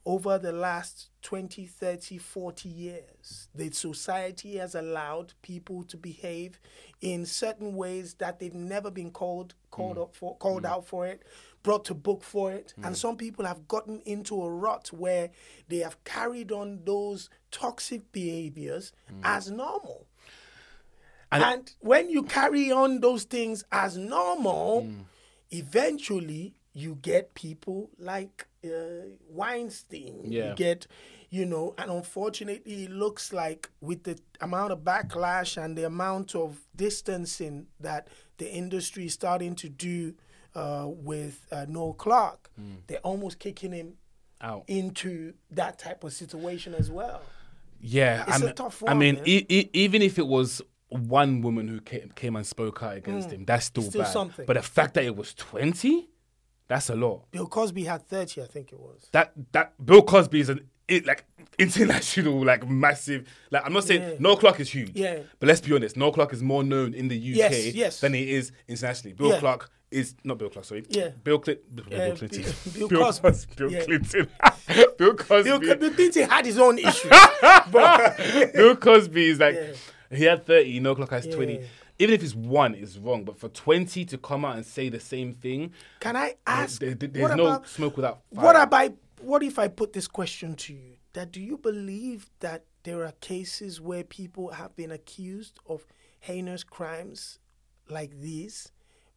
[0.06, 6.60] over the last 20 30 40 years the society has allowed people to behave
[7.00, 10.02] in certain ways that they've never been called called mm.
[10.02, 10.68] up for called mm.
[10.68, 11.24] out for it
[11.64, 12.74] brought to book for it.
[12.78, 12.86] Mm.
[12.86, 15.30] And some people have gotten into a rut where
[15.68, 18.92] they have carried on those toxic behaviors
[19.24, 20.06] as normal
[21.32, 25.04] and, when you carry on those things as normal, Mm.
[25.50, 28.68] eventually you get people like uh,
[29.28, 30.20] Weinstein.
[30.24, 30.50] Yeah.
[30.50, 30.86] You get,
[31.30, 36.34] you know, and unfortunately, it looks like with the amount of backlash and the amount
[36.34, 40.14] of distancing that the industry is starting to do
[40.54, 42.50] uh, with uh, Noel Clarke,
[42.86, 43.94] they're almost kicking him
[44.40, 44.64] Out.
[44.68, 47.22] into that type of situation as well.
[47.80, 50.62] Yeah, It's I a mean, tough I mean, e- e- even if it was
[50.94, 53.88] one woman who came, came and spoke out against him, that's still, Mm.
[53.90, 54.12] Still bad.
[54.12, 54.46] something.
[54.46, 56.08] But the fact that it was twenty,
[56.68, 57.30] that's a lot.
[57.30, 59.08] Bill Cosby had 30, I think it was.
[59.12, 61.24] That that Bill Cosby is an it, like
[61.58, 63.26] international, like massive.
[63.50, 64.14] Like I'm not saying Yeah.
[64.18, 64.92] Noel Clarke is huge.
[64.94, 65.20] Yeah.
[65.40, 68.00] But let's be honest, Noel Clarke is more known in the UK Yes, yes.
[68.00, 69.14] than he is internationally.
[69.14, 69.40] Bill Yeah.
[69.40, 70.84] Clark is not Bill Clark, sorry.
[70.90, 71.08] Yeah.
[71.22, 72.44] Bill, Cli- Bill Clinton.
[72.76, 73.54] Bill- Bill Cosby.
[73.56, 73.84] Bill Yeah.
[73.84, 74.28] Clinton.
[74.98, 75.50] Bill Cosby.
[75.58, 77.10] Bill, Bill Clinton had his own issues.
[78.54, 79.56] Bill Cosby is like
[80.16, 81.60] he had 30, no clock has 20.
[81.98, 83.24] Even if it's one, it's wrong.
[83.24, 86.80] But for 20 to come out and say the same thing, Can I ask?
[86.80, 88.44] there- there- there's no about, smoke without fire.
[88.44, 88.92] What about?
[89.20, 90.96] What if I put this question to you?
[91.12, 95.86] That do you believe that there are cases where people have been accused of
[96.20, 97.38] heinous crimes
[97.88, 98.72] like these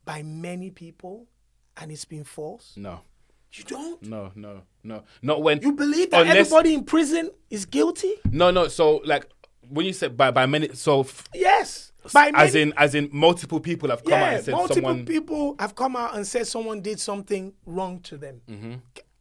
[0.06, 1.28] by many people,
[1.76, 2.74] and it's been false?
[2.78, 3.02] no,
[3.54, 4.02] You don't.
[4.04, 5.04] no, no, no.
[5.24, 8.14] Not when You believe that unless- everybody in prison is guilty?
[8.32, 8.68] No, no.
[8.68, 9.26] So like
[9.70, 11.92] when you said by by many, so f- Yes.
[12.14, 15.06] By as in as in multiple people have come out and said multiple someone.
[15.06, 18.42] people have come out and said someone did something wrong to them.
[18.50, 18.74] Mm-hmm.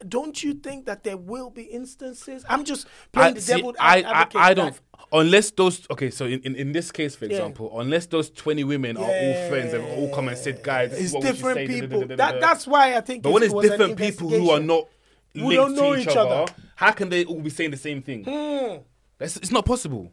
[0.07, 2.45] Don't you think that there will be instances?
[2.47, 4.03] I'm just I, playing the see, devil I.
[4.03, 4.73] I, I don't.
[4.73, 8.63] that- Unless those okay, so in, in, in this case, for example, unless those twenty
[8.65, 11.55] women are all friends and all come and said, "Guys, It's what we should different
[11.57, 11.99] say," people.
[12.01, 12.31] da-da-da-da-da-da.
[12.33, 13.23] That, that's why I think.
[13.23, 14.87] But when it's different people who are not
[15.33, 16.53] Who don't know each, each other, other.
[16.75, 18.25] how can they all be saying the same thing?
[18.25, 18.77] Hmm.
[19.17, 20.11] That's, it's not possible.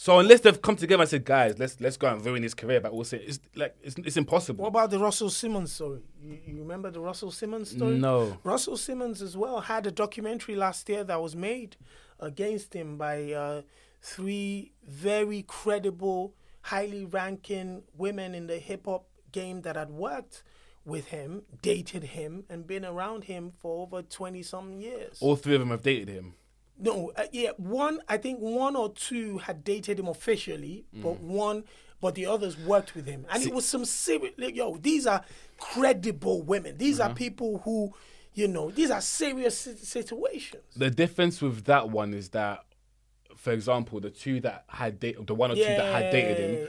[0.00, 2.80] So unless they've come together and said, "Guys, let's let's go and ruin his career,"
[2.80, 4.62] but we'll say it's like it's, it's impossible.
[4.62, 6.02] What about the Russell Simmons story?
[6.22, 7.98] You, you remember the Russell Simmons story?
[7.98, 8.38] No.
[8.44, 11.76] Russell Simmons as well had a documentary last year that was made
[12.20, 13.62] against him by uh,
[14.00, 20.44] three very credible, highly ranking women in the hip hop game that had worked
[20.84, 25.18] with him, dated him, and been around him for over 20 some years.
[25.20, 26.34] All three of them have dated him.
[26.78, 28.00] No, uh, yeah, one.
[28.08, 31.64] I think one or two had dated him officially, but one,
[32.00, 34.32] but the others worked with him, and it was some serious.
[34.38, 35.24] Like, yo, these are
[35.58, 36.78] credible women.
[36.78, 37.92] These are people who,
[38.34, 40.62] you know, these are serious situations.
[40.76, 42.64] The difference with that one is that,
[43.36, 46.68] for example, the two that had dated, the one or two that had dated him,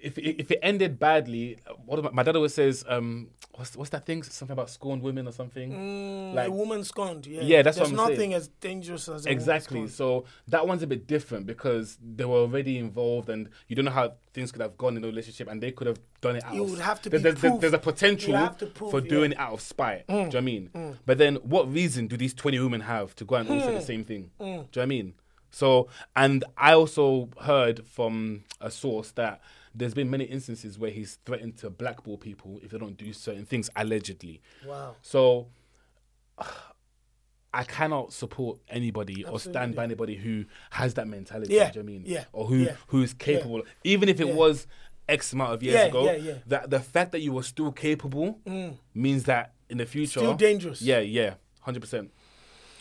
[0.00, 3.90] if it, if it ended badly, what about, my dad always says, um, what's what's
[3.90, 4.22] that thing?
[4.22, 6.34] Something about scorned women or something.
[6.34, 7.26] like a woman scorned.
[7.26, 8.10] Yeah, Yeah, that's There's what I'm saying.
[8.18, 9.88] nothing as dangerous as a woman Exactly.
[9.88, 13.90] So that one's a bit different because they were already involved, and you don't know
[13.90, 16.54] how things could have gone in the relationship, and they could have done it out.
[16.54, 19.06] You of- would have to there- there's, there's, a potential have to prove, for yeah.
[19.06, 19.08] Mm.
[19.10, 20.06] doing it out of spite.
[20.06, 20.70] Do you know what I mean?
[21.04, 23.74] But then, what reason do these twenty women have to go and all say Mm.
[23.80, 24.30] the same thing?
[24.38, 25.14] Do you know what I mean?
[25.52, 29.40] So, and I also heard from a source that
[29.74, 33.44] there's been many instances where he's threatened to blackball people if they don't do certain
[33.44, 34.40] things, allegedly.
[34.66, 34.96] Wow.
[35.02, 35.48] So
[37.52, 41.54] I cannot support anybody or stand by anybody who has that mentality.
[41.54, 42.02] Yeah, Do you know what I mean?
[42.06, 44.34] yeah, Or who yeah, who's capable, even if it yeah.
[44.34, 44.66] was
[45.08, 46.04] X amount of years Yeah, ago.
[46.04, 46.34] yeah, yeah.
[46.46, 48.76] That the fact that you were still capable mm.
[48.94, 50.80] means that in the future, Still dangerous.
[50.80, 52.12] Yeah, yeah, hundred percent.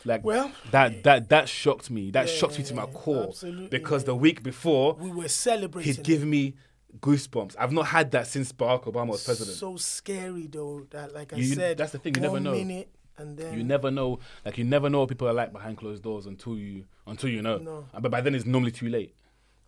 [0.05, 2.11] Like Well, that that that shocked me.
[2.11, 5.95] That shocked me to my core absolutely, because the week before We were celebrating.
[5.95, 6.53] he'd given me
[6.99, 7.55] goosebumps.
[7.59, 9.57] I've not had that since Barack Obama was president.
[9.57, 12.51] So scary though that, like I You- said, that's the thing, you never know.
[12.51, 15.77] minute and then you never know like you never know what people are like behind
[15.77, 17.85] closed doors until you until you know No.
[17.99, 19.13] But by then it's normally too late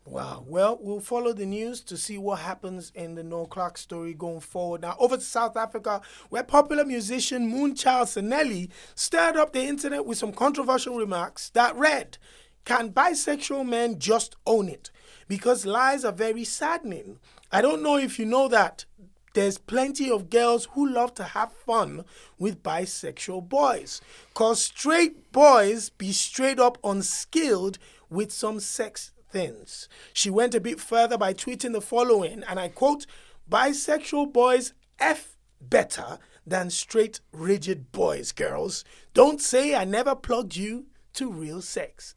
[0.03, 0.43] Wow.
[0.48, 4.39] Well, we'll follow the news to see what happens in the Noel Clarke story going
[4.39, 4.81] forward.
[4.81, 10.18] Now, over to South Africa, where popular musician Moonchild Sanelly stirred up the internet with
[10.18, 12.18] some controversial remarks that read,
[12.66, 14.92] Can bisexual men just own it?
[15.28, 17.20] Because lies are very saddening.
[17.52, 18.86] I don't know if you know that.
[19.34, 22.04] There's plenty of girls who love to have fun
[22.38, 24.02] with bisexual boys.
[24.34, 27.78] Cause straight boys be straight up unskilled
[28.10, 29.88] with some sex things.
[30.14, 33.06] She went a bit further by tweeting the following, and I quote
[33.50, 38.84] Bisexual boys F better than straight rigid boys, girls.
[39.14, 42.16] Don't say I never plugged you to real sex.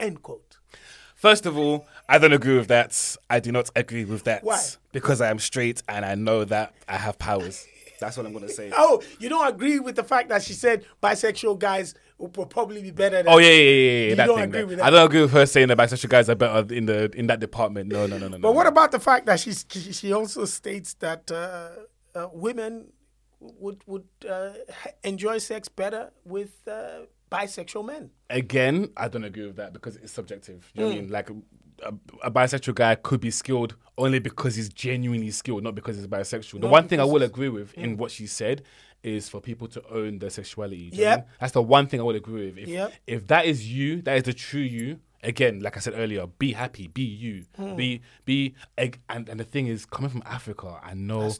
[0.00, 0.58] End quote.
[1.14, 4.60] first of all i don't agree with that i do not agree with that Why?
[4.92, 7.66] because i am straight and i know that i have powers
[8.00, 10.52] that's what i'm going to say Oh, you don't agree with the fact that she
[10.52, 13.70] said bisexual guys will probably be better than Oh yeah, yeah, yeah,
[14.02, 14.08] yeah.
[14.10, 14.66] You that don't thing agree there.
[14.66, 17.26] with I don't agree with her saying that bisexual guys are better in the in
[17.28, 17.90] that department.
[17.90, 18.38] No, no, no, no.
[18.38, 21.70] But what about the fact that she's, she she also states that uh,
[22.14, 22.92] uh, women
[23.40, 24.50] would would uh,
[25.02, 28.10] enjoy sex better with uh, bisexual men?
[28.30, 28.88] again?
[28.96, 30.70] I don't agree with that because it's subjective.
[30.74, 31.02] You know what I hmm.
[31.04, 31.12] mean?
[31.12, 35.96] Like a, a bisexual guy could be skilled only because he's genuinely skilled, not because
[35.96, 36.60] he's bisexual.
[36.60, 37.96] The one thing I will agree with in hmm.
[37.96, 38.62] what she said
[39.02, 40.88] is for people to own their sexuality.
[40.90, 41.18] do you know what I Yep.
[41.18, 41.34] mean?
[41.40, 42.58] That's the one thing I will agree with.
[42.58, 42.92] If, Yep.
[43.06, 44.98] if that is you, that is the true you.
[45.24, 47.76] Again, like I said earlier, be happy, be you, Hmm.
[47.76, 51.32] be be, and and the thing is, coming from Africa, I know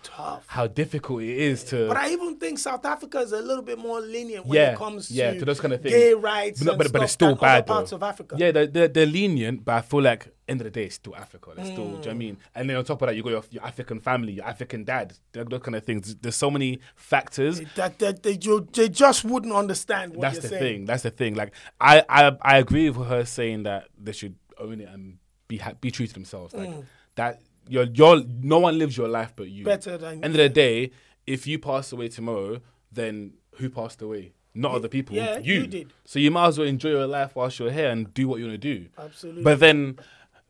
[0.46, 1.88] how difficult it is to.
[1.88, 4.78] But I even think South Africa is a little bit more lenient when yeah, it
[4.78, 5.94] comes yeah, to, to those kind of things.
[5.94, 6.62] gay rights.
[6.62, 7.96] but, but, but it's still bad parts though.
[7.96, 8.36] of Africa.
[8.38, 11.16] Yeah, they're, they're, they're lenient, but I feel like end of the day, it's still
[11.16, 11.52] Africa.
[11.56, 12.18] They're still, do you know what I Mm.
[12.18, 12.36] mean?
[12.54, 15.14] And then on top of that, you got your, your African family, your African dad,
[15.32, 16.14] those those kind of things.
[16.16, 17.60] There's so many factors.
[17.76, 20.60] that, that they, you, they just wouldn't understand what That's the saying.
[20.62, 20.84] thing.
[20.84, 21.34] That's the thing.
[21.34, 25.18] Like I, I, I agree with her saying that they should own it and
[25.48, 26.52] be ha- be true to themselves.
[26.54, 26.70] Like
[27.16, 29.62] that, you're, you're, no one lives your life but you.
[29.62, 29.66] Mm.
[29.66, 30.90] Better than- End of the day,
[31.26, 32.60] if you pass away tomorrow,
[32.92, 34.32] then who passed away?
[34.56, 35.16] Not other people.
[35.16, 35.54] yeah, you.
[35.62, 35.92] you did.
[36.04, 38.46] So you might as well enjoy your life whilst you're here and do what you
[38.46, 38.86] want to do.
[38.96, 39.42] Absolutely.
[39.42, 39.98] But then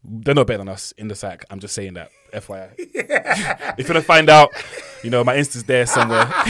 [0.04, 1.44] they're not better than us in the sack.
[1.50, 2.70] I'm just saying that, FYI.
[2.78, 4.50] if you want to find out,
[5.02, 6.26] you know, my Insta's there somewhere.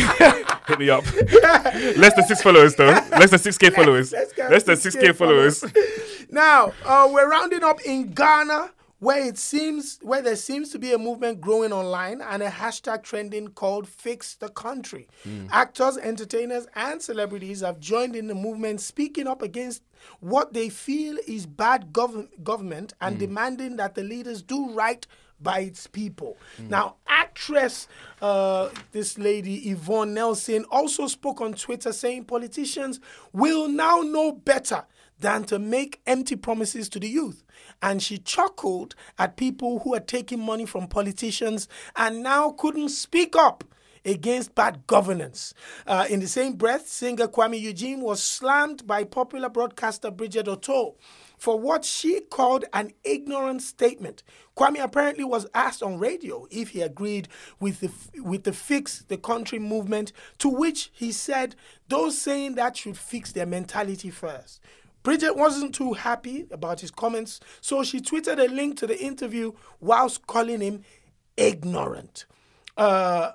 [0.66, 1.04] Hit me up.
[1.96, 2.86] Less than six followers, though.
[2.86, 4.12] Less than 6K followers.
[4.12, 5.64] let's Less than 6K 6K followers.
[6.30, 10.92] Now, uh, we're rounding up in Ghana, where it seems where there seems to be
[10.92, 15.06] a movement growing online and a hashtag trending called "Fix the Country."
[15.52, 19.82] Actors, entertainers, and celebrities have joined in the movement, speaking up against
[20.20, 25.06] what they feel is bad gov- government and demanding that the leaders do right
[25.40, 26.36] by its people.
[26.58, 27.88] Now, actress,
[28.22, 33.00] uh, this lady Yvonne Nelson, also spoke on Twitter saying politicians
[33.32, 34.84] will now know better
[35.20, 37.44] than to make empty promises to the youth.
[37.82, 43.36] And she chuckled at people who are taking money from politicians and now couldn't speak
[43.36, 43.64] up
[44.04, 45.54] against bad governance.
[45.86, 50.94] Uh, in the same breath, singer Kuami Eugene was slammed by popular broadcaster Bridget Otoo
[51.38, 54.22] for what she called an ignorant statement.
[54.56, 57.28] Kuami apparently was asked on radio if he agreed
[57.60, 57.90] with the
[58.22, 61.56] with the fix the country movement, to which he said
[61.88, 64.60] those saying that should fix their mentality first.
[65.02, 69.52] Bridget wasn't too happy about his comments, so she tweeted a link to the interview
[69.80, 70.82] whilst calling him
[71.36, 72.24] ignorant.
[72.76, 73.32] Uh,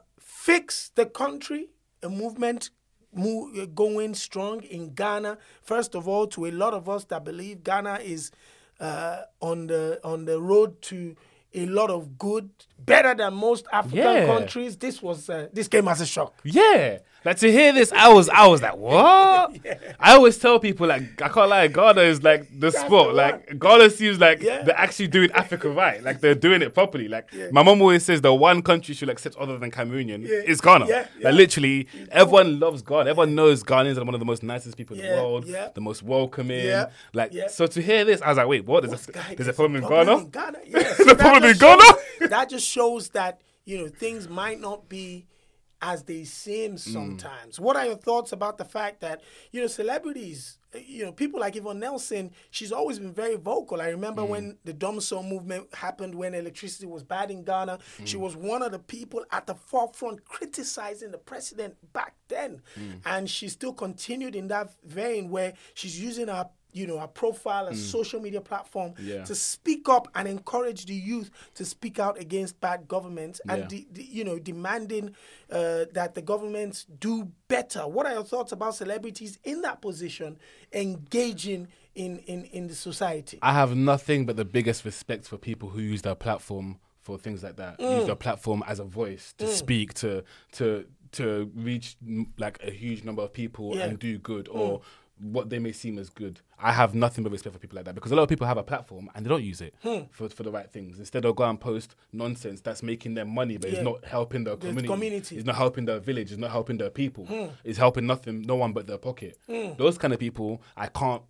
[0.49, 1.69] fix the country,
[2.01, 2.71] a movement
[3.13, 5.37] mo- uh, going strong in Ghana.
[5.61, 8.31] First of all, to a lot of us that believe Ghana is
[8.79, 11.15] uh, on the on the road to
[11.53, 12.49] a lot of good,
[12.79, 14.25] better than most African Yeah.
[14.25, 14.77] countries.
[14.77, 16.33] This was uh, this came as a shock.
[16.43, 16.99] Yeah.
[17.25, 19.55] Like to hear this, I was I was like, what?
[19.99, 23.09] I always tell people like I can't lie, Ghana is like the sport.
[23.09, 24.63] the Like Ghana seems like Yeah.
[24.63, 26.01] they're actually doing Africa right.
[26.01, 27.07] Like they're doing it properly.
[27.09, 30.87] Like my mom always says the one country should accept other than Cameroonian is Ghana.
[30.87, 31.25] Yeah, yeah.
[31.29, 33.09] Like literally everyone loves Ghana.
[33.09, 35.45] Everyone knows Ghanaians are one of the most nicest people in the world.
[35.45, 35.69] yeah.
[35.75, 36.65] The most welcoming.
[36.65, 37.47] Yeah, Like yeah.
[37.47, 38.83] so to hear this, I was like, wait, what?
[38.87, 40.17] There's a, there's a problem in Ghana?
[40.19, 40.59] in Ghana.
[40.67, 40.97] Yes.
[40.97, 41.81] There's a That problem in Ghana?
[41.83, 45.25] shows- that just shows that you know things might not be
[45.81, 46.79] as they seem mm.
[46.79, 47.59] sometimes.
[47.59, 51.55] What are your thoughts about the fact that you know celebrities, you know people like
[51.55, 53.81] Yvonne Nelson, she's always been very vocal.
[53.81, 54.29] I remember mm.
[54.29, 58.21] when the Dumsor movement happened, when electricity was bad in Ghana, she mm.
[58.21, 62.61] was one of the people at the forefront criticizing the president back then,
[63.05, 67.67] and she still continued in that vein where she's using her you know, a profile,
[67.67, 69.23] a social media platform Yeah.
[69.25, 73.67] to speak up and encourage the youth to speak out against bad governments and, Yeah.
[73.67, 75.15] de- de- you know, demanding
[75.51, 77.87] uh, that the governments do better.
[77.87, 80.37] What are your thoughts about celebrities in that position
[80.71, 83.39] engaging in, in, in the society?
[83.41, 87.43] I have nothing but the biggest respect for people who use their platform for things
[87.43, 87.79] like that.
[87.79, 87.97] Mm.
[87.97, 90.23] Use their platform as a voice to speak to
[90.53, 93.85] to to reach mm, like a huge number of people Yeah.
[93.85, 93.89] Mm.
[93.89, 94.81] and do good or
[95.19, 96.39] what they may seem as good.
[96.57, 98.57] I have nothing but respect for people like that because a lot of people have
[98.57, 100.03] a platform and they don't use it Hmm.
[100.11, 100.97] for, for the right things.
[100.99, 103.77] Instead, they'll go and post nonsense that's making them money, but Yeah.
[103.77, 104.87] it's not helping the community.
[104.87, 105.35] community.
[105.35, 105.39] Hmm.
[105.39, 106.31] It's not helping the village.
[106.31, 107.27] It's not helping the people.
[107.63, 109.37] It's helping nothing, no one but their pocket.
[109.77, 111.21] Those kind of people, I can't.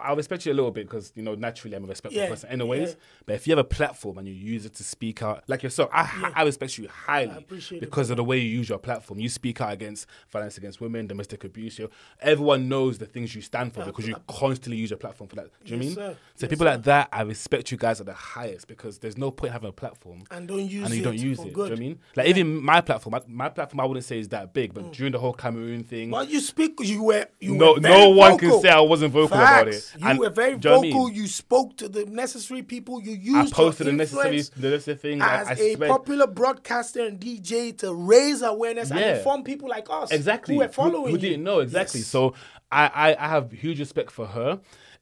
[0.00, 2.50] I respect you a little bit because you know naturally I'm a respectful Yeah, person,
[2.50, 2.90] anyways.
[2.90, 2.94] yeah.
[3.26, 5.90] But if you have a platform and you use it to speak out, like yourself,
[5.92, 9.20] I, I respect you highly appreciate it, because of the way you use your platform.
[9.20, 11.78] You speak out against violence against women, domestic abuse.
[11.78, 15.36] You, everyone knows the things you stand for because you constantly use your platform for
[15.36, 15.46] that.
[15.64, 15.94] Do you Yes, mean?
[15.94, 16.16] sir.
[16.34, 16.70] So Yes, people sir.
[16.72, 19.72] like that, I respect you guys at the highest because there's no point having a
[19.72, 21.52] platform And don't use and you don't use it.
[21.52, 21.68] good.
[21.68, 21.98] Do you know I mean?
[22.16, 24.92] Like even my platform, my, my platform, I wouldn't say is that big, but mm.
[24.92, 26.78] during the whole Cameroon thing, Well, you speak.
[26.80, 27.26] You were.
[27.40, 29.87] You no, were no one can say I wasn't vocal about it.
[29.96, 31.06] You And- were very do you know I vocal.
[31.06, 31.14] mean?
[31.14, 33.00] You spoke to the necessary people.
[33.00, 35.22] You I used posted the necessary, the necessary things.
[35.22, 39.88] As I a spread- popular broadcaster and DJ to raise awareness and inform people like
[39.90, 42.00] us exactly who were following who, who didn't know exactly.
[42.00, 42.08] Yes.
[42.08, 42.34] So
[42.70, 42.86] I,
[43.16, 44.60] I I have huge respect for her.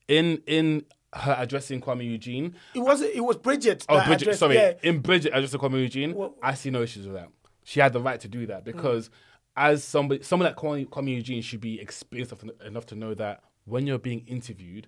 [0.09, 0.85] In in
[1.15, 2.55] her addressing Kuami Eugene.
[2.75, 3.15] It wasn't.
[3.15, 3.85] It was Bridget.
[3.89, 4.57] Oh, Bridget, addressed- sorry.
[4.57, 4.75] yeah.
[4.83, 7.29] In Bridget addressing Kuami Eugene, Well- I see no issues with that.
[7.65, 9.13] She had the right to do that because mm.
[9.57, 12.35] as somebody, someone like Kuami, Kuami Eugene should be experienced
[12.65, 14.87] enough to know that when you're being interviewed,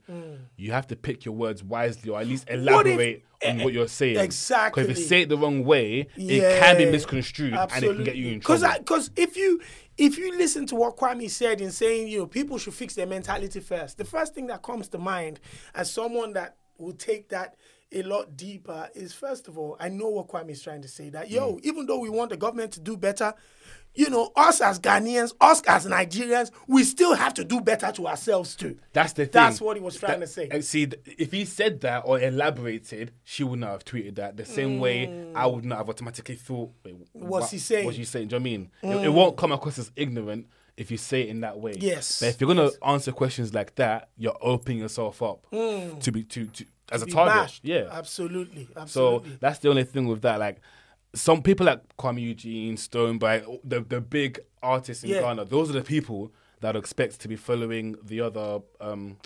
[0.56, 2.62] you have to pick your words wisely or at least What if-
[2.94, 4.18] elaborate on what you're saying.
[4.18, 4.82] Exactly.
[4.84, 8.04] Because if you say it the wrong way, it can be misconstrued and it can
[8.04, 8.68] get you in trouble.
[8.78, 9.60] Because if you
[9.96, 13.06] if you listen to what Kuami said in saying you know people should fix their
[13.06, 15.40] mentality first, the first thing that comes to mind
[15.74, 17.56] as someone that will take that
[17.90, 21.08] a lot deeper is first of all I know what Kuami is trying to say
[21.10, 21.60] that yo Mm.
[21.64, 23.34] even though we want the government to do better.
[23.98, 28.06] You know, us as Ghanaians, us as Nigerians, we still have to do better to
[28.06, 28.78] ourselves too.
[28.92, 29.32] That's the thing.
[29.32, 30.48] That's what he was trying That- to say.
[30.52, 34.36] And see, if he said that or elaborated, she would not have tweeted that.
[34.36, 36.70] The same way I would not have automatically thought,
[37.12, 37.86] What's what- he saying?
[37.86, 38.28] What's he saying?
[38.28, 39.02] Do you know what I mean?
[39.02, 39.14] It, it mm.
[39.14, 40.46] won't come across as ignorant
[40.76, 41.74] if you say it in that way.
[41.76, 46.00] Yes, But if you're gonna answer questions like that, you're opening yourself up mm.
[46.00, 47.34] to be to, to as a Be target.
[47.34, 47.64] bashed.
[47.64, 47.88] Yeah.
[47.90, 49.30] absolutely, Absolutely.
[49.30, 50.38] So that's the only thing with that.
[50.38, 50.60] Like
[51.14, 55.20] some people like Kuami Eugene, Stone by the the big artists in Yeah.
[55.20, 59.16] Ghana, those are the people that I expect to be following the other um,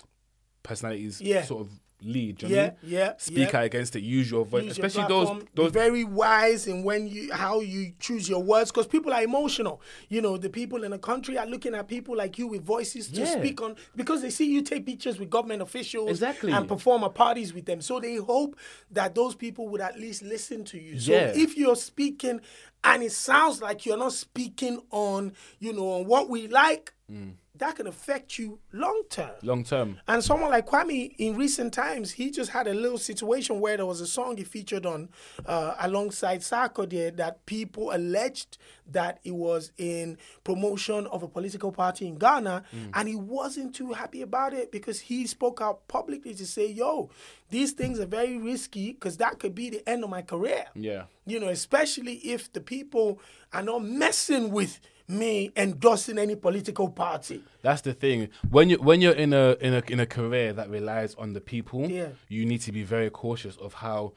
[0.63, 1.43] personalities Yeah.
[1.43, 2.41] sort of lead.
[2.41, 2.91] you know what I Yeah, mean?
[2.99, 3.59] yeah, Speak yeah.
[3.59, 4.63] out against it, use your voice.
[4.63, 8.27] use your Especially those platform, those be very wise in when you how you choose
[8.29, 11.73] your words because people are emotional you know the people in the country are looking
[11.75, 13.37] at people like you with voices to Yeah.
[13.39, 16.51] speak on because they see you take pictures with government officials Exactly.
[16.51, 18.55] and perform at parties with them so they hope
[18.91, 21.31] that those people would at least listen to you so Yeah.
[21.35, 22.41] if you're speaking
[22.83, 27.33] and it sounds like you're not speaking on you know on what we like Mm.
[27.59, 29.99] That can affect you long term long term.
[30.07, 33.85] and someone like Kuami, in recent times, he just had a little situation where there
[33.85, 35.09] was a song he featured on
[35.45, 38.57] uh, alongside Sarkodie that people alleged
[38.91, 42.63] that it was in promotion of a political party in Ghana,
[42.95, 47.11] and he wasn't too happy about it because he spoke out publicly to say, "Yo,
[47.51, 51.03] these things are very risky because that could be the end of my career." Yeah.
[51.27, 53.19] You know, especially if the people
[53.53, 57.43] are not messing with me endorsing any political party.
[57.61, 58.29] That's the thing.
[58.49, 61.41] When you when you're in a in a in a career that relies on the
[61.41, 62.09] people, Yeah.
[62.29, 64.13] you need to be very cautious of how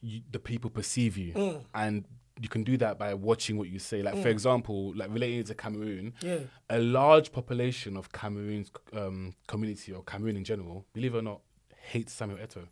[0.00, 1.64] you, the people perceive you, Mm.
[1.74, 2.04] and
[2.40, 4.02] you can do that by watching what you say.
[4.02, 6.40] Like for example, like relating to Cameroon, Yeah.
[6.68, 11.40] a large population of Cameroon's um, community or Cameroon in general, believe it or not,
[11.92, 12.68] hates Samuel Eto'o.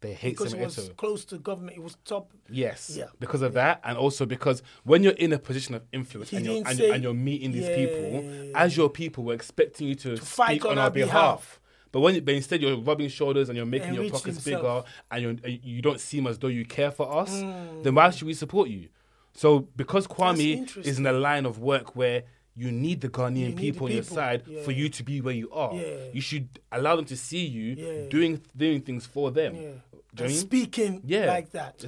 [0.00, 0.96] They hate because it was Eto'o.
[0.96, 1.76] close to government.
[1.76, 2.30] It was top.
[2.48, 2.94] Yes.
[2.96, 3.04] Yeah.
[3.18, 6.56] Because of that, and also because when you're in a position of influence and you're,
[6.66, 7.76] and, say- and you're meeting these Yeah.
[7.76, 11.10] people, as your people, we're expecting you to, fight speak on on, our behalf.
[11.10, 11.60] behalf.
[11.92, 14.62] But when, but instead you're rubbing shoulders and you're making And your pockets himself.
[14.62, 17.82] bigger, and you're, you don't seem as though you care for us, Mm.
[17.82, 18.88] then why should we support you?
[19.34, 22.22] So because Kuami is in a line of work where
[22.56, 24.62] you need the Ghanaian need the people on your side Yeah.
[24.62, 25.74] for you to be where you are.
[25.74, 25.96] Yeah.
[26.12, 28.08] You should allow them to see you Yeah.
[28.08, 29.80] doing doing things for them.
[30.12, 30.16] Yeah.
[30.16, 30.38] Do you know And what I mean?
[30.40, 31.26] speaking Yeah.
[31.26, 31.84] like that.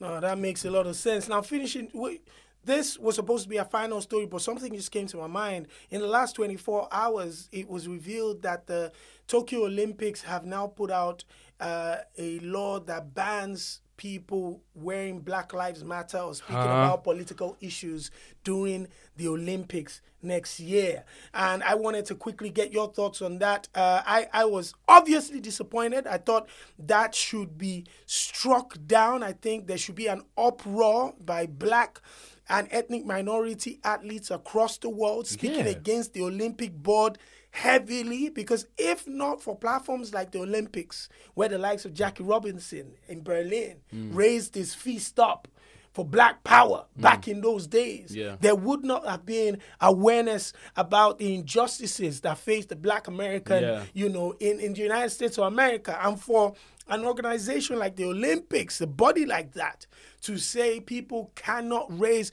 [0.00, 1.28] No, that makes a lot of sense.
[1.28, 2.26] Now, finishing, wait,
[2.64, 5.68] this was supposed to be a final story, but something just came to my mind.
[5.90, 8.92] In the last 24 hours, it was revealed that the
[9.26, 11.24] Tokyo Olympics have now put out
[11.60, 18.10] uh, a law that bans people wearing Black Lives Matter or speaking about political issues
[18.42, 21.04] during the Olympics next year.
[21.34, 23.68] And I wanted to quickly get your thoughts on that.
[23.74, 26.06] Uh, I, I was obviously disappointed.
[26.06, 26.48] I thought
[26.78, 29.22] that should be struck down.
[29.22, 32.00] I think there should be an uproar by black
[32.48, 35.72] and ethnic minority athletes across the world speaking Yeah.
[35.72, 37.18] against the Olympic board
[37.54, 42.94] heavily because if not for platforms like the Olympics, where the likes of Jackie Robinson
[43.06, 44.12] in Berlin hmm.
[44.12, 45.46] raised his fist up
[45.92, 47.02] for black power hmm.
[47.02, 48.34] back in those days, Yeah.
[48.40, 53.84] there would not have been awareness about the injustices that face the black American, Yeah.
[53.92, 55.96] you know, in, in the United States of America.
[56.04, 56.54] And for
[56.88, 59.86] an organization like the Olympics, a body like that,
[60.22, 62.32] to say people cannot raise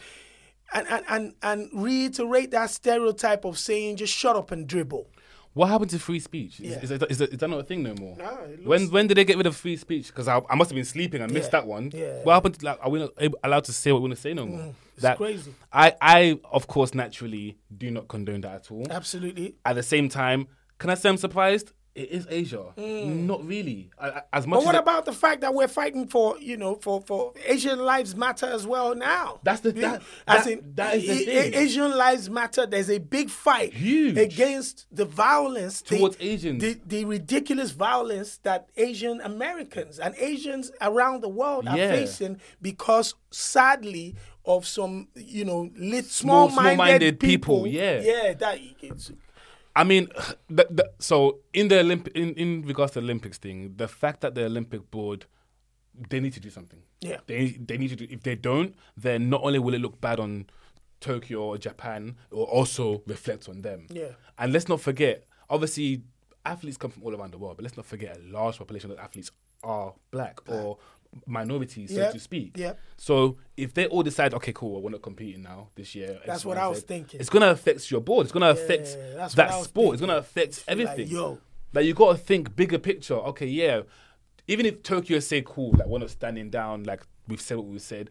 [0.74, 5.08] and, and, and, and reiterate that stereotype of saying just shut up and dribble.
[5.54, 6.62] What happened to free speech?
[6.62, 6.80] Is, Yeah.
[6.82, 8.16] is, that- is, that- is that not a thing no more?
[8.18, 10.08] No, it when looks- when did they get rid of free speech?
[10.08, 11.22] Because I, I must have been sleeping.
[11.22, 11.60] I missed Yeah.
[11.60, 11.92] that one.
[11.94, 12.24] Yeah.
[12.24, 12.60] What happened?
[12.60, 14.46] To, like, are we not able, allowed to say what we want to say no
[14.46, 14.60] more?
[14.60, 15.54] Mm, it's crazy.
[15.74, 18.86] I, I of course naturally do not condone that at all.
[18.90, 19.56] Absolutely.
[19.66, 20.48] At the same time,
[20.80, 21.74] can I say I'm surprised?
[21.94, 22.72] It is Asia.
[22.78, 23.92] Not really.
[24.00, 24.62] I, I- as much Mm.
[24.62, 27.34] But what as it- about the fact that we're fighting for, you know, for, for
[27.46, 29.40] Asian lives matter as well now?
[29.44, 31.54] That's the- that- that- in, that is the thing.
[31.54, 32.66] Asian lives matter.
[32.66, 34.18] There's a big fight Huge.
[34.18, 36.62] against the violence the- Towards Asians.
[36.64, 41.90] the, the ridiculous violence that Asian Americans and Asians around the world are Yeah.
[41.92, 44.16] facing because, sadly,
[44.46, 47.64] of some, you know, lit, Small- small-minded, small-minded people.
[47.64, 48.02] people, yeah.
[48.02, 49.12] yeah, that it's,
[49.76, 50.10] I mean,
[50.50, 54.22] the, the, so in the Olymp- in, in regards to the Olympics thing, the fact
[54.22, 55.26] that the Olympic board
[56.10, 56.80] they need to do something.
[57.02, 57.18] Yeah.
[57.28, 58.08] They they need to do.
[58.10, 60.48] If they don't, then not only will it look bad on
[61.00, 63.88] Tokyo or Japan, it will also reflect on them.
[63.90, 64.12] Yeah.
[64.38, 66.04] And let's not forget, obviously,
[66.46, 69.00] athletes come from all around the world, but let's not forget a large population of
[69.00, 69.32] athletes
[69.64, 70.78] are black or
[71.26, 72.08] minorities, Yeah.
[72.08, 72.58] so to speak.
[72.58, 72.74] Yeah.
[72.98, 76.20] So if they all decide, okay, cool, we're not competing now this year.
[76.26, 77.20] That's what I was Z," thinking.
[77.20, 78.26] It's gonna affect your board.
[78.26, 79.94] It's gonna affect Yeah, what that sport.
[79.96, 80.54] It's gonna thinking.
[80.54, 81.08] affect like, everything.
[81.16, 81.40] yo.
[81.74, 83.16] Like you got to think bigger picture.
[83.16, 83.82] Okay, yeah.
[84.48, 87.82] Even if Tokyo say cool, like we're not standing down, like we've said what we've
[87.82, 88.10] said,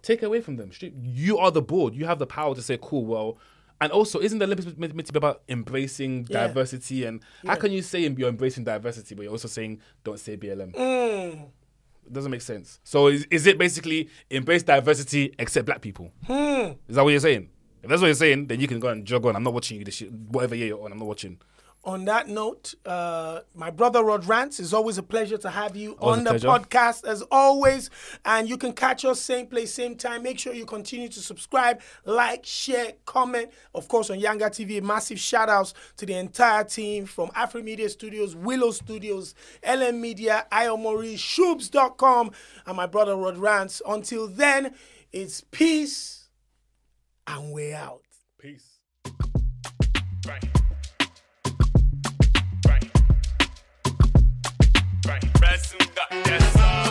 [0.00, 0.70] take away from them.
[1.02, 1.94] You are the board.
[1.94, 3.04] You have the power to say cool.
[3.04, 3.38] Well,
[3.80, 6.46] and also, isn't the Olympics meant to be about embracing Yeah.
[6.46, 7.04] diversity?
[7.04, 10.72] And how can you say you're embracing diversity, but you're also saying don't say BLM?
[10.72, 11.48] Mm.
[12.06, 12.80] It doesn't make sense.
[12.84, 16.12] So is, is it basically embrace diversity except black people?
[16.26, 16.72] Hmm.
[16.88, 17.48] Is that what you're saying?
[17.82, 19.36] If that's what you're saying, then you can go and jog on.
[19.36, 20.10] I'm not watching you this shit.
[20.10, 21.38] Whatever year you're on, I'm not watching.
[21.86, 25.92] On that note, uh, my brother Rod Rants, it's always a pleasure to have you
[26.00, 26.48] Always on the pleasure.
[26.48, 27.90] podcast as always.
[28.24, 30.22] And you can catch us same place, same time.
[30.22, 33.50] Make sure you continue to subscribe, like, share, comment.
[33.74, 37.90] Of course, on Yanga TV, massive shout outs to the entire team from Afro Media
[37.90, 42.30] Studios, Willow Studios, LM Media, Iomori, Shoobs.com,
[42.66, 43.82] and my brother Rod Rants.
[43.86, 44.74] Until then,
[45.12, 46.28] it's peace
[47.26, 48.00] and we're out.
[48.38, 48.80] Peace.
[50.26, 50.40] Bang.
[55.54, 56.83] Got that sauce.